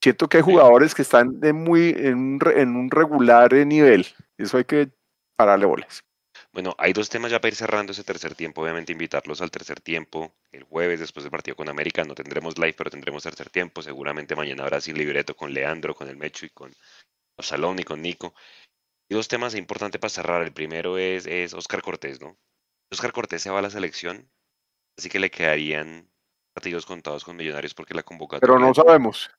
Siento 0.00 0.28
que 0.28 0.36
hay 0.36 0.42
jugadores 0.42 0.94
que 0.94 1.02
están 1.02 1.40
de 1.40 1.52
muy, 1.52 1.90
en, 1.90 2.14
un, 2.14 2.40
en 2.54 2.76
un 2.76 2.90
regular 2.90 3.52
nivel. 3.52 4.06
Eso 4.38 4.56
hay 4.56 4.64
que 4.64 4.90
pararle 5.36 5.66
bolas. 5.66 6.04
Bueno, 6.52 6.76
hay 6.78 6.92
dos 6.92 7.08
temas 7.08 7.32
ya 7.32 7.40
para 7.40 7.48
ir 7.48 7.56
cerrando 7.56 7.90
ese 7.90 8.04
tercer 8.04 8.36
tiempo. 8.36 8.62
Obviamente 8.62 8.92
invitarlos 8.92 9.40
al 9.42 9.50
tercer 9.50 9.80
tiempo. 9.80 10.32
El 10.52 10.62
jueves, 10.62 11.00
después 11.00 11.24
del 11.24 11.32
partido 11.32 11.56
con 11.56 11.68
América, 11.68 12.04
no 12.04 12.14
tendremos 12.14 12.56
live, 12.56 12.74
pero 12.74 12.90
tendremos 12.90 13.24
tercer 13.24 13.50
tiempo. 13.50 13.82
Seguramente 13.82 14.36
mañana 14.36 14.62
habrá 14.62 14.80
sin 14.80 14.96
libreto 14.96 15.34
con 15.34 15.52
Leandro, 15.52 15.96
con 15.96 16.08
el 16.08 16.16
Mecho 16.16 16.46
y 16.46 16.50
con 16.50 16.72
Salón 17.40 17.80
y 17.80 17.84
con 17.84 18.00
Nico. 18.00 18.34
Y 19.08 19.14
dos 19.14 19.26
temas 19.26 19.56
importantes 19.56 20.00
para 20.00 20.10
cerrar. 20.10 20.42
El 20.42 20.52
primero 20.52 20.98
es, 20.98 21.26
es 21.26 21.52
Oscar 21.52 21.82
Cortés, 21.82 22.20
¿no? 22.20 22.38
Oscar 22.92 23.12
Cortés 23.12 23.42
se 23.42 23.50
va 23.50 23.58
a 23.58 23.62
la 23.62 23.70
selección 23.70 24.30
Así 25.00 25.08
que 25.08 25.18
le 25.18 25.30
quedarían 25.30 26.06
partidos 26.52 26.84
contados 26.84 27.24
con 27.24 27.34
Millonarios 27.34 27.72
porque 27.72 27.94
la 27.94 28.02
convocatoria. 28.02 28.54
Pero 28.54 28.58
no 28.58 28.74
sabemos. 28.74 29.30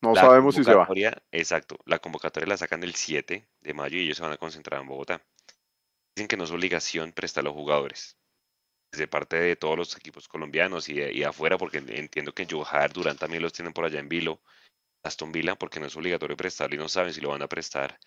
No 0.00 0.14
sabemos 0.14 0.54
si 0.54 0.64
se 0.64 0.72
va. 0.72 0.88
Exacto. 1.30 1.76
La 1.84 1.98
convocatoria 1.98 2.48
la 2.48 2.56
sacan 2.56 2.82
el 2.82 2.94
7 2.94 3.46
de 3.60 3.74
mayo 3.74 3.98
y 3.98 4.04
ellos 4.04 4.16
se 4.16 4.22
van 4.22 4.32
a 4.32 4.38
concentrar 4.38 4.80
en 4.80 4.88
Bogotá. 4.88 5.22
Dicen 6.16 6.26
que 6.26 6.38
no 6.38 6.44
es 6.44 6.50
obligación 6.52 7.12
prestar 7.12 7.42
a 7.42 7.44
los 7.44 7.52
jugadores. 7.52 8.16
Desde 8.92 9.06
parte 9.06 9.36
de 9.36 9.56
todos 9.56 9.76
los 9.76 9.94
equipos 9.94 10.26
colombianos 10.26 10.88
y, 10.88 10.94
de, 10.94 11.26
afuera, 11.26 11.58
porque 11.58 11.84
entiendo 11.86 12.32
que 12.32 12.44
en 12.44 12.48
Johar, 12.48 12.90
Durán 12.90 13.18
también 13.18 13.42
los 13.42 13.52
tienen 13.52 13.74
por 13.74 13.84
allá 13.84 14.00
en 14.00 14.08
Vilo, 14.08 14.40
Aston 15.02 15.32
Villa, 15.32 15.54
porque 15.54 15.80
no 15.80 15.86
es 15.86 15.96
obligatorio 15.98 16.34
prestarlo 16.34 16.76
y 16.76 16.78
no 16.78 16.88
saben 16.88 17.12
si 17.12 17.20
lo 17.20 17.28
van 17.28 17.42
a 17.42 17.46
prestar. 17.46 18.00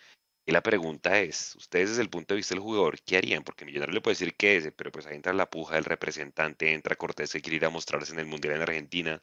Y 0.47 0.53
la 0.53 0.63
pregunta 0.63 1.19
es, 1.19 1.57
ustedes 1.57 1.89
desde 1.89 2.01
el 2.01 2.09
punto 2.09 2.33
de 2.33 2.37
vista 2.37 2.55
del 2.55 2.63
jugador, 2.63 3.01
¿qué 3.01 3.17
harían? 3.17 3.43
Porque 3.43 3.65
Millonario 3.65 3.93
le 3.93 3.99
puede 3.99 4.13
decir 4.13 4.33
que 4.33 4.55
ese, 4.55 4.71
pero 4.71 4.93
pues 4.93 5.05
ahí 5.05 5.17
entra 5.17 5.33
la 5.33 5.49
puja 5.49 5.75
del 5.75 5.83
representante, 5.83 6.73
entra 6.73 6.95
Cortés 6.95 7.33
que 7.33 7.41
quiere 7.41 7.57
ir 7.57 7.65
a 7.65 7.69
mostrarse 7.69 8.13
en 8.13 8.19
el 8.19 8.27
Mundial 8.27 8.55
en 8.55 8.61
Argentina. 8.61 9.21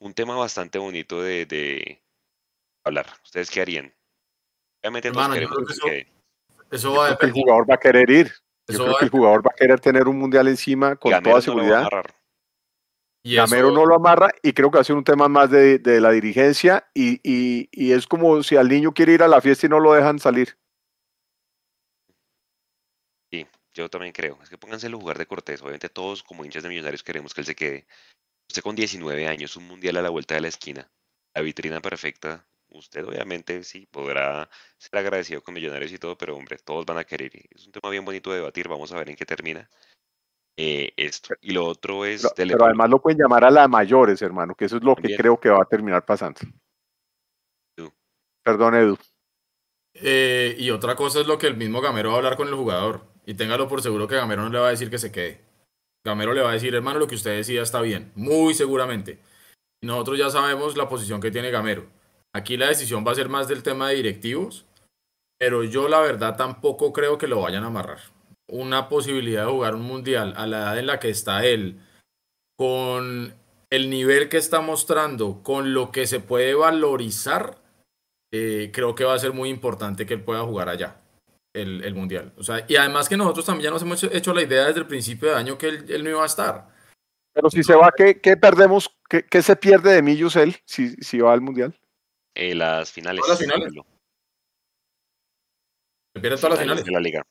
Un 0.00 0.12
tema 0.12 0.34
bastante 0.34 0.80
bonito 0.80 1.22
de, 1.22 2.02
hablar. 2.82 3.06
¿Ustedes 3.22 3.48
qué 3.48 3.60
harían? 3.60 3.94
Obviamente 4.82 5.12
todos 5.12 5.32
queremos 5.32 5.80
que, 5.84 6.08
eso, 6.72 6.94
va 6.94 7.10
a 7.10 7.18
el 7.20 7.30
jugador 7.30 7.70
va 7.70 7.74
a 7.76 7.78
querer 7.78 8.10
ir. 8.10 8.32
Yo 8.66 8.78
creo 8.78 8.98
que 8.98 9.04
el 9.04 9.10
jugador 9.12 9.46
va 9.46 9.52
a 9.54 9.56
querer 9.56 9.78
tener 9.78 10.08
un 10.08 10.18
Mundial 10.18 10.48
encima 10.48 10.96
con 10.96 11.22
toda 11.22 11.40
seguridad. 11.40 11.86
Y 13.22 13.36
Gamero 13.36 13.70
no 13.70 13.84
lo 13.84 13.96
amarra 13.96 14.30
y 14.42 14.52
creo 14.52 14.70
que 14.70 14.78
va 14.78 14.80
a 14.80 14.84
ser 14.84 14.96
un 14.96 15.04
tema 15.04 15.28
más 15.28 15.50
de, 15.50 15.78
de 15.78 16.00
la 16.00 16.10
dirigencia 16.10 16.90
y, 16.94 17.20
y, 17.22 17.68
y, 17.72 17.92
es 17.92 18.06
como 18.06 18.42
si 18.42 18.56
al 18.56 18.68
niño 18.68 18.92
quiere 18.92 19.12
ir 19.12 19.22
a 19.22 19.28
la 19.28 19.42
fiesta 19.42 19.66
y 19.66 19.68
no 19.68 19.78
lo 19.78 19.92
dejan 19.92 20.18
salir. 20.18 20.56
Sí, 23.30 23.46
yo 23.74 23.88
también 23.90 24.12
creo. 24.12 24.38
Es 24.42 24.48
que 24.48 24.56
pónganse 24.58 24.86
en 24.86 24.94
el 24.94 24.98
lugar 24.98 25.18
de 25.18 25.26
Cortés. 25.26 25.60
Obviamente 25.60 25.88
todos 25.88 26.22
como 26.22 26.44
hinchas 26.44 26.62
de 26.62 26.70
millonarios 26.70 27.02
queremos 27.02 27.34
que 27.34 27.42
él 27.42 27.46
se 27.46 27.54
quede. 27.54 27.86
Usted 28.48 28.62
con 28.62 28.74
19 28.74 29.26
años, 29.26 29.56
un 29.56 29.66
mundial 29.68 29.96
a 29.98 30.02
la 30.02 30.10
vuelta 30.10 30.34
de 30.34 30.40
la 30.40 30.48
esquina, 30.48 30.90
la 31.34 31.42
vitrina 31.42 31.80
perfecta. 31.80 32.46
Usted 32.68 33.04
obviamente 33.04 33.64
sí 33.64 33.86
podrá 33.86 34.48
ser 34.78 34.98
agradecido 34.98 35.42
con 35.42 35.54
millonarios 35.54 35.92
y 35.92 35.98
todo, 35.98 36.16
pero 36.16 36.36
hombre, 36.36 36.58
todos 36.58 36.86
van 36.86 36.98
a 36.98 37.04
querer. 37.04 37.32
Es 37.50 37.66
un 37.66 37.72
tema 37.72 37.90
bien 37.90 38.04
bonito 38.04 38.30
de 38.30 38.38
debatir. 38.38 38.68
Vamos 38.68 38.92
a 38.92 38.98
ver 38.98 39.10
en 39.10 39.16
qué 39.16 39.26
termina. 39.26 39.68
Eh, 40.62 40.92
esto. 40.94 41.34
Y 41.40 41.52
lo 41.52 41.64
otro 41.64 42.04
es... 42.04 42.30
Pero, 42.36 42.66
además 42.66 42.90
lo 42.90 43.00
pueden 43.00 43.18
llamar 43.18 43.44
a 43.44 43.50
las 43.50 43.66
mayores, 43.66 44.20
hermano, 44.20 44.54
que 44.54 44.66
eso 44.66 44.76
es 44.76 44.82
lo 44.82 44.94
que 44.94 45.16
creo 45.16 45.40
que 45.40 45.48
va 45.48 45.62
a 45.62 45.64
terminar 45.64 46.04
pasando. 46.04 46.38
Perdón, 48.42 48.74
Edu. 48.74 48.98
Eh, 49.94 50.54
y 50.58 50.68
otra 50.70 50.96
cosa 50.96 51.20
es 51.20 51.26
lo 51.26 51.38
que 51.38 51.46
el 51.46 51.56
mismo 51.56 51.80
Gamero 51.80 52.10
va 52.10 52.16
a 52.16 52.18
hablar 52.18 52.36
con 52.36 52.48
el 52.48 52.54
jugador. 52.54 53.06
Y 53.24 53.32
téngalo 53.34 53.68
por 53.68 53.80
seguro 53.80 54.06
que 54.06 54.16
Gamero 54.16 54.42
no 54.42 54.50
le 54.50 54.58
va 54.58 54.66
a 54.66 54.70
decir 54.70 54.90
que 54.90 54.98
se 54.98 55.10
quede. 55.10 55.40
Gamero 56.04 56.34
le 56.34 56.42
va 56.42 56.50
a 56.50 56.54
decir, 56.54 56.74
hermano, 56.74 56.98
lo 56.98 57.06
que 57.06 57.14
usted 57.14 57.36
decía 57.36 57.62
está 57.62 57.80
bien. 57.80 58.12
Muy 58.14 58.52
seguramente. 58.52 59.18
Nosotros 59.82 60.18
ya 60.18 60.28
sabemos 60.28 60.76
la 60.76 60.90
posición 60.90 61.22
que 61.22 61.30
tiene 61.30 61.50
Gamero. 61.50 61.86
Aquí 62.34 62.58
la 62.58 62.68
decisión 62.68 63.02
va 63.06 63.12
a 63.12 63.14
ser 63.14 63.30
más 63.30 63.48
del 63.48 63.62
tema 63.62 63.88
de 63.88 63.94
directivos. 63.94 64.66
Pero 65.38 65.64
yo 65.64 65.88
la 65.88 66.00
verdad 66.00 66.36
tampoco 66.36 66.92
creo 66.92 67.16
que 67.16 67.28
lo 67.28 67.40
vayan 67.40 67.64
a 67.64 67.68
amarrar 67.68 68.00
una 68.50 68.88
posibilidad 68.88 69.46
de 69.46 69.52
jugar 69.52 69.74
un 69.74 69.82
mundial 69.82 70.34
a 70.36 70.46
la 70.46 70.58
edad 70.58 70.78
en 70.78 70.86
la 70.86 71.00
que 71.00 71.10
está 71.10 71.44
él, 71.44 71.80
con 72.56 73.34
el 73.70 73.90
nivel 73.90 74.28
que 74.28 74.36
está 74.36 74.60
mostrando, 74.60 75.42
con 75.42 75.72
lo 75.72 75.92
que 75.92 76.06
se 76.06 76.20
puede 76.20 76.54
valorizar, 76.54 77.58
eh, 78.32 78.70
creo 78.72 78.94
que 78.94 79.04
va 79.04 79.14
a 79.14 79.18
ser 79.18 79.32
muy 79.32 79.48
importante 79.48 80.06
que 80.06 80.14
él 80.14 80.22
pueda 80.22 80.42
jugar 80.42 80.68
allá. 80.68 80.96
El, 81.52 81.82
el, 81.82 81.96
mundial. 81.96 82.32
O 82.36 82.44
sea, 82.44 82.64
y 82.68 82.76
además 82.76 83.08
que 83.08 83.16
nosotros 83.16 83.44
también 83.44 83.64
ya 83.64 83.70
nos 83.72 83.82
hemos 83.82 84.04
hecho 84.04 84.32
la 84.32 84.42
idea 84.42 84.66
desde 84.66 84.78
el 84.78 84.86
principio 84.86 85.30
de 85.30 85.34
año 85.34 85.58
que 85.58 85.66
él, 85.66 85.84
él 85.88 86.04
no 86.04 86.10
iba 86.10 86.22
a 86.22 86.26
estar. 86.26 86.68
Pero 87.32 87.50
si 87.50 87.64
se 87.64 87.74
va, 87.74 87.90
¿qué, 87.96 88.20
qué 88.20 88.36
perdemos? 88.36 88.96
¿Qué, 89.08 89.24
¿Qué, 89.24 89.42
se 89.42 89.56
pierde 89.56 89.92
de 89.92 90.02
Millos 90.02 90.36
él 90.36 90.56
si, 90.64 90.90
si 90.96 91.18
va 91.18 91.32
al 91.32 91.40
mundial? 91.40 91.76
Eh, 92.36 92.54
las 92.54 92.92
finales. 92.92 93.20
Todas 93.20 93.40
las 93.40 93.48
finales. 93.48 93.72
Se 96.14 96.20
pierden 96.20 96.40
todas 96.40 96.50
las 96.50 96.60
finales. 96.60 96.84
De 96.84 96.92
la 96.92 97.00
liga. 97.00 97.22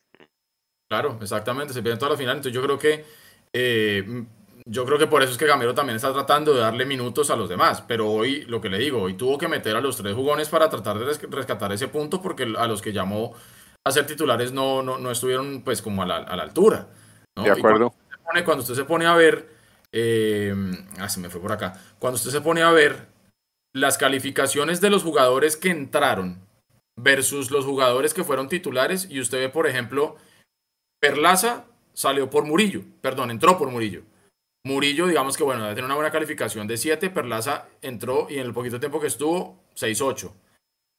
Claro, 0.90 1.18
exactamente, 1.22 1.72
se 1.72 1.82
pierden 1.82 2.00
todas 2.00 2.12
las 2.12 2.18
finales. 2.18 2.38
Entonces 2.38 2.52
yo 2.52 2.62
creo 2.62 2.78
que 2.78 3.04
eh, 3.52 4.24
yo 4.66 4.84
creo 4.84 4.98
que 4.98 5.06
por 5.06 5.22
eso 5.22 5.30
es 5.30 5.38
que 5.38 5.46
Gamero 5.46 5.74
también 5.74 5.96
está 5.96 6.12
tratando 6.12 6.52
de 6.52 6.60
darle 6.60 6.84
minutos 6.84 7.30
a 7.30 7.36
los 7.36 7.48
demás. 7.48 7.82
Pero 7.86 8.10
hoy, 8.10 8.42
lo 8.42 8.60
que 8.60 8.68
le 8.68 8.78
digo, 8.78 9.02
hoy 9.02 9.14
tuvo 9.14 9.38
que 9.38 9.46
meter 9.46 9.76
a 9.76 9.80
los 9.80 9.96
tres 9.96 10.14
jugones 10.14 10.48
para 10.48 10.68
tratar 10.68 10.98
de 10.98 11.06
rescatar 11.28 11.72
ese 11.72 11.86
punto, 11.86 12.20
porque 12.20 12.54
a 12.58 12.66
los 12.66 12.82
que 12.82 12.92
llamó 12.92 13.34
a 13.84 13.90
ser 13.92 14.06
titulares 14.06 14.52
no, 14.52 14.82
no, 14.82 15.10
estuvieron 15.10 15.62
pues 15.62 15.80
como 15.80 16.02
a 16.02 16.06
la, 16.06 16.16
altura. 16.16 16.88
De 17.36 17.50
acuerdo. 17.50 17.94
Cuando 18.44 18.62
usted, 18.62 18.74
se 18.74 18.84
pone, 18.84 19.06
a 19.06 19.14
ver, 19.14 19.48
eh, 19.92 20.54
ah, 20.98 21.08
se 21.08 21.20
me 21.20 21.30
fue 21.30 21.40
por 21.40 21.52
acá. 21.52 21.80
Cuando 22.00 22.16
usted 22.16 22.30
se 22.30 22.40
pone 22.40 22.62
a 22.62 22.70
ver 22.70 23.06
las 23.72 23.96
calificaciones 23.96 24.80
de 24.80 24.90
los 24.90 25.02
jugadores 25.04 25.56
que 25.56 25.70
entraron 25.70 26.40
versus 26.96 27.50
los 27.50 27.64
jugadores 27.64 28.12
que 28.12 28.24
fueron 28.24 28.48
titulares, 28.48 29.08
y 29.08 29.20
usted 29.20 29.38
ve, 29.38 29.48
por 29.48 29.66
ejemplo, 29.66 30.16
Perlaza 31.00 31.64
salió 31.94 32.28
por 32.28 32.44
Murillo, 32.44 32.82
perdón, 33.00 33.30
entró 33.30 33.56
por 33.56 33.70
Murillo. 33.70 34.02
Murillo, 34.64 35.06
digamos 35.06 35.38
que 35.38 35.42
bueno, 35.42 35.66
tener 35.70 35.84
una 35.84 35.94
buena 35.94 36.10
calificación 36.10 36.66
de 36.66 36.76
7, 36.76 37.08
Perlaza 37.08 37.68
entró 37.80 38.26
y 38.28 38.34
en 38.34 38.46
el 38.46 38.52
poquito 38.52 38.78
tiempo 38.78 39.00
que 39.00 39.06
estuvo, 39.06 39.58
6-8. 39.74 40.30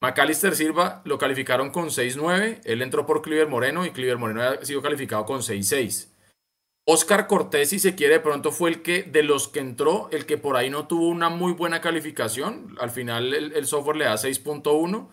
Macalister 0.01 0.55
Silva 0.55 1.03
lo 1.05 1.19
calificaron 1.19 1.69
con 1.69 1.89
6-9, 1.89 2.61
él 2.63 2.81
entró 2.81 3.05
por 3.05 3.21
Cliver 3.21 3.47
Moreno 3.47 3.85
y 3.85 3.91
Cliver 3.91 4.17
Moreno 4.17 4.41
ha 4.41 4.65
sido 4.65 4.81
calificado 4.81 5.25
con 5.25 5.41
6-6. 5.41 6.07
Oscar 6.87 7.27
Cortés, 7.27 7.69
si 7.69 7.77
se 7.77 7.93
quiere, 7.93 8.15
de 8.15 8.19
pronto 8.21 8.51
fue 8.51 8.71
el 8.71 8.81
que, 8.81 9.03
de 9.03 9.21
los 9.21 9.47
que 9.47 9.59
entró, 9.59 10.09
el 10.11 10.25
que 10.25 10.39
por 10.39 10.55
ahí 10.55 10.71
no 10.71 10.87
tuvo 10.87 11.09
una 11.09 11.29
muy 11.29 11.53
buena 11.53 11.79
calificación. 11.79 12.75
Al 12.79 12.89
final 12.89 13.35
el, 13.35 13.53
el 13.53 13.67
software 13.67 13.97
le 13.97 14.05
da 14.05 14.15
6.1, 14.15 15.07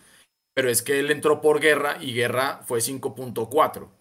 pero 0.55 0.70
es 0.70 0.80
que 0.80 0.99
él 0.99 1.11
entró 1.11 1.43
por 1.43 1.61
guerra 1.61 1.99
y 2.01 2.14
guerra 2.14 2.62
fue 2.64 2.78
5.4. 2.78 3.97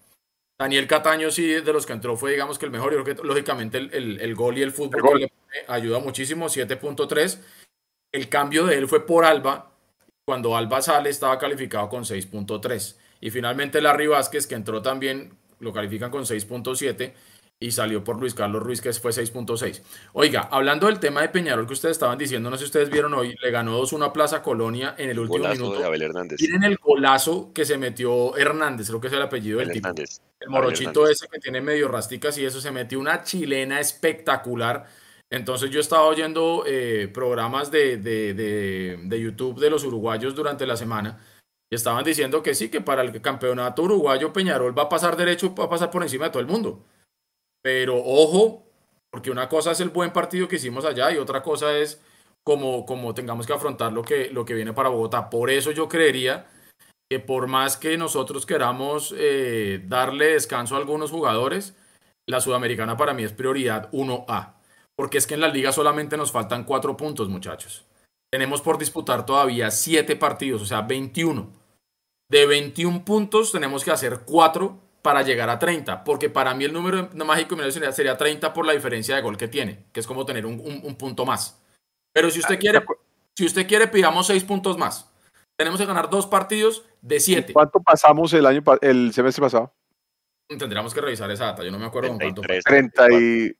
Daniel 0.59 0.87
Cataño 0.87 1.29
sí, 1.29 1.47
de 1.47 1.73
los 1.73 1.85
que 1.85 1.93
entró 1.93 2.17
fue, 2.17 2.31
digamos 2.31 2.57
que 2.57 2.65
el 2.65 2.71
mejor. 2.71 2.93
Yo 2.93 3.03
creo 3.03 3.15
que 3.15 3.23
lógicamente 3.23 3.77
el, 3.77 4.35
gol 4.35 4.57
y 4.57 4.63
el 4.63 4.71
fútbol 4.71 5.19
le 5.19 5.31
ayuda 5.67 5.99
muchísimo, 5.99 6.47
7.3. 6.47 7.39
El 8.11 8.29
cambio 8.29 8.65
de 8.65 8.77
él 8.77 8.87
fue 8.87 9.05
por 9.05 9.25
Alba. 9.25 9.71
Cuando 10.25 10.57
Alba 10.57 10.81
sale 10.81 11.09
estaba 11.09 11.37
calificado 11.37 11.89
con 11.89 12.03
6.3. 12.03 12.97
Y 13.21 13.29
finalmente 13.29 13.81
Larry 13.81 14.07
Vázquez, 14.07 14.47
que 14.47 14.55
entró 14.55 14.81
también, 14.81 15.37
lo 15.59 15.71
califican 15.71 16.11
con 16.11 16.23
6.7 16.23 17.13
y 17.59 17.71
salió 17.71 18.03
por 18.03 18.19
Luis 18.19 18.35
Carlos 18.35 18.61
Ruiz, 18.61 18.81
que 18.81 18.93
fue 18.93 19.11
6.6. 19.11 19.81
Oiga, 20.13 20.47
hablando 20.51 20.85
del 20.87 20.99
tema 20.99 21.21
de 21.21 21.29
Peñarol 21.29 21.65
que 21.65 21.73
ustedes 21.73 21.93
estaban 21.93 22.17
diciendo, 22.17 22.49
no 22.49 22.55
sé 22.55 22.61
si 22.61 22.65
ustedes 22.65 22.89
vieron 22.89 23.13
hoy, 23.15 23.35
le 23.41 23.51
ganó 23.51 23.75
2 23.77 23.93
una 23.93 24.13
Plaza 24.13 24.43
Colonia 24.43 24.93
en 24.97 25.09
el 25.09 25.19
último 25.19 25.39
minuto. 25.53 25.79
Tienen 26.37 26.63
el 26.63 26.77
golazo 26.77 27.51
que 27.53 27.65
se 27.65 27.77
metió 27.77 28.37
Hernández, 28.37 28.87
creo 28.87 29.01
que 29.01 29.07
es 29.07 29.13
el 29.13 29.21
apellido 29.23 29.59
del 29.59 29.71
tipo. 29.71 29.89
El 30.39 30.49
morochito 30.49 31.07
ese 31.07 31.27
que 31.27 31.39
tiene 31.39 31.61
medio 31.61 31.87
rasticas 31.87 32.37
y 32.37 32.45
eso 32.45 32.61
se 32.61 32.71
metió 32.71 32.99
una 32.99 33.23
chilena 33.23 33.79
espectacular. 33.79 34.85
Entonces 35.31 35.71
yo 35.71 35.79
estaba 35.79 36.03
oyendo 36.03 36.63
eh, 36.67 37.09
programas 37.11 37.71
de, 37.71 37.97
de, 37.97 38.35
de, 38.35 38.99
de 39.03 39.19
YouTube 39.19 39.59
de 39.59 39.71
los 39.71 39.83
uruguayos 39.83 40.35
durante 40.35 40.67
la 40.67 40.77
semana 40.77 41.19
y 41.69 41.75
estaban 41.75 42.03
diciendo 42.03 42.43
que 42.43 42.53
sí, 42.53 42.69
que 42.69 42.81
para 42.81 43.01
el 43.01 43.19
campeonato 43.19 43.81
uruguayo 43.81 44.31
Peñarol 44.31 44.77
va 44.77 44.83
a 44.83 44.89
pasar 44.89 45.17
derecho, 45.17 45.53
va 45.55 45.65
a 45.65 45.69
pasar 45.69 45.89
por 45.89 46.03
encima 46.03 46.25
de 46.25 46.31
todo 46.31 46.39
el 46.39 46.47
mundo. 46.47 46.85
Pero 47.61 47.97
ojo, 47.97 48.63
porque 49.11 49.31
una 49.31 49.49
cosa 49.49 49.71
es 49.71 49.79
el 49.79 49.89
buen 49.89 50.11
partido 50.11 50.47
que 50.47 50.57
hicimos 50.57 50.85
allá 50.85 51.11
y 51.11 51.17
otra 51.17 51.41
cosa 51.41 51.77
es 51.77 52.01
como, 52.45 52.85
como 52.85 53.13
tengamos 53.13 53.45
que 53.45 53.53
afrontar 53.53 53.91
lo 53.91 54.03
que, 54.03 54.29
lo 54.31 54.45
que 54.45 54.53
viene 54.53 54.73
para 54.73 54.89
Bogotá. 54.89 55.29
Por 55.29 55.49
eso 55.49 55.71
yo 55.71 55.89
creería 55.89 56.47
que 57.09 57.19
por 57.19 57.47
más 57.47 57.77
que 57.77 57.97
nosotros 57.97 58.45
queramos 58.45 59.13
eh, 59.17 59.81
darle 59.85 60.33
descanso 60.33 60.75
a 60.75 60.77
algunos 60.77 61.11
jugadores, 61.11 61.75
la 62.27 62.41
sudamericana 62.41 62.97
para 62.97 63.13
mí 63.13 63.23
es 63.23 63.33
prioridad 63.33 63.89
1A. 63.91 64.55
Porque 64.95 65.17
es 65.17 65.27
que 65.27 65.35
en 65.35 65.41
la 65.41 65.47
liga 65.47 65.71
solamente 65.71 66.17
nos 66.17 66.31
faltan 66.31 66.63
cuatro 66.63 66.97
puntos, 66.97 67.29
muchachos. 67.29 67.85
Tenemos 68.31 68.61
por 68.61 68.77
disputar 68.77 69.25
todavía 69.25 69.71
siete 69.71 70.15
partidos, 70.15 70.61
o 70.61 70.65
sea, 70.65 70.81
21. 70.81 71.51
De 72.29 72.45
21 72.45 73.05
puntos 73.05 73.51
tenemos 73.51 73.85
que 73.85 73.91
hacer 73.91 74.21
cuatro 74.25 74.79
para 75.07 75.21
llegar 75.21 75.49
a 75.49 75.57
30, 75.57 76.03
porque 76.03 76.29
para 76.29 76.53
mí 76.53 76.65
el 76.65 76.73
número 76.73 77.07
mágico 77.25 77.55
sería, 77.71 77.93
sería 77.93 78.17
30 78.17 78.51
por 78.51 78.65
la 78.65 78.73
diferencia 78.73 79.15
de 79.15 79.21
gol 79.21 79.37
que 79.37 79.47
tiene, 79.47 79.85
que 79.93 80.01
es 80.01 80.05
como 80.05 80.25
tener 80.25 80.45
un, 80.45 80.97
punto 80.99 81.25
más. 81.25 81.63
Pero 82.11 82.29
si 82.29 82.39
usted 82.39 82.55
ah, 82.55 82.59
quiere, 82.59 82.85
si 83.33 83.45
usted 83.45 83.65
quiere, 83.65 83.87
pidamos 83.87 84.27
6 84.27 84.43
puntos 84.43 84.77
más. 84.77 85.09
Tenemos 85.57 85.79
que 85.79 85.85
ganar 85.85 86.09
dos 86.09 86.27
partidos 86.27 86.83
de 87.01 87.21
7. 87.21 87.53
¿Cuánto 87.53 87.79
pasamos 87.79 88.33
el 88.33 88.45
año 88.45 88.61
el 88.81 89.13
semestre 89.13 89.43
pasado? 89.43 89.73
Tendríamos 90.45 90.93
que 90.93 90.99
revisar 90.99 91.31
esa 91.31 91.45
data, 91.45 91.63
yo 91.63 91.71
no 91.71 91.79
me 91.79 91.85
acuerdo 91.85 92.17
33, 92.17 92.65
30 92.65 93.13
y 93.13 93.55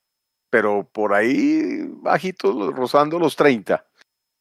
pero 0.49 0.85
por 0.91 1.13
ahí 1.13 1.79
bajito 2.01 2.71
rozando 2.71 3.17
los 3.19 3.37
30. 3.37 3.87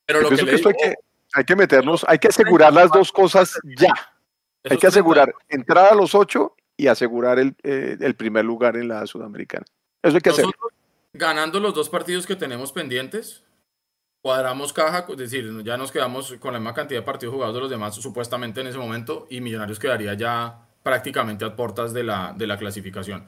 Pero 0.06 0.22
lo 0.22 0.30
que, 0.30 0.40
hay, 0.40 0.60
que 0.60 0.94
hay 1.34 1.44
que 1.44 1.54
meternos, 1.54 2.04
hay 2.08 2.18
que 2.18 2.26
asegurar 2.26 2.72
las 2.72 2.90
dos 2.90 3.12
cosas 3.12 3.56
ya. 3.78 3.94
Hay 4.68 4.76
que 4.76 4.88
asegurar 4.88 5.32
entrar 5.48 5.92
a 5.92 5.94
los 5.94 6.12
8 6.12 6.52
y 6.76 6.88
asegurar 6.88 7.38
el, 7.38 7.54
eh, 7.62 7.96
el, 8.00 8.14
primer 8.14 8.44
lugar 8.44 8.76
en 8.76 8.88
la 8.88 9.06
Sudamericana. 9.06 9.64
Eso 10.02 10.16
hay 10.16 10.20
que 10.20 10.30
hacer. 10.30 10.44
Ganando 11.12 11.60
los 11.60 11.74
dos 11.74 11.88
partidos 11.88 12.26
que 12.26 12.36
tenemos 12.36 12.72
pendientes, 12.72 13.42
cuadramos 14.22 14.72
caja, 14.72 15.06
es 15.08 15.16
decir, 15.16 15.62
ya 15.64 15.76
nos 15.76 15.90
quedamos 15.90 16.34
con 16.40 16.52
la 16.52 16.58
misma 16.58 16.74
cantidad 16.74 17.00
de 17.00 17.06
partidos 17.06 17.34
jugados 17.34 17.54
de 17.54 17.60
los 17.60 17.70
demás 17.70 17.94
supuestamente 17.94 18.60
en 18.60 18.66
ese 18.66 18.78
momento 18.78 19.26
y 19.30 19.40
Millonarios 19.40 19.78
quedaría 19.78 20.14
ya 20.14 20.66
prácticamente 20.82 21.44
a 21.44 21.56
puertas 21.56 21.92
de 21.92 22.04
la, 22.04 22.34
de 22.36 22.46
la 22.46 22.58
clasificación. 22.58 23.26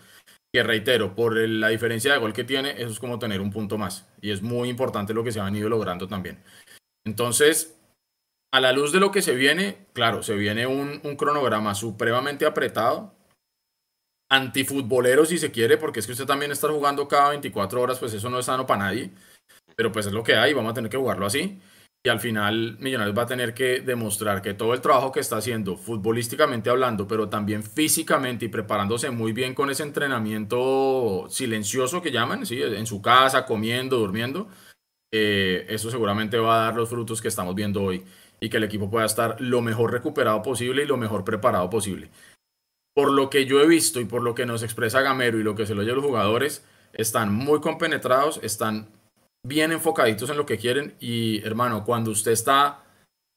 Que 0.53 0.63
reitero, 0.63 1.15
por 1.15 1.37
la 1.37 1.69
diferencia 1.69 2.13
de 2.13 2.19
gol 2.19 2.33
que 2.33 2.45
tiene, 2.45 2.71
eso 2.73 2.91
es 2.91 3.01
como 3.01 3.19
tener 3.19 3.41
un 3.41 3.51
punto 3.51 3.79
más. 3.79 4.09
Y 4.21 4.31
es 4.31 4.43
muy 4.43 4.69
importante 4.69 5.13
lo 5.13 5.25
que 5.25 5.33
se 5.33 5.41
ha 5.41 5.45
venido 5.45 5.69
logrando 5.69 6.09
también. 6.09 6.43
Entonces, 7.05 7.79
a 8.51 8.61
la 8.61 8.73
luz 8.73 8.93
de 8.93 9.01
lo 9.01 9.11
que 9.11 9.23
se 9.23 9.35
viene, 9.35 9.87
claro, 9.93 10.23
se 10.23 10.37
viene 10.37 10.67
un, 10.67 11.01
un 11.03 11.17
cronograma 11.17 11.75
supremamente 11.75 12.47
apretado, 12.47 13.18
antifutbolero 14.29 15.25
si 15.25 15.39
se 15.39 15.51
quiere, 15.51 15.77
porque 15.77 16.01
es 16.01 16.07
que 16.07 16.13
usted 16.13 16.27
también 16.27 16.53
está 16.53 16.69
jugando 16.69 17.09
cada 17.09 17.31
24 17.31 17.81
horas, 17.81 17.99
pues 17.99 18.13
eso 18.15 18.29
no 18.31 18.39
es 18.39 18.47
sano 18.47 18.67
para 18.67 18.85
nadie, 18.85 19.11
pero 19.77 19.93
pues 19.93 20.07
es 20.07 20.13
lo 20.13 20.23
que 20.23 20.37
hay, 20.37 20.53
vamos 20.53 20.73
a 20.73 20.75
tener 20.75 20.91
que 20.91 20.97
jugarlo 20.97 21.27
así. 21.27 21.61
Y 22.05 22.11
al 22.11 22.21
final 22.21 22.77
Millonarios 22.79 23.19
va 23.19 23.23
a 23.23 23.27
tener 23.27 23.55
que 23.55 23.81
demostrar 23.81 24.41
que 24.41 24.55
todo 24.55 24.73
el 24.73 24.81
trabajo 24.81 25.11
que 25.11 25.19
está 25.19 25.37
haciendo, 25.39 25.77
futbolísticamente 25.77 26.71
hablando, 26.71 27.09
pero 27.09 27.29
también 27.29 27.65
físicamente 27.65 28.45
y 28.45 28.49
preparándose 28.49 29.11
muy 29.11 29.33
bien 29.33 29.55
con 29.55 29.69
ese 29.69 29.83
entrenamiento 29.83 31.27
silencioso 31.29 32.01
que 32.01 32.13
llaman, 32.13 32.47
¿sí? 32.47 32.63
en 32.63 32.87
su 32.87 33.03
casa, 33.03 33.47
comiendo, 33.47 33.99
durmiendo, 33.99 34.49
eh, 35.13 35.67
eso 35.69 35.91
seguramente 35.91 36.39
va 36.39 36.63
a 36.63 36.65
dar 36.67 36.77
los 36.77 36.89
frutos 36.89 37.21
que 37.21 37.29
estamos 37.29 37.55
viendo 37.57 37.83
hoy 37.83 38.05
y 38.41 38.49
que 38.49 38.59
el 38.59 38.65
equipo 38.65 38.89
pueda 38.89 39.07
estar 39.07 39.41
lo 39.41 39.61
mejor 39.61 39.93
recuperado 39.93 40.41
posible 40.43 40.85
y 40.85 40.87
lo 40.87 40.97
mejor 40.97 41.25
preparado 41.25 41.69
posible 41.69 42.11
por 42.99 43.13
lo 43.13 43.31
que 43.31 43.47
yo 43.47 43.61
he 43.61 43.67
visto 43.69 44.01
y 44.01 44.07
por 44.07 44.25
lo 44.25 44.35
que 44.35 44.45
nos 44.45 44.65
expresa 44.65 45.03
Gamero 45.03 45.39
y 45.39 45.45
lo 45.45 45.55
que 45.55 45.67
se 45.67 45.75
lo 45.77 45.83
oye 45.83 45.93
a 45.93 45.95
los 45.95 46.05
jugadores, 46.05 46.65
están 46.93 47.33
muy 47.33 47.61
compenetrados, 47.61 48.41
están 48.43 48.89
bien 49.47 49.71
enfocaditos 49.71 50.31
en 50.31 50.37
lo 50.37 50.47
que 50.47 50.59
quieren 50.59 50.97
y 50.99 51.41
hermano, 51.45 51.85
cuando 51.85 52.11
usted 52.11 52.33
está 52.33 52.83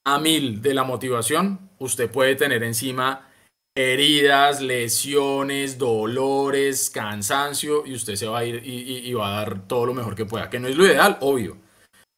a 0.04 0.18
mil 0.18 0.64
de 0.64 0.74
la 0.74 0.84
motivación, 0.84 1.70
usted 1.78 2.10
puede 2.10 2.36
tener 2.36 2.64
encima 2.64 3.30
heridas, 3.78 4.62
lesiones, 4.62 5.78
dolores, 5.78 6.90
cansancio 6.90 7.86
y 7.86 7.94
usted 7.94 8.16
se 8.16 8.26
va 8.26 8.40
a 8.40 8.46
ir 8.46 8.64
y, 8.66 9.14
va 9.14 9.28
a 9.28 9.42
dar 9.42 9.68
todo 9.68 9.86
lo 9.86 9.94
mejor 9.94 10.16
que 10.16 10.26
pueda, 10.26 10.50
que 10.50 10.60
no 10.60 10.70
es 10.70 10.76
lo 10.76 10.88
ideal, 10.88 11.20
obvio. 11.22 11.58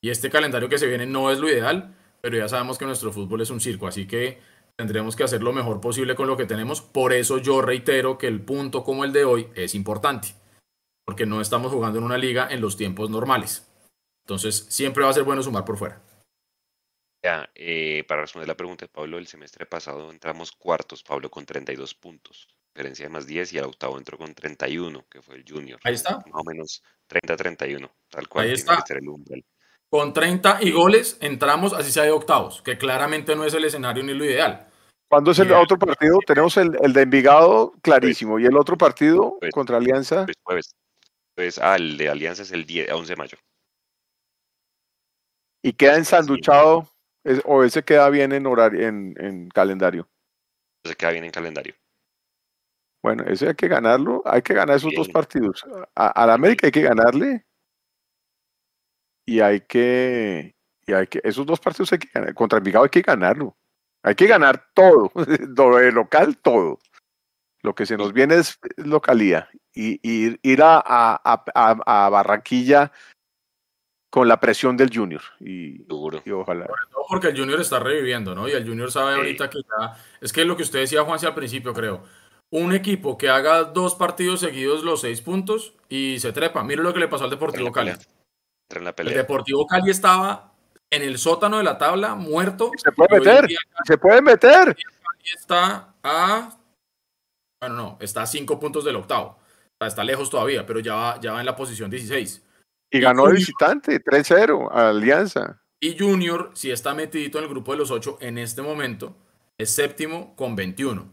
Y 0.02 0.12
este 0.12 0.30
calendario 0.30 0.70
que 0.70 0.78
se 0.78 0.88
viene 0.88 1.06
no 1.06 1.30
es 1.30 1.39
lo 1.39 1.50
ideal, 1.50 1.94
pero 2.22 2.38
ya 2.38 2.48
sabemos 2.48 2.78
que 2.78 2.86
nuestro 2.86 3.12
fútbol 3.12 3.41
es 3.41 3.50
un 3.50 3.60
circo, 3.60 3.86
así 3.86 4.08
que 4.08 4.39
tendremos 4.78 5.16
que 5.16 5.24
hacer 5.24 5.42
lo 5.42 5.54
mejor 5.54 5.82
posible 5.82 6.16
con 6.16 6.28
lo 6.28 6.38
que 6.38 6.46
tenemos. 6.46 6.82
Por 6.82 7.14
eso 7.14 7.38
yo 7.38 7.62
reitero 7.62 8.18
que 8.18 8.28
el 8.28 8.42
punto 8.42 8.84
como 8.84 9.04
el 9.04 9.14
de 9.14 9.26
hoy 9.26 9.50
es 9.56 9.76
importante, 9.76 10.36
porque 11.06 11.26
no 11.26 11.42
estamos 11.42 11.72
jugando 11.72 12.00
en 12.00 12.06
una 12.06 12.18
liga 12.18 12.48
en 12.50 12.62
los 12.62 12.78
tiempos 12.78 13.10
normales. 13.10 13.70
Entonces, 14.26 14.66
siempre 14.70 15.04
va 15.04 15.10
a 15.10 15.14
ser 15.14 15.24
bueno 15.24 15.44
sumar 15.44 15.66
por 15.66 15.78
fuera. 15.78 16.02
Ya, 17.24 17.50
eh, 17.56 18.04
para 18.08 18.22
responder 18.22 18.48
la 18.48 18.58
pregunta 18.58 18.86
de 18.86 18.90
Pablo, 18.90 19.18
el 19.18 19.28
semestre 19.28 19.66
pasado 19.66 20.12
entramos 20.12 20.52
cuartos, 20.52 21.04
Pablo, 21.04 21.30
con 21.30 21.46
32 21.46 21.96
puntos, 21.96 22.50
diferencia 22.74 23.06
de 23.06 23.10
más 23.10 23.26
10, 23.26 23.54
y 23.54 23.58
el 23.58 23.64
octavo 23.66 23.98
entró 23.98 24.18
con 24.18 24.34
31, 24.34 25.06
que 25.10 25.22
fue 25.22 25.36
el 25.36 25.46
junior. 25.48 25.80
Ahí 25.84 25.94
está. 25.94 26.18
Más 26.18 26.34
o 26.34 26.44
menos 26.44 26.84
30-31, 27.08 27.90
tal 28.10 28.28
cual. 28.28 28.48
Ahí 28.48 28.54
está. 28.54 28.74
El 28.74 29.44
con 29.94 30.12
30 30.12 30.58
y 30.62 30.72
goles 30.72 31.20
entramos, 31.22 31.72
así 31.72 31.91
sea 31.91 32.02
de 32.02 32.10
octavos, 32.10 32.64
que 32.64 32.80
claramente 32.80 33.36
no 33.36 33.46
es 33.46 33.54
el 33.54 33.64
escenario 33.64 34.02
ni 34.04 34.16
lo 34.16 34.26
ideal. 34.26 34.68
¿Cuándo 35.08 35.30
es 35.30 35.38
el 35.38 35.52
otro 35.52 35.78
partido? 35.78 36.18
Tenemos 36.26 36.58
el, 36.58 36.72
de 36.72 37.02
Envigado 37.04 37.74
clarísimo. 37.84 38.39
¿Y 38.39 38.48
el 38.48 38.58
otro 38.58 38.76
partido 38.76 39.38
pues, 39.39 39.52
contra 39.52 39.78
Alianza? 39.78 40.26
Pues, 40.26 40.36
jueves. 40.41 40.76
Pues, 41.36 41.60
ah, 41.60 41.76
el 41.76 41.98
de 41.98 42.10
Alianza 42.10 42.41
es 42.41 42.52
el 42.52 42.66
10, 42.66 42.91
11 42.91 43.12
de 43.12 43.16
mayo. 43.16 43.38
¿Y 45.62 45.74
queda 45.74 45.96
ensanduchado 45.96 46.89
¿O 47.46 47.64
ese 47.64 47.84
queda 47.84 48.10
bien 48.10 48.32
en 48.32 48.48
horario, 48.48 48.88
en, 48.88 49.14
en 49.20 49.48
calendario? 49.50 50.10
Ese 50.84 50.96
queda 50.96 51.12
bien 51.12 51.26
en 51.26 51.32
calendario. 51.32 51.76
Bueno, 53.04 53.26
ese 53.28 53.50
hay 53.50 53.56
que 53.56 53.68
ganarlo, 53.68 54.24
hay 54.26 54.41
que 54.41 54.56
ganar 54.56 54.78
esos 54.78 54.91
dos 54.96 55.10
partidos. 55.10 55.64
A, 55.94 56.26
la 56.26 56.34
América 56.34 56.66
hay 56.66 56.72
que 56.72 56.82
ganarle 56.82 57.46
y 59.26 59.40
hay 59.40 59.62
que, 59.62 60.56
y 60.86 60.94
hay 60.94 61.08
que, 61.08 61.22
esos 61.24 61.46
dos 61.46 61.60
partidos 61.60 61.92
hay 61.94 62.00
que 62.00 62.10
ganar. 62.14 62.34
Contra 62.34 62.58
Envigado 62.58 62.84
hay 62.84 62.90
que 62.90 63.02
ganarlo. 63.02 63.56
Hay 64.04 64.16
que 64.16 64.28
ganar 64.28 64.68
todo, 64.74 65.12
lo 65.58 65.92
local, 65.92 66.38
todo. 66.38 66.80
Lo 67.62 67.74
que 67.74 67.86
se 67.86 67.96
nos 67.96 68.12
viene 68.12 68.36
es 68.36 68.60
localía. 68.76 69.50
Y, 69.74 70.00
ir 70.04 70.62
a, 70.62 70.82
a, 70.86 72.10
Barranquilla 72.10 72.92
con 74.12 74.28
la 74.28 74.40
presión 74.40 74.76
del 74.76 74.96
Junior. 74.96 75.22
Y, 75.40 75.84
Duro. 75.86 76.22
y 76.26 76.32
ojalá. 76.32 76.68
porque 77.10 77.30
el 77.30 77.38
Junior 77.38 77.62
está 77.62 77.80
reviviendo, 77.80 78.36
¿no? 78.36 78.48
Y 78.48 78.52
el 78.52 78.68
Junior 78.68 78.92
sabe 78.92 79.16
ahorita 79.16 79.50
que 79.50 79.60
ya. 79.62 79.96
Es 80.20 80.34
que 80.34 80.44
lo 80.44 80.58
que 80.58 80.64
usted 80.64 80.80
decía, 80.80 81.04
Juanse, 81.04 81.26
al 81.26 81.34
principio, 81.34 81.74
creo 81.74 82.04
un 82.54 82.72
equipo 82.72 83.18
que 83.18 83.30
haga 83.30 83.64
dos 83.64 83.96
partidos 83.96 84.40
seguidos 84.40 84.84
los 84.84 85.02
seis 85.02 85.22
puntos 85.22 85.74
y 85.90 86.20
se 86.20 86.32
trepa. 86.32 86.64
Mire 86.64 86.84
lo 86.84 86.94
que 86.94 87.00
le 87.00 87.08
pasó 87.08 87.24
al 87.24 87.32
Deportivo 87.32 87.72
Cali. 87.72 87.94
El 88.70 89.14
Deportivo 89.14 89.68
Cali 89.68 89.91
estaba 89.91 90.53
en 90.89 91.01
el 91.01 91.18
sótano 91.18 91.57
de 91.57 91.64
la 91.64 91.78
tabla, 91.78 92.16
muerto. 92.16 92.72
Se 92.78 92.91
puede 92.91 93.20
meter, 93.20 93.47
se 93.86 93.97
puede 93.97 94.22
meter. 94.22 94.76
está 95.36 95.93
a, 96.03 96.57
bueno, 97.61 97.76
no, 97.76 97.97
está 97.99 98.24
a 98.24 98.28
cinco 98.28 98.59
puntos 98.59 98.84
del 98.84 98.95
octavo. 98.95 99.39
está 99.80 100.03
lejos 100.03 100.30
todavía, 100.30 100.66
pero 100.66 100.80
ya 100.80 100.95
va, 100.95 101.20
ya 101.20 101.34
va 101.34 101.39
en 101.39 101.45
la 101.45 101.55
posición 101.55 101.89
16. 101.89 102.43
Y 102.91 102.99
ganó 102.99 103.28
el 103.28 103.38
visitante, 103.38 104.03
3-0 104.03 104.70
a 104.72 104.89
Alianza. 104.89 105.64
Y 105.80 105.97
Junior, 105.97 106.51
si 106.53 106.72
está 106.72 106.93
metidito 106.93 107.39
en 107.39 107.45
el 107.45 107.49
grupo 107.49 107.74
de 107.74 107.80
los 107.80 107.91
ocho 107.91 108.18
en 108.22 108.38
este 108.38 108.61
momento, 108.61 109.18
es 109.57 109.72
séptimo 109.72 110.36
con 110.36 110.55
21. 110.55 111.12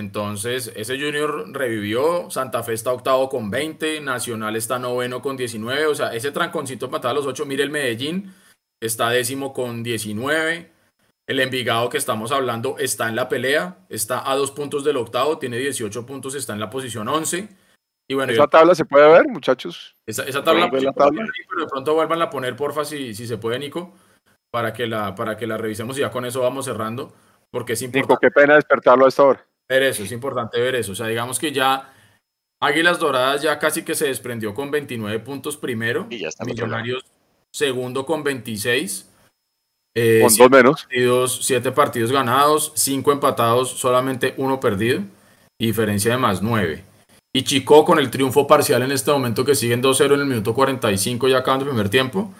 Entonces, 0.00 0.72
ese 0.74 0.98
Junior 0.98 1.52
revivió, 1.52 2.30
Santa 2.30 2.62
Fe 2.62 2.72
está 2.72 2.90
octavo 2.90 3.28
con 3.28 3.50
20, 3.50 4.00
Nacional 4.00 4.56
está 4.56 4.78
noveno 4.78 5.20
con 5.20 5.36
19, 5.36 5.86
o 5.86 5.94
sea, 5.94 6.14
ese 6.14 6.32
tranconcito 6.32 6.90
para 6.90 7.10
a 7.10 7.12
los 7.12 7.26
8, 7.26 7.44
mire 7.44 7.62
el 7.62 7.70
Medellín, 7.70 8.34
está 8.80 9.10
décimo 9.10 9.52
con 9.52 9.82
19, 9.82 10.72
el 11.26 11.40
Envigado 11.40 11.90
que 11.90 11.98
estamos 11.98 12.32
hablando 12.32 12.76
está 12.78 13.10
en 13.10 13.14
la 13.14 13.28
pelea, 13.28 13.76
está 13.90 14.28
a 14.28 14.34
dos 14.36 14.50
puntos 14.50 14.84
del 14.84 14.96
octavo, 14.96 15.38
tiene 15.38 15.58
18 15.58 16.06
puntos, 16.06 16.34
está 16.34 16.54
en 16.54 16.60
la 16.60 16.70
posición 16.70 17.06
11. 17.06 17.48
Y 18.08 18.14
bueno, 18.14 18.32
esa 18.32 18.48
tabla 18.48 18.74
se 18.74 18.86
puede 18.86 19.06
ver, 19.06 19.28
muchachos. 19.28 19.96
Esa, 20.06 20.24
tabla, 20.42 20.68
la 20.72 20.92
tabla? 20.92 21.26
pero 21.48 21.60
de 21.60 21.68
pronto 21.68 21.94
vuelvan 21.94 22.22
a 22.22 22.30
poner, 22.30 22.56
porfa, 22.56 22.86
si, 22.86 23.14
si 23.14 23.26
se 23.26 23.36
puede, 23.36 23.58
Nico, 23.58 23.92
para 24.50 24.72
que, 24.72 24.86
la, 24.86 25.14
para 25.14 25.36
que 25.36 25.46
la 25.46 25.58
revisemos 25.58 25.96
y 25.98 26.00
ya 26.00 26.10
con 26.10 26.24
eso 26.24 26.40
vamos 26.40 26.64
cerrando, 26.64 27.12
porque 27.50 27.74
es 27.74 27.82
importante. 27.82 28.14
Nico, 28.14 28.20
qué 28.20 28.30
pena 28.30 28.54
despertarlo 28.54 29.04
a 29.04 29.08
esta 29.08 29.22
hora 29.22 29.49
ver 29.70 29.84
eso, 29.84 30.02
es 30.02 30.12
importante 30.12 30.60
ver 30.60 30.74
eso. 30.74 30.92
O 30.92 30.94
sea, 30.94 31.06
digamos 31.06 31.38
que 31.38 31.52
ya 31.52 31.92
Águilas 32.60 32.98
Doradas 32.98 33.40
ya 33.40 33.58
casi 33.58 33.84
que 33.84 33.94
se 33.94 34.08
desprendió 34.08 34.54
con 34.54 34.70
29 34.70 35.18
puntos 35.20 35.56
primero. 35.56 36.06
Y 36.10 36.18
ya 36.18 36.28
está 36.28 36.44
Millonarios 36.44 37.04
segundo 37.52 38.04
con 38.04 38.22
26. 38.22 39.08
Eh, 39.96 40.20
con 40.22 40.36
dos 40.36 40.50
menos. 40.50 40.82
Partidos, 40.82 41.40
siete 41.42 41.72
partidos 41.72 42.12
ganados, 42.12 42.72
cinco 42.76 43.12
empatados, 43.12 43.70
solamente 43.70 44.34
uno 44.36 44.60
perdido. 44.60 45.02
diferencia 45.58 46.12
de 46.12 46.18
más 46.18 46.42
nueve. 46.42 46.84
Y 47.32 47.44
Chico 47.44 47.84
con 47.84 47.98
el 47.98 48.10
triunfo 48.10 48.46
parcial 48.46 48.82
en 48.82 48.92
este 48.92 49.10
momento 49.10 49.44
que 49.44 49.54
siguen 49.54 49.82
2-0 49.82 50.14
en 50.14 50.20
el 50.20 50.26
minuto 50.26 50.52
45 50.52 51.28
ya 51.28 51.38
acabando 51.38 51.64
el 51.64 51.70
primer 51.70 51.88
tiempo. 51.88 52.34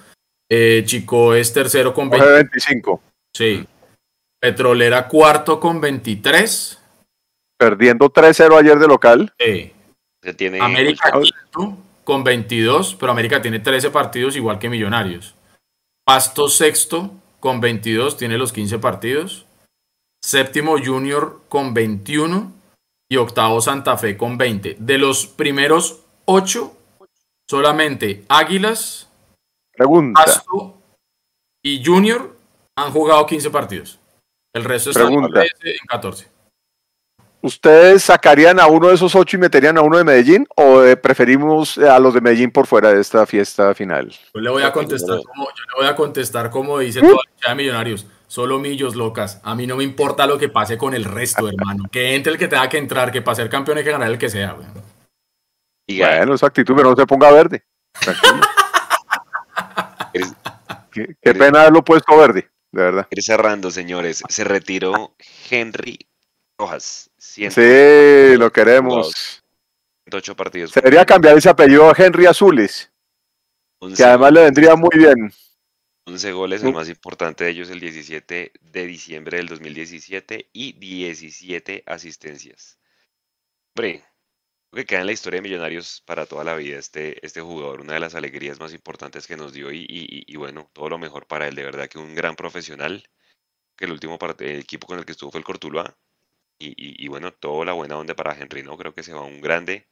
Eh, 0.50 0.82
Chico 0.84 1.34
es 1.34 1.52
tercero 1.52 1.94
con 1.94 2.10
25. 2.10 3.00
Sí. 3.32 3.64
Petrolera 4.40 5.06
cuarto 5.06 5.60
con 5.60 5.80
23 5.80 6.79
perdiendo 7.60 8.10
3-0 8.10 8.58
ayer 8.58 8.78
de 8.78 8.88
local. 8.88 9.34
Sí. 9.38 9.70
Se 10.22 10.32
tiene 10.32 10.60
América 10.62 11.12
con 12.04 12.24
22, 12.24 12.96
pero 12.98 13.12
América 13.12 13.42
tiene 13.42 13.60
13 13.60 13.90
partidos 13.90 14.34
igual 14.34 14.58
que 14.58 14.70
Millonarios. 14.70 15.34
Pasto 16.04 16.48
sexto 16.48 17.12
con 17.38 17.60
22, 17.60 18.16
tiene 18.16 18.38
los 18.38 18.52
15 18.52 18.78
partidos. 18.78 19.44
Séptimo 20.22 20.76
Junior 20.82 21.42
con 21.50 21.74
21 21.74 22.50
y 23.10 23.16
octavo 23.16 23.60
Santa 23.60 23.98
Fe 23.98 24.16
con 24.16 24.38
20. 24.38 24.76
De 24.78 24.96
los 24.98 25.26
primeros 25.26 26.00
8, 26.24 26.72
solamente 27.48 28.24
Águilas, 28.28 29.08
Pasto 30.14 30.78
y 31.62 31.84
Junior 31.84 32.36
han 32.76 32.90
jugado 32.90 33.26
15 33.26 33.50
partidos. 33.50 33.98
El 34.54 34.64
resto 34.64 34.90
está 34.90 35.06
en 35.06 35.86
14. 35.88 36.39
¿Ustedes 37.42 38.02
sacarían 38.02 38.60
a 38.60 38.66
uno 38.66 38.88
de 38.88 38.94
esos 38.94 39.14
ocho 39.14 39.36
y 39.36 39.40
meterían 39.40 39.78
a 39.78 39.82
uno 39.82 39.96
de 39.96 40.04
Medellín 40.04 40.46
o 40.56 40.82
eh, 40.82 40.96
preferimos 40.96 41.78
a 41.78 41.98
los 41.98 42.12
de 42.12 42.20
Medellín 42.20 42.50
por 42.50 42.66
fuera 42.66 42.92
de 42.92 43.00
esta 43.00 43.24
fiesta 43.24 43.74
final? 43.74 44.12
Yo 44.34 44.40
le 44.40 44.50
voy 44.50 44.62
a 44.62 44.72
contestar 44.72 45.20
como, 45.22 45.44
yo 45.44 45.64
le 45.74 45.80
voy 45.80 45.86
a 45.86 45.96
contestar 45.96 46.50
como 46.50 46.78
dice 46.78 47.00
toda 47.00 47.22
la 47.42 47.50
de 47.50 47.54
Millonarios. 47.54 48.06
Solo 48.26 48.60
millos 48.60 48.94
locas. 48.94 49.40
A 49.42 49.54
mí 49.54 49.66
no 49.66 49.76
me 49.76 49.82
importa 49.82 50.26
lo 50.26 50.38
que 50.38 50.48
pase 50.48 50.78
con 50.78 50.94
el 50.94 51.04
resto, 51.04 51.48
hermano. 51.48 51.84
Que 51.90 52.14
entre 52.14 52.32
el 52.32 52.38
que 52.38 52.46
tenga 52.46 52.68
que 52.68 52.78
entrar, 52.78 53.10
que 53.10 53.22
para 53.22 53.34
ser 53.34 53.48
campeón 53.48 53.78
hay 53.78 53.84
que 53.84 53.90
ganar 53.90 54.08
el 54.08 54.18
que 54.18 54.28
sea. 54.28 54.56
Y 55.86 55.98
bueno, 55.98 56.34
esa 56.34 56.46
actitud, 56.46 56.74
pero 56.76 56.90
no 56.90 56.96
se 56.96 57.06
ponga 57.06 57.32
verde. 57.32 57.64
qué, 60.92 61.34
pena 61.34 61.62
haberlo 61.62 61.82
puesto 61.82 62.16
verde, 62.16 62.50
de 62.70 62.82
verdad. 62.82 63.08
Ir 63.10 63.22
cerrando, 63.22 63.72
señores. 63.72 64.22
Se 64.28 64.44
retiró 64.44 65.16
Henry 65.50 66.09
Rojas. 66.60 67.10
Sí, 67.16 67.46
lo 68.36 68.52
queremos. 68.52 69.42
Ocho 70.12 70.36
partidos. 70.36 70.72
Sería 70.72 71.06
cambiar 71.06 71.38
ese 71.38 71.48
apellido 71.48 71.88
a 71.88 71.94
Henry 71.96 72.26
Azules. 72.26 72.90
que 73.96 74.04
además 74.04 74.32
le 74.32 74.42
vendría 74.42 74.76
muy 74.76 74.90
bien. 74.92 75.32
11 76.06 76.32
goles, 76.32 76.62
el 76.62 76.74
más 76.74 76.88
importante 76.88 77.44
de 77.44 77.50
ellos 77.50 77.70
el 77.70 77.80
17 77.80 78.52
de 78.60 78.86
diciembre 78.86 79.36
del 79.38 79.46
2017 79.46 80.50
y 80.52 80.72
17 80.72 81.84
asistencias. 81.86 82.78
Hombre, 83.74 84.04
creo 84.70 84.82
que 84.82 84.86
queda 84.86 85.00
en 85.00 85.06
la 85.06 85.12
historia 85.12 85.38
de 85.38 85.42
Millonarios 85.42 86.02
para 86.04 86.26
toda 86.26 86.42
la 86.42 86.56
vida 86.56 86.78
este, 86.78 87.24
este 87.24 87.40
jugador, 87.40 87.80
una 87.80 87.94
de 87.94 88.00
las 88.00 88.14
alegrías 88.14 88.58
más 88.58 88.74
importantes 88.74 89.26
que 89.26 89.36
nos 89.36 89.52
dio 89.52 89.70
y, 89.72 89.86
y, 89.88 90.36
bueno, 90.36 90.68
todo 90.72 90.88
lo 90.88 90.98
mejor 90.98 91.26
para 91.26 91.46
él, 91.46 91.54
de 91.54 91.64
verdad 91.64 91.88
que 91.88 91.98
un 91.98 92.14
gran 92.14 92.34
profesional, 92.34 93.08
que 93.76 93.84
el 93.84 93.92
último 93.92 94.18
el 94.40 94.58
equipo 94.58 94.86
con 94.88 94.98
el 94.98 95.04
que 95.04 95.12
estuvo 95.12 95.30
fue 95.30 95.38
el 95.38 95.44
Cortuluá, 95.44 95.96
y, 96.60 97.08
bueno, 97.08 97.32
toda 97.32 97.64
la 97.64 97.72
buena 97.72 97.96
onda 97.96 98.14
para 98.14 98.38
Henry, 98.38 98.62
¿no? 98.62 98.76
Creo 98.76 98.94
que 98.94 99.02
se 99.02 99.14
va 99.14 99.22
un 99.22 99.40
grande, 99.40 99.88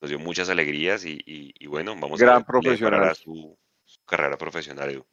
nos 0.00 0.08
dio 0.08 0.18
muchas 0.18 0.48
alegrías 0.48 1.04
y, 1.04 1.52
bueno, 1.66 1.94
vamos 1.94 2.20
a 2.22 2.38
ver 2.38 3.14
su, 3.14 3.56
su, 3.84 4.00
carrera 4.06 4.38
profesional, 4.38 4.90
Edu. 4.90 5.06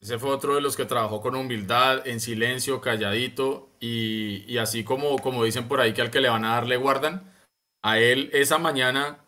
Ese 0.00 0.18
fue 0.18 0.30
otro 0.30 0.54
de 0.54 0.62
los 0.62 0.76
que 0.76 0.86
trabajó 0.86 1.20
con 1.20 1.34
humildad, 1.34 2.06
en 2.06 2.20
silencio, 2.20 2.80
calladito, 2.80 3.68
y, 3.80 4.56
así 4.58 4.84
como, 4.84 5.18
como 5.18 5.44
dicen 5.44 5.68
por 5.68 5.80
ahí 5.80 5.92
que 5.92 6.00
al 6.00 6.10
que 6.10 6.20
le 6.20 6.30
van 6.30 6.44
a 6.44 6.54
dar 6.54 6.66
le 6.66 6.76
guardan, 6.76 7.34
a 7.82 7.98
él 7.98 8.30
esa 8.32 8.58
mañana 8.58 9.18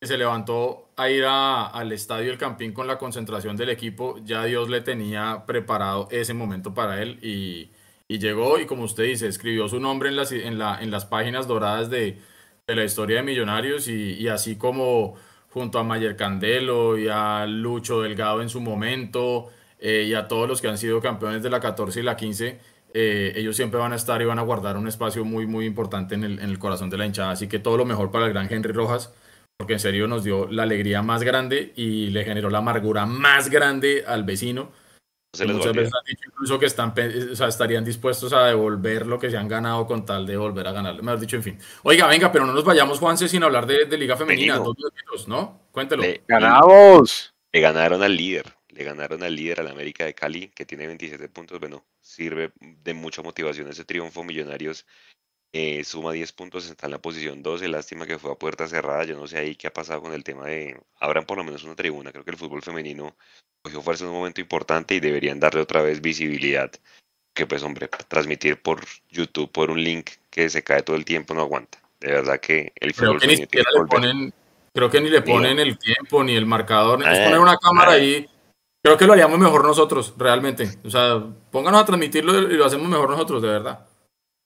se 0.00 0.16
levantó 0.16 0.90
a 0.96 1.10
ir 1.10 1.24
al 1.26 1.92
estadio 1.92 2.30
El 2.30 2.38
Campín 2.38 2.72
con 2.72 2.86
la 2.86 2.98
concentración 2.98 3.56
del 3.56 3.70
equipo, 3.70 4.18
ya 4.24 4.44
Dios 4.44 4.68
le 4.68 4.80
tenía 4.80 5.44
preparado 5.46 6.08
ese 6.10 6.34
momento 6.34 6.72
para 6.72 7.02
él 7.02 7.18
y 7.22 7.70
y 8.08 8.18
llegó 8.18 8.58
y 8.58 8.66
como 8.66 8.84
usted 8.84 9.04
dice, 9.04 9.28
escribió 9.28 9.68
su 9.68 9.80
nombre 9.80 10.08
en 10.08 10.16
las, 10.16 10.32
en 10.32 10.58
la, 10.58 10.80
en 10.80 10.90
las 10.90 11.06
páginas 11.06 11.46
doradas 11.48 11.90
de, 11.90 12.18
de 12.66 12.76
la 12.76 12.84
historia 12.84 13.16
de 13.16 13.22
Millonarios 13.22 13.88
y, 13.88 14.28
así 14.28 14.56
como 14.56 15.14
junto 15.50 15.78
a 15.78 15.84
Mayer 15.84 16.16
Candelo 16.16 16.98
y 16.98 17.08
a 17.08 17.46
Lucho 17.46 18.02
Delgado 18.02 18.42
en 18.42 18.48
su 18.48 18.60
momento 18.60 19.50
eh, 19.78 20.04
y 20.08 20.14
a 20.14 20.28
todos 20.28 20.48
los 20.48 20.60
que 20.60 20.68
han 20.68 20.78
sido 20.78 21.00
campeones 21.00 21.42
de 21.42 21.50
la 21.50 21.60
14 21.60 22.00
y 22.00 22.02
la 22.02 22.16
15, 22.16 22.60
eh, 22.94 23.32
ellos 23.36 23.56
siempre 23.56 23.80
van 23.80 23.92
a 23.92 23.96
estar 23.96 24.20
y 24.22 24.24
van 24.24 24.38
a 24.38 24.42
guardar 24.42 24.76
un 24.76 24.88
espacio 24.88 25.24
muy, 25.24 25.46
muy 25.46 25.66
importante 25.66 26.14
en 26.14 26.24
el, 26.24 26.38
en 26.40 26.50
el 26.50 26.58
corazón 26.58 26.90
de 26.90 26.98
la 26.98 27.06
hinchada. 27.06 27.30
Así 27.32 27.48
que 27.48 27.58
todo 27.58 27.76
lo 27.76 27.84
mejor 27.84 28.10
para 28.10 28.26
el 28.26 28.32
gran 28.32 28.52
Henry 28.52 28.72
Rojas, 28.72 29.14
porque 29.56 29.74
en 29.74 29.80
serio 29.80 30.08
nos 30.08 30.24
dio 30.24 30.46
la 30.50 30.64
alegría 30.64 31.02
más 31.02 31.22
grande 31.22 31.72
y 31.76 32.08
le 32.08 32.24
generó 32.24 32.50
la 32.50 32.58
amargura 32.58 33.06
más 33.06 33.50
grande 33.50 34.04
al 34.06 34.24
vecino 34.24 34.72
Muchas 35.40 35.72
veces 35.72 35.92
han 35.94 36.04
dicho 36.06 36.28
incluso 36.28 36.58
que 36.58 36.66
están, 36.66 36.94
o 37.32 37.36
sea, 37.36 37.48
estarían 37.48 37.84
dispuestos 37.84 38.32
a 38.32 38.46
devolver 38.46 39.06
lo 39.06 39.18
que 39.18 39.30
se 39.30 39.36
han 39.36 39.48
ganado 39.48 39.86
con 39.86 40.04
tal 40.04 40.26
de 40.26 40.36
volver 40.36 40.66
a 40.68 40.72
ganar. 40.72 41.02
Me 41.02 41.12
has 41.12 41.20
dicho, 41.20 41.36
en 41.36 41.42
fin. 41.42 41.58
Oiga, 41.82 42.06
venga, 42.06 42.30
pero 42.30 42.46
no 42.46 42.52
nos 42.52 42.64
vayamos, 42.64 42.98
Juanse, 42.98 43.28
sin 43.28 43.42
hablar 43.42 43.66
de, 43.66 43.86
Liga 43.96 44.16
Femenina. 44.16 44.58
Dos 44.58 45.28
¿no? 45.28 45.68
Cuéntelo. 45.70 46.02
Le, 46.02 46.22
¡Ganamos! 46.26 47.34
Le 47.52 47.60
ganaron 47.60 48.02
al 48.02 48.16
líder. 48.16 48.52
Le 48.68 48.82
ganaron 48.82 49.22
al 49.22 49.36
líder, 49.36 49.60
al 49.60 49.68
América 49.68 50.04
de 50.04 50.14
Cali, 50.14 50.48
que 50.48 50.66
tiene 50.66 50.88
27 50.88 51.28
puntos. 51.28 51.60
Bueno, 51.60 51.84
sirve 52.00 52.52
de 52.60 52.94
mucha 52.94 53.22
motivación 53.22 53.68
ese 53.68 53.84
triunfo. 53.84 54.24
Millonarios 54.24 54.84
eh, 55.56 55.84
suma 55.84 56.10
10 56.10 56.32
puntos, 56.32 56.68
está 56.68 56.88
en 56.88 56.90
la 56.90 56.98
posición 56.98 57.40
12, 57.40 57.68
lástima 57.68 58.08
que 58.08 58.18
fue 58.18 58.32
a 58.32 58.34
puerta 58.34 58.66
cerrada, 58.66 59.04
yo 59.04 59.16
no 59.16 59.28
sé 59.28 59.38
ahí 59.38 59.54
qué 59.54 59.68
ha 59.68 59.72
pasado 59.72 60.02
con 60.02 60.12
el 60.12 60.24
tema 60.24 60.46
de, 60.46 60.76
abran 60.98 61.24
por 61.24 61.38
lo 61.38 61.44
menos 61.44 61.62
una 61.62 61.76
tribuna, 61.76 62.10
creo 62.10 62.24
que 62.24 62.32
el 62.32 62.36
fútbol 62.36 62.60
femenino 62.60 63.14
cogió 63.62 63.80
fuerza 63.80 64.02
en 64.02 64.10
un 64.10 64.16
momento 64.16 64.40
importante 64.40 64.96
y 64.96 65.00
deberían 65.00 65.38
darle 65.38 65.60
otra 65.60 65.80
vez 65.80 66.00
visibilidad, 66.00 66.72
que 67.32 67.46
pues 67.46 67.62
hombre, 67.62 67.88
transmitir 68.08 68.60
por 68.60 68.84
YouTube, 69.08 69.48
por 69.52 69.70
un 69.70 69.80
link 69.80 70.10
que 70.28 70.50
se 70.50 70.64
cae 70.64 70.82
todo 70.82 70.96
el 70.96 71.04
tiempo 71.04 71.34
no 71.34 71.42
aguanta, 71.42 71.78
de 72.00 72.10
verdad 72.10 72.40
que 72.40 72.72
el 72.74 72.92
fútbol 72.92 73.20
que 73.20 73.28
femenino 73.28 73.46
le 73.80 73.86
ponen, 73.86 74.34
Creo 74.74 74.90
que 74.90 75.00
ni 75.00 75.08
le 75.08 75.22
ponen 75.22 75.60
el 75.60 75.78
tiempo 75.78 76.24
ni 76.24 76.34
el 76.34 76.46
marcador, 76.46 77.00
es 77.00 77.20
poner 77.20 77.38
una 77.38 77.56
cámara 77.58 77.92
ahí. 77.92 78.28
Creo 78.82 78.98
que 78.98 79.06
lo 79.06 79.12
haríamos 79.12 79.38
mejor 79.38 79.64
nosotros, 79.64 80.14
realmente. 80.18 80.68
O 80.84 80.90
sea, 80.90 81.22
pónganos 81.52 81.82
a 81.82 81.84
transmitirlo 81.84 82.50
y 82.50 82.56
lo 82.56 82.64
hacemos 82.64 82.88
mejor 82.88 83.08
nosotros, 83.08 83.40
de 83.40 83.48
verdad. 83.48 83.86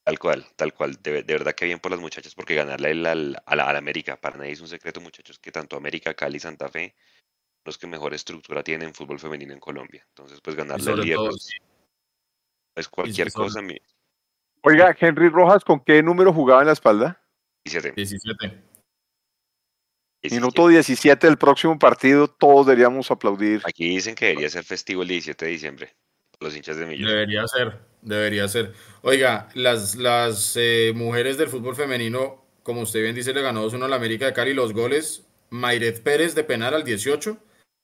Tal 0.08 0.18
cual, 0.18 0.46
tal 0.56 0.72
cual. 0.72 0.96
De, 1.02 1.22
verdad 1.22 1.54
que 1.54 1.66
bien 1.66 1.80
por 1.80 1.90
las 1.90 2.00
muchachas, 2.00 2.34
porque 2.34 2.54
ganarle 2.54 2.88
al, 3.06 3.36
a, 3.44 3.56
la, 3.56 3.68
América, 3.76 4.16
para 4.16 4.38
nadie 4.38 4.52
es 4.52 4.60
un 4.62 4.68
secreto, 4.68 5.02
muchachos, 5.02 5.38
que 5.38 5.52
tanto 5.52 5.76
América, 5.76 6.14
Cali, 6.14 6.40
Santa 6.40 6.70
Fe, 6.70 6.94
los 7.62 7.76
que 7.76 7.86
mejor 7.86 8.14
estructura 8.14 8.62
tienen 8.62 8.94
fútbol 8.94 9.20
femenino 9.20 9.52
en 9.52 9.60
Colombia. 9.60 10.06
Entonces, 10.08 10.40
pues 10.40 10.56
ganarle 10.56 10.90
al 10.90 11.00
líder, 11.00 11.18
pues, 11.18 11.50
es 12.74 12.88
cualquier 12.88 13.30
cosa. 13.30 13.60
Oiga, 14.62 14.96
Henry 14.98 15.28
Rojas, 15.28 15.62
¿con 15.62 15.80
qué 15.80 16.02
número 16.02 16.32
jugaba 16.32 16.62
en 16.62 16.68
la 16.68 16.72
espalda? 16.72 17.22
17. 17.66 17.92
17. 17.94 18.64
Minuto 20.30 20.68
17 20.68 21.26
del 21.26 21.36
próximo 21.36 21.78
partido, 21.78 22.28
todos 22.28 22.66
deberíamos 22.66 23.10
aplaudir. 23.10 23.60
Aquí 23.66 23.90
dicen 23.90 24.14
que 24.14 24.28
debería 24.28 24.48
ser 24.48 24.64
festivo 24.64 25.02
el 25.02 25.08
17 25.08 25.44
de 25.44 25.50
diciembre. 25.50 25.96
Los 26.40 26.56
hinchas 26.56 26.76
de 26.76 26.86
Millos. 26.86 27.10
Debería 27.10 27.46
ser, 27.48 27.78
debería 28.02 28.48
ser. 28.48 28.72
Oiga, 29.02 29.48
las, 29.54 29.96
las 29.96 30.56
eh, 30.56 30.92
mujeres 30.94 31.36
del 31.36 31.48
fútbol 31.48 31.74
femenino, 31.74 32.44
como 32.62 32.82
usted 32.82 33.02
bien 33.02 33.14
dice, 33.14 33.34
le 33.34 33.42
ganó 33.42 33.68
2-1 33.68 33.84
a 33.84 33.88
la 33.88 33.96
América 33.96 34.26
de 34.26 34.32
Cali. 34.32 34.54
Los 34.54 34.72
goles, 34.72 35.26
Mayret 35.50 36.02
Pérez 36.02 36.34
de 36.34 36.44
penal 36.44 36.74
al 36.74 36.84
18 36.84 37.38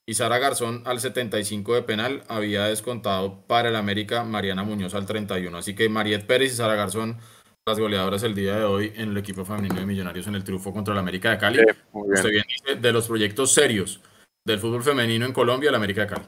y 0.07 0.14
Sara 0.14 0.38
Garzón 0.38 0.82
al 0.84 1.00
75 1.00 1.74
de 1.74 1.82
penal. 1.82 2.22
Había 2.28 2.66
descontado 2.66 3.44
para 3.46 3.70
el 3.70 3.76
América 3.76 4.22
Mariana 4.22 4.62
Muñoz 4.62 4.94
al 4.94 5.07
31. 5.07 5.57
Así 5.57 5.74
que 5.74 5.88
Mariet 5.88 6.26
Pérez 6.26 6.52
y 6.52 6.57
Sara 6.57 6.74
Garzón 6.74 7.18
las 7.66 7.80
goleadoras 7.80 8.22
el 8.22 8.34
día 8.34 8.57
de 8.57 8.64
hoy 8.64 8.92
en 8.94 9.11
el 9.11 9.16
equipo 9.16 9.44
femenino 9.44 9.76
de 9.76 9.86
Millonarios 9.86 10.26
en 10.26 10.34
el 10.34 10.44
triunfo 10.44 10.72
contra 10.72 10.92
el 10.92 11.00
América 11.00 11.30
de 11.30 11.38
Cali. 11.38 11.61
Usted 11.92 12.30
bien 12.30 12.44
dice, 12.46 12.78
de 12.78 12.92
los 12.92 13.09
proyectos 13.09 13.52
serios 13.52 14.00
del 14.44 14.59
fútbol 14.59 14.82
femenino 14.82 15.24
en 15.24 15.32
Colombia, 15.32 15.70
el 15.70 15.74
América 15.74 16.02
de 16.02 16.07
Cali. 16.09 16.26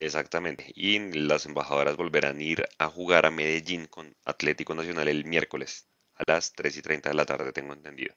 Exactamente. 0.00 0.72
Y 0.74 0.98
las 0.98 1.46
embajadoras 1.46 1.96
volverán 1.96 2.38
a 2.38 2.42
ir 2.42 2.64
a 2.78 2.88
jugar 2.88 3.26
a 3.26 3.30
Medellín 3.30 3.86
con 3.86 4.14
Atlético 4.24 4.74
Nacional 4.74 5.08
el 5.08 5.24
miércoles 5.24 5.88
a 6.14 6.22
las 6.26 6.52
3 6.52 6.76
y 6.76 6.82
30 6.82 7.08
de 7.08 7.14
la 7.14 7.26
tarde, 7.26 7.52
tengo 7.52 7.72
entendido. 7.72 8.14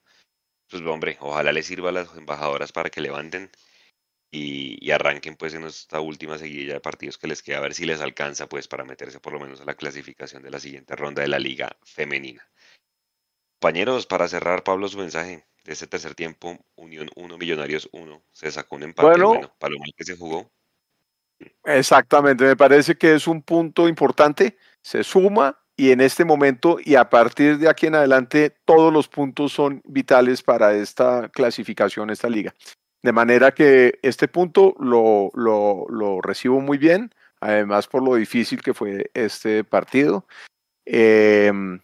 Pues 0.70 0.84
hombre, 0.84 1.18
ojalá 1.22 1.52
les 1.52 1.66
sirva 1.66 1.90
a 1.90 1.94
las 1.94 2.14
embajadoras 2.16 2.72
para 2.72 2.90
que 2.90 3.02
levanten 3.02 3.50
y, 4.32 4.92
arranquen 4.92 5.36
pues 5.36 5.54
en 5.54 5.64
esta 5.64 6.02
última 6.02 6.38
seguidilla 6.38 6.74
de 6.74 6.80
partidos 6.82 7.18
que 7.18 7.28
les 7.28 7.42
queda 7.42 7.58
a 7.58 7.62
ver 7.62 7.74
si 7.74 7.86
les 7.86 8.02
alcanza 8.02 8.48
pues 8.48 8.68
para 8.68 8.84
meterse 8.84 9.20
por 9.20 9.34
lo 9.34 9.40
menos 9.40 9.62
a 9.62 9.66
la 9.66 9.76
clasificación 9.76 10.44
de 10.44 10.52
la 10.52 10.60
siguiente 10.60 10.96
ronda 10.96 11.22
de 11.22 11.30
la 11.30 11.40
liga 11.40 11.78
femenina. 11.84 12.48
Compañeros, 13.60 14.06
para 14.06 14.28
cerrar 14.28 14.64
Pablo 14.64 14.88
su 14.88 14.98
mensaje 14.98 15.46
de 15.64 15.74
este 15.74 15.88
tercer 15.88 16.14
tiempo, 16.16 16.58
Unión 16.76 17.10
1, 17.16 17.38
Millonarios 17.38 17.90
1, 17.92 18.24
se 18.32 18.52
sacó 18.52 18.76
un 18.76 18.84
empate 18.84 19.08
bueno, 19.08 19.28
bueno 19.30 19.56
para 19.58 19.74
lo 19.74 19.80
mal 19.80 19.94
que 19.96 20.04
se 20.04 20.16
jugó. 20.16 20.52
Exactamente, 21.64 22.44
me 22.46 22.56
parece 22.56 22.96
que 22.96 23.14
es 23.16 23.28
un 23.28 23.42
punto 23.42 23.88
importante, 23.88 24.58
se 24.82 25.04
suma 25.04 25.60
y 25.76 25.92
en 25.92 26.02
este 26.02 26.26
momento 26.26 26.78
y 26.84 26.96
a 26.96 27.10
partir 27.10 27.60
de 27.60 27.70
aquí 27.70 27.86
en 27.86 27.96
adelante 27.96 28.56
todos 28.66 28.92
los 28.92 29.08
puntos 29.08 29.52
son 29.52 29.82
vitales 29.86 30.42
para 30.42 30.74
esta 30.74 31.30
clasificación, 31.30 32.10
esta 32.10 32.30
liga. 32.30 32.54
De 33.04 33.12
manera 33.12 33.54
que 33.54 34.00
este 34.02 34.28
punto 34.28 34.76
lo, 34.80 35.30
lo, 35.36 36.22
recibo 36.22 36.60
muy 36.62 36.80
bien, 36.80 37.12
además 37.40 37.88
por 37.88 38.04
lo 38.04 38.16
difícil 38.16 38.62
que 38.62 38.74
fue 38.74 39.12
este 39.14 39.64
partido. 39.64 40.26
Em, 40.86 41.80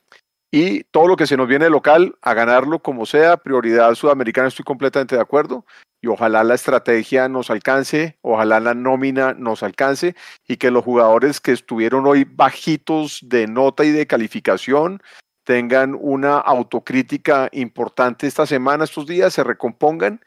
y 0.56 0.84
todo 0.92 1.08
lo 1.08 1.16
que 1.16 1.26
se 1.26 1.36
nos 1.36 1.48
viene 1.48 1.68
local, 1.68 2.16
a 2.22 2.36
ganarlo 2.36 2.78
como 2.78 3.08
sea, 3.08 3.38
prioridad 3.38 3.96
sudamericana, 3.96 4.50
estoy 4.50 4.64
completamente 4.64 5.16
de 5.16 5.22
acuerdo. 5.22 5.66
Y 6.00 6.06
ojalá 6.06 6.44
la 6.44 6.54
estrategia 6.54 7.28
nos 7.28 7.50
alcance, 7.50 8.20
ojalá 8.22 8.60
la 8.60 8.76
nómina 8.76 9.34
nos 9.34 9.64
alcance 9.64 10.16
y 10.48 10.58
que 10.58 10.70
los 10.70 10.84
jugadores 10.84 11.42
que 11.42 11.54
estuvieron 11.54 12.06
hoy 12.06 12.26
bajitos 12.26 13.22
de 13.24 13.48
nota 13.48 13.84
y 13.84 13.90
de 13.90 14.06
calificación 14.06 15.02
tengan 15.44 15.98
una 16.00 16.38
autocrítica 16.38 17.50
importante 17.52 18.28
esta 18.28 18.46
semana, 18.46 18.84
estos 18.84 19.08
días, 19.08 19.34
se 19.34 19.44
recompongan 19.44 20.22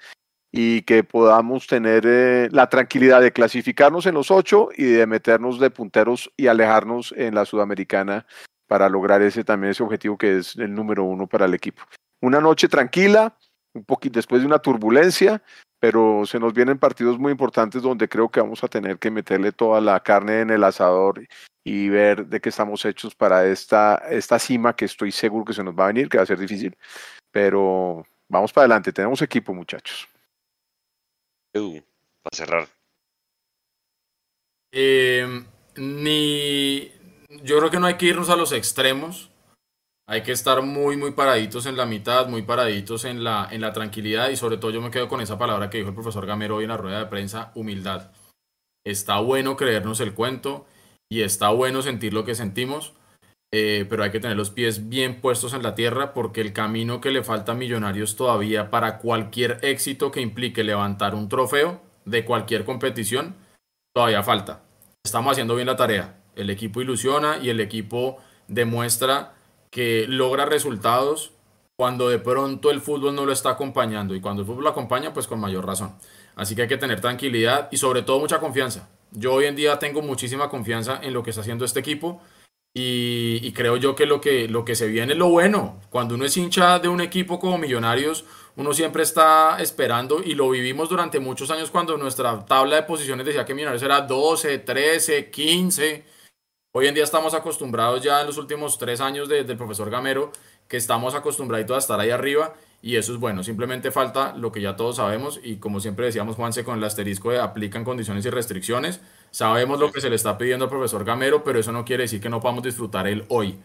y 0.50 0.82
que 0.82 1.04
podamos 1.04 1.68
tener 1.68 2.02
eh, 2.04 2.48
la 2.50 2.68
tranquilidad 2.68 3.20
de 3.20 3.32
clasificarnos 3.32 4.06
en 4.06 4.14
los 4.14 4.32
ocho 4.32 4.70
y 4.76 4.86
de 4.86 5.06
meternos 5.06 5.60
de 5.60 5.70
punteros 5.70 6.32
y 6.36 6.48
alejarnos 6.48 7.14
en 7.16 7.36
la 7.36 7.44
sudamericana 7.44 8.26
para 8.66 8.88
lograr 8.88 9.22
ese 9.22 9.44
también 9.44 9.70
ese 9.70 9.82
objetivo 9.82 10.18
que 10.18 10.38
es 10.38 10.56
el 10.56 10.74
número 10.74 11.04
uno 11.04 11.26
para 11.26 11.46
el 11.46 11.54
equipo. 11.54 11.82
Una 12.20 12.40
noche 12.40 12.68
tranquila, 12.68 13.36
un 13.74 13.84
poquito 13.84 14.18
después 14.18 14.40
de 14.40 14.46
una 14.46 14.58
turbulencia, 14.58 15.42
pero 15.78 16.24
se 16.26 16.38
nos 16.38 16.54
vienen 16.54 16.78
partidos 16.78 17.18
muy 17.18 17.32
importantes 17.32 17.82
donde 17.82 18.08
creo 18.08 18.28
que 18.28 18.40
vamos 18.40 18.64
a 18.64 18.68
tener 18.68 18.98
que 18.98 19.10
meterle 19.10 19.52
toda 19.52 19.80
la 19.80 20.00
carne 20.00 20.40
en 20.40 20.50
el 20.50 20.64
asador 20.64 21.26
y 21.64 21.88
ver 21.88 22.26
de 22.26 22.40
qué 22.40 22.48
estamos 22.48 22.84
hechos 22.84 23.14
para 23.14 23.46
esta, 23.46 23.96
esta 24.08 24.38
cima 24.38 24.74
que 24.74 24.86
estoy 24.86 25.12
seguro 25.12 25.44
que 25.44 25.52
se 25.52 25.64
nos 25.64 25.74
va 25.74 25.84
a 25.84 25.88
venir, 25.88 26.08
que 26.08 26.16
va 26.16 26.22
a 26.22 26.26
ser 26.26 26.38
difícil, 26.38 26.76
pero 27.30 28.06
vamos 28.28 28.52
para 28.52 28.64
adelante, 28.64 28.92
tenemos 28.92 29.20
equipo 29.22 29.52
muchachos 29.52 30.08
para 32.22 32.36
cerrar. 32.36 32.68
Ni. 35.76 36.92
Yo 37.42 37.58
creo 37.58 37.70
que 37.70 37.78
no 37.78 37.86
hay 37.86 37.94
que 37.94 38.06
irnos 38.06 38.30
a 38.30 38.36
los 38.36 38.52
extremos. 38.52 39.30
Hay 40.08 40.22
que 40.22 40.32
estar 40.32 40.62
muy, 40.62 40.96
muy 40.96 41.12
paraditos 41.12 41.66
en 41.66 41.76
la 41.76 41.84
mitad, 41.84 42.28
muy 42.28 42.42
paraditos 42.42 43.04
en 43.04 43.24
la, 43.24 43.48
en 43.50 43.60
la 43.60 43.72
tranquilidad 43.72 44.30
y 44.30 44.36
sobre 44.36 44.56
todo 44.56 44.70
yo 44.70 44.80
me 44.80 44.92
quedo 44.92 45.08
con 45.08 45.20
esa 45.20 45.36
palabra 45.36 45.68
que 45.68 45.78
dijo 45.78 45.88
el 45.88 45.96
profesor 45.96 46.26
Gamero 46.26 46.56
hoy 46.56 46.64
en 46.64 46.70
la 46.70 46.76
rueda 46.76 47.00
de 47.00 47.06
prensa, 47.06 47.50
humildad. 47.56 48.12
Está 48.84 49.18
bueno 49.18 49.56
creernos 49.56 49.98
el 49.98 50.14
cuento 50.14 50.66
y 51.10 51.22
está 51.22 51.48
bueno 51.48 51.82
sentir 51.82 52.14
lo 52.14 52.24
que 52.24 52.36
sentimos, 52.36 52.94
eh, 53.52 53.84
pero 53.90 54.04
hay 54.04 54.12
que 54.12 54.20
tener 54.20 54.36
los 54.36 54.50
pies 54.50 54.88
bien 54.88 55.20
puestos 55.20 55.54
en 55.54 55.64
la 55.64 55.74
tierra 55.74 56.14
porque 56.14 56.40
el 56.40 56.52
camino 56.52 57.00
que 57.00 57.10
le 57.10 57.24
falta 57.24 57.52
a 57.52 57.56
Millonarios 57.56 58.14
todavía 58.14 58.70
para 58.70 58.98
cualquier 58.98 59.58
éxito 59.62 60.12
que 60.12 60.20
implique 60.20 60.62
levantar 60.62 61.16
un 61.16 61.28
trofeo 61.28 61.80
de 62.04 62.24
cualquier 62.24 62.64
competición, 62.64 63.34
todavía 63.92 64.22
falta. 64.22 64.62
Estamos 65.04 65.32
haciendo 65.32 65.56
bien 65.56 65.66
la 65.66 65.76
tarea. 65.76 66.22
El 66.36 66.50
equipo 66.50 66.80
ilusiona 66.80 67.38
y 67.42 67.48
el 67.48 67.60
equipo 67.60 68.18
demuestra 68.46 69.34
que 69.70 70.06
logra 70.08 70.44
resultados 70.44 71.32
cuando 71.76 72.08
de 72.08 72.18
pronto 72.18 72.70
el 72.70 72.80
fútbol 72.80 73.14
no 73.14 73.26
lo 73.26 73.32
está 73.32 73.50
acompañando 73.50 74.14
y 74.14 74.20
cuando 74.20 74.42
el 74.42 74.46
fútbol 74.46 74.64
lo 74.64 74.70
acompaña 74.70 75.12
pues 75.12 75.26
con 75.26 75.40
mayor 75.40 75.66
razón. 75.66 75.94
Así 76.34 76.54
que 76.54 76.62
hay 76.62 76.68
que 76.68 76.78
tener 76.78 77.00
tranquilidad 77.00 77.68
y 77.70 77.76
sobre 77.76 78.02
todo 78.02 78.18
mucha 78.18 78.38
confianza. 78.38 78.88
Yo 79.10 79.34
hoy 79.34 79.46
en 79.46 79.56
día 79.56 79.78
tengo 79.78 80.02
muchísima 80.02 80.48
confianza 80.48 81.00
en 81.02 81.12
lo 81.12 81.22
que 81.22 81.30
está 81.30 81.42
haciendo 81.42 81.64
este 81.64 81.80
equipo 81.80 82.20
y, 82.78 83.52
creo 83.52 83.78
yo 83.78 83.94
que 83.94 84.04
lo, 84.04 84.20
que 84.20 84.48
lo 84.48 84.66
que 84.66 84.74
se 84.74 84.86
viene 84.86 85.14
es 85.14 85.18
lo 85.18 85.30
bueno. 85.30 85.80
Cuando 85.88 86.14
uno 86.14 86.26
es 86.26 86.36
hincha 86.36 86.78
de 86.78 86.88
un 86.88 87.00
equipo 87.00 87.38
como 87.38 87.56
Millonarios, 87.56 88.26
uno 88.54 88.74
siempre 88.74 89.02
está 89.02 89.56
esperando 89.60 90.22
y 90.22 90.34
lo 90.34 90.50
vivimos 90.50 90.90
durante 90.90 91.18
muchos 91.18 91.50
años 91.50 91.70
cuando 91.70 91.96
nuestra 91.96 92.44
tabla 92.44 92.76
de 92.76 92.82
posiciones 92.82 93.24
decía 93.24 93.46
que 93.46 93.54
Millonarios 93.54 93.82
era 93.82 94.02
12, 94.02 94.58
13, 94.58 95.30
15. 95.30 96.15
Hoy 96.78 96.88
en 96.88 96.94
día 96.94 97.04
estamos 97.04 97.32
acostumbrados 97.32 98.02
ya 98.02 98.20
en 98.20 98.26
los 98.26 98.36
últimos 98.36 98.76
tres 98.76 99.00
años 99.00 99.30
del 99.30 99.56
profesor 99.56 99.88
Gamero 99.88 100.30
que 100.68 100.76
estamos 100.76 101.14
acostumbrados 101.14 101.70
a 101.70 101.78
estar 101.78 101.98
ahí 101.98 102.10
arriba 102.10 102.52
y 102.82 102.96
eso 102.96 103.14
es 103.14 103.18
bueno. 103.18 103.42
Simplemente 103.42 103.90
falta 103.90 104.36
lo 104.36 104.52
que 104.52 104.60
ya 104.60 104.76
todos 104.76 104.96
sabemos 104.96 105.40
y 105.42 105.56
como 105.56 105.80
siempre 105.80 106.04
decíamos 106.04 106.36
Juanse 106.36 106.64
con 106.64 106.76
el 106.76 106.84
asterisco 106.84 107.30
de 107.30 107.40
aplican 107.40 107.82
condiciones 107.82 108.26
y 108.26 108.28
restricciones 108.28 109.00
Sabemos 109.30 109.80
lo 109.80 109.90
que 109.90 110.02
se 110.02 110.10
le 110.10 110.16
está 110.16 110.36
pidiendo 110.36 110.66
al 110.66 110.70
profesor 110.70 111.02
Gamero, 111.02 111.42
pero 111.42 111.58
eso 111.58 111.72
no 111.72 111.82
quiere 111.86 112.02
decir 112.02 112.20
que 112.20 112.28
no 112.28 112.42
podamos 112.42 112.62
disfrutar 112.62 113.06
el 113.06 113.24
hoy. 113.30 113.58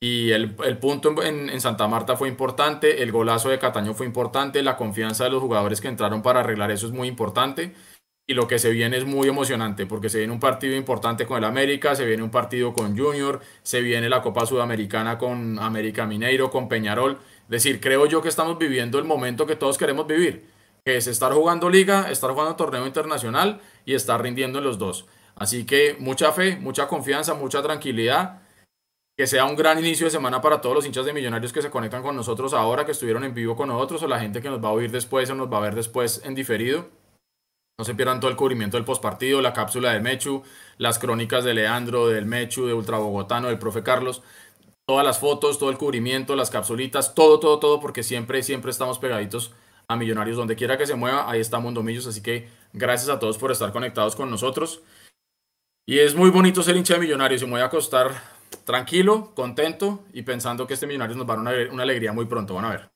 Y 0.00 0.30
el, 0.30 0.54
el 0.64 0.78
punto 0.78 1.24
en, 1.24 1.50
en, 1.50 1.60
Santa 1.60 1.88
Marta 1.88 2.16
fue 2.16 2.28
importante, 2.28 3.02
el 3.02 3.10
golazo 3.10 3.48
de 3.48 3.58
Cataño 3.58 3.94
fue 3.94 4.06
importante, 4.06 4.62
la 4.62 4.76
confianza 4.76 5.24
de 5.24 5.30
los 5.30 5.40
jugadores 5.40 5.80
que 5.80 5.88
entraron 5.88 6.22
para 6.22 6.40
arreglar 6.40 6.70
eso 6.70 6.86
es 6.86 6.92
muy 6.92 7.08
importante. 7.08 7.74
Y 8.26 8.34
lo 8.34 8.48
que 8.48 8.58
se 8.58 8.70
viene 8.70 8.96
es 8.96 9.04
muy 9.04 9.28
emocionante, 9.28 9.84
porque 9.86 10.08
se 10.08 10.18
viene 10.18 10.32
un 10.32 10.40
partido 10.40 10.74
importante 10.76 11.26
con 11.26 11.38
el 11.38 11.44
América, 11.44 11.94
se 11.94 12.06
viene 12.06 12.22
un 12.22 12.30
partido 12.30 12.72
con 12.72 12.96
Junior, 12.96 13.40
se 13.62 13.82
viene 13.82 14.08
la 14.08 14.22
Copa 14.22 14.46
Sudamericana 14.46 15.18
con 15.18 15.58
América 15.58 16.06
Mineiro, 16.06 16.50
con 16.50 16.68
Peñarol. 16.68 17.18
Es 17.44 17.50
decir, 17.50 17.80
creo 17.80 18.06
yo 18.06 18.22
que 18.22 18.30
estamos 18.30 18.58
viviendo 18.58 18.98
el 18.98 19.04
momento 19.04 19.46
que 19.46 19.56
todos 19.56 19.76
queremos 19.76 20.06
vivir 20.06 20.54
que 20.84 20.98
es 20.98 21.06
estar 21.06 21.32
jugando 21.32 21.70
liga, 21.70 22.10
estar 22.10 22.30
jugando 22.30 22.56
torneo 22.56 22.86
internacional 22.86 23.60
y 23.86 23.94
estar 23.94 24.20
rindiendo 24.22 24.58
en 24.58 24.64
los 24.64 24.78
dos. 24.78 25.06
Así 25.34 25.64
que 25.64 25.96
mucha 25.98 26.30
fe, 26.32 26.56
mucha 26.56 26.86
confianza, 26.88 27.34
mucha 27.34 27.62
tranquilidad 27.62 28.42
que 29.16 29.26
sea 29.26 29.46
un 29.46 29.56
gran 29.56 29.78
inicio 29.78 30.06
de 30.06 30.10
semana 30.10 30.40
para 30.42 30.60
todos 30.60 30.74
los 30.74 30.86
hinchas 30.86 31.06
de 31.06 31.12
Millonarios 31.12 31.52
que 31.52 31.62
se 31.62 31.70
conectan 31.70 32.02
con 32.02 32.16
nosotros 32.16 32.52
ahora, 32.52 32.84
que 32.84 32.92
estuvieron 32.92 33.24
en 33.24 33.32
vivo 33.32 33.56
con 33.56 33.68
nosotros, 33.68 34.02
o 34.02 34.08
la 34.08 34.18
gente 34.20 34.42
que 34.42 34.50
nos 34.50 34.62
va 34.62 34.68
a 34.68 34.72
oír 34.72 34.90
después 34.90 35.30
o 35.30 35.34
nos 35.34 35.50
va 35.50 35.58
a 35.58 35.60
ver 35.60 35.74
después 35.74 36.20
en 36.24 36.34
diferido. 36.34 36.90
No 37.78 37.84
se 37.84 37.94
pierdan 37.94 38.20
todo 38.20 38.30
el 38.30 38.36
cubrimiento 38.36 38.76
del 38.76 38.84
postpartido, 38.84 39.40
la 39.40 39.52
cápsula 39.52 39.92
del 39.92 40.02
Mechu, 40.02 40.42
las 40.78 40.98
crónicas 40.98 41.42
de 41.44 41.54
Leandro, 41.54 42.06
del 42.06 42.24
Mechu, 42.24 42.66
de 42.66 42.74
Ultra 42.74 42.98
Bogotano, 42.98 43.48
del 43.48 43.58
profe 43.58 43.82
Carlos, 43.82 44.22
todas 44.86 45.04
las 45.04 45.18
fotos, 45.18 45.58
todo 45.58 45.70
el 45.70 45.78
cubrimiento, 45.78 46.36
las 46.36 46.50
capsulitas, 46.50 47.14
todo, 47.14 47.40
todo, 47.40 47.58
todo, 47.58 47.80
porque 47.80 48.02
siempre, 48.02 48.42
siempre 48.42 48.70
estamos 48.70 48.98
pegaditos 48.98 49.52
a 49.88 49.96
Millonarios. 49.96 50.36
Donde 50.36 50.56
quiera 50.56 50.78
que 50.78 50.86
se 50.86 50.94
mueva, 50.94 51.30
ahí 51.30 51.40
está 51.40 51.58
Mondomillos. 51.58 52.06
Así 52.06 52.22
que 52.22 52.48
gracias 52.72 53.08
a 53.08 53.18
todos 53.18 53.38
por 53.38 53.50
estar 53.50 53.72
conectados 53.72 54.16
con 54.16 54.30
nosotros. 54.30 54.82
Y 55.86 55.98
es 55.98 56.14
muy 56.14 56.30
bonito 56.30 56.62
ser 56.62 56.76
hincha 56.76 56.94
de 56.94 57.00
Millonarios 57.00 57.42
y 57.42 57.44
me 57.46 57.52
voy 57.52 57.60
a 57.60 57.66
acostar 57.66 58.12
tranquilo, 58.64 59.32
contento 59.34 60.04
y 60.12 60.22
pensando 60.22 60.66
que 60.66 60.74
este 60.74 60.86
Millonarios 60.86 61.18
nos 61.18 61.28
va 61.28 61.34
a 61.34 61.42
dar 61.42 61.70
una, 61.70 61.82
alegría 61.82 62.12
muy 62.12 62.26
pronto. 62.26 62.54
Van 62.54 62.64
a 62.64 62.70
ver. 62.70 62.93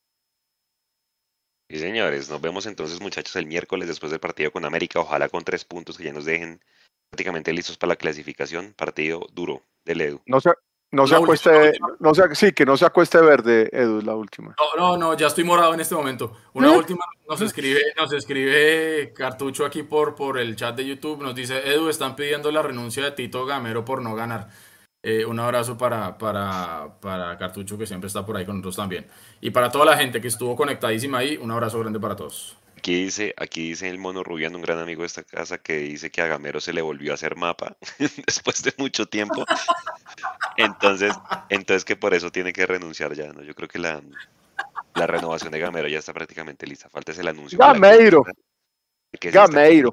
Sí, 1.70 1.78
señores, 1.78 2.30
nos 2.30 2.40
vemos 2.40 2.64
entonces, 2.64 3.00
muchachos, 3.00 3.36
el 3.36 3.46
miércoles 3.46 3.88
después 3.88 4.10
del 4.10 4.20
partido 4.20 4.50
con 4.50 4.64
América. 4.64 5.00
Ojalá 5.00 5.28
con 5.28 5.44
tres 5.44 5.64
puntos 5.66 5.98
que 5.98 6.04
ya 6.04 6.12
nos 6.12 6.24
dejen 6.24 6.60
prácticamente 7.10 7.52
listos 7.52 7.76
para 7.76 7.90
la 7.90 7.96
clasificación. 7.96 8.72
Partido 8.74 9.26
duro 9.32 9.62
del 9.84 10.00
Edu. 10.00 10.20
No 10.24 10.40
se, 10.40 10.50
no 10.90 11.06
se 11.06 11.16
acueste, 11.16 11.72
no 11.98 12.14
se, 12.14 12.34
sí, 12.34 12.52
que 12.52 12.64
no 12.64 12.78
se 12.78 12.86
acueste 12.86 13.20
verde, 13.20 13.68
Edu, 13.70 14.00
la 14.00 14.14
última. 14.14 14.56
No, 14.58 14.80
no, 14.80 14.96
no, 14.96 15.16
ya 15.16 15.26
estoy 15.26 15.44
morado 15.44 15.74
en 15.74 15.80
este 15.80 15.94
momento. 15.94 16.32
Una 16.54 16.72
¿Eh? 16.72 16.78
última 16.78 17.04
nos 17.28 17.42
escribe, 17.42 17.82
nos 17.98 18.10
escribe 18.14 19.12
Cartucho 19.14 19.66
aquí 19.66 19.82
por, 19.82 20.14
por 20.14 20.38
el 20.38 20.56
chat 20.56 20.74
de 20.74 20.86
YouTube, 20.86 21.22
nos 21.22 21.34
dice, 21.34 21.70
Edu, 21.70 21.90
están 21.90 22.16
pidiendo 22.16 22.50
la 22.50 22.62
renuncia 22.62 23.04
de 23.04 23.10
Tito 23.10 23.44
Gamero 23.44 23.84
por 23.84 24.00
no 24.00 24.14
ganar. 24.14 24.48
Eh, 25.10 25.24
un 25.24 25.40
abrazo 25.40 25.78
para, 25.78 26.18
para, 26.18 26.86
para 27.00 27.38
Cartucho, 27.38 27.78
que 27.78 27.86
siempre 27.86 28.08
está 28.08 28.26
por 28.26 28.36
ahí 28.36 28.44
con 28.44 28.56
nosotros 28.56 28.76
también. 28.76 29.06
Y 29.40 29.48
para 29.48 29.70
toda 29.70 29.86
la 29.86 29.96
gente 29.96 30.20
que 30.20 30.28
estuvo 30.28 30.54
conectadísima 30.54 31.16
ahí, 31.16 31.38
un 31.38 31.50
abrazo 31.50 31.78
grande 31.78 31.98
para 31.98 32.14
todos. 32.14 32.58
Aquí 32.76 33.04
dice, 33.04 33.32
aquí 33.38 33.70
dice 33.70 33.88
el 33.88 33.96
mono 33.96 34.22
Rubiano, 34.22 34.58
un 34.58 34.62
gran 34.62 34.78
amigo 34.78 35.00
de 35.00 35.06
esta 35.06 35.22
casa, 35.22 35.56
que 35.56 35.78
dice 35.78 36.10
que 36.10 36.20
a 36.20 36.26
Gamero 36.26 36.60
se 36.60 36.74
le 36.74 36.82
volvió 36.82 37.12
a 37.12 37.14
hacer 37.14 37.36
mapa 37.36 37.74
después 38.26 38.62
de 38.62 38.74
mucho 38.76 39.06
tiempo. 39.06 39.46
Entonces, 40.58 41.14
entonces 41.48 41.86
que 41.86 41.96
por 41.96 42.12
eso 42.12 42.30
tiene 42.30 42.52
que 42.52 42.66
renunciar 42.66 43.14
ya, 43.14 43.32
¿no? 43.32 43.42
Yo 43.42 43.54
creo 43.54 43.68
que 43.68 43.78
la, 43.78 44.02
la 44.94 45.06
renovación 45.06 45.50
de 45.52 45.58
Gamero 45.58 45.88
ya 45.88 46.00
está 46.00 46.12
prácticamente 46.12 46.66
lista. 46.66 46.90
Falta 46.90 47.12
es 47.12 47.18
el 47.18 47.28
anuncio. 47.28 47.58
Gameiro. 47.58 48.26
Gameiro. 49.18 49.90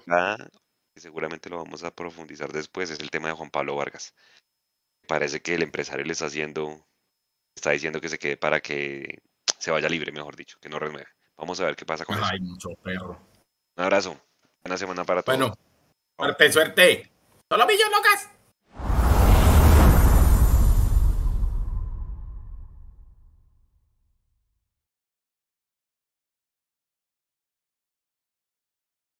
Que 0.93 0.99
seguramente 0.99 1.49
lo 1.49 1.63
vamos 1.63 1.85
a 1.85 1.91
profundizar 1.91 2.51
después, 2.51 2.89
es 2.89 2.99
el 2.99 3.09
tema 3.09 3.29
de 3.29 3.33
Juan 3.33 3.49
Pablo 3.49 3.77
Vargas. 3.77 4.13
Parece 5.05 5.41
que 5.41 5.55
el 5.55 5.63
empresario 5.63 6.05
le 6.05 6.13
está 6.13 6.25
haciendo, 6.25 6.85
está 7.55 7.71
diciendo 7.71 8.01
que 8.01 8.09
se 8.09 8.19
quede 8.19 8.37
para 8.37 8.59
que 8.59 9.19
se 9.57 9.71
vaya 9.71 9.89
libre, 9.89 10.11
mejor 10.11 10.35
dicho, 10.35 10.57
que 10.59 10.69
no 10.69 10.79
renueve. 10.79 11.07
Vamos 11.37 11.59
a 11.59 11.65
ver 11.65 11.75
qué 11.75 11.85
pasa 11.85 12.05
con 12.05 12.17
Ay, 12.21 12.39
mucho 12.39 12.69
perro. 12.83 13.19
Un 13.77 13.83
abrazo. 13.83 14.19
Buena 14.63 14.77
semana 14.77 15.03
para 15.03 15.21
todos. 15.21 15.37
Bueno, 15.37 15.55
suerte, 16.17 16.51
suerte. 16.51 17.11
Solo 17.49 17.67
pillo 17.67 17.89
locas. 17.89 18.34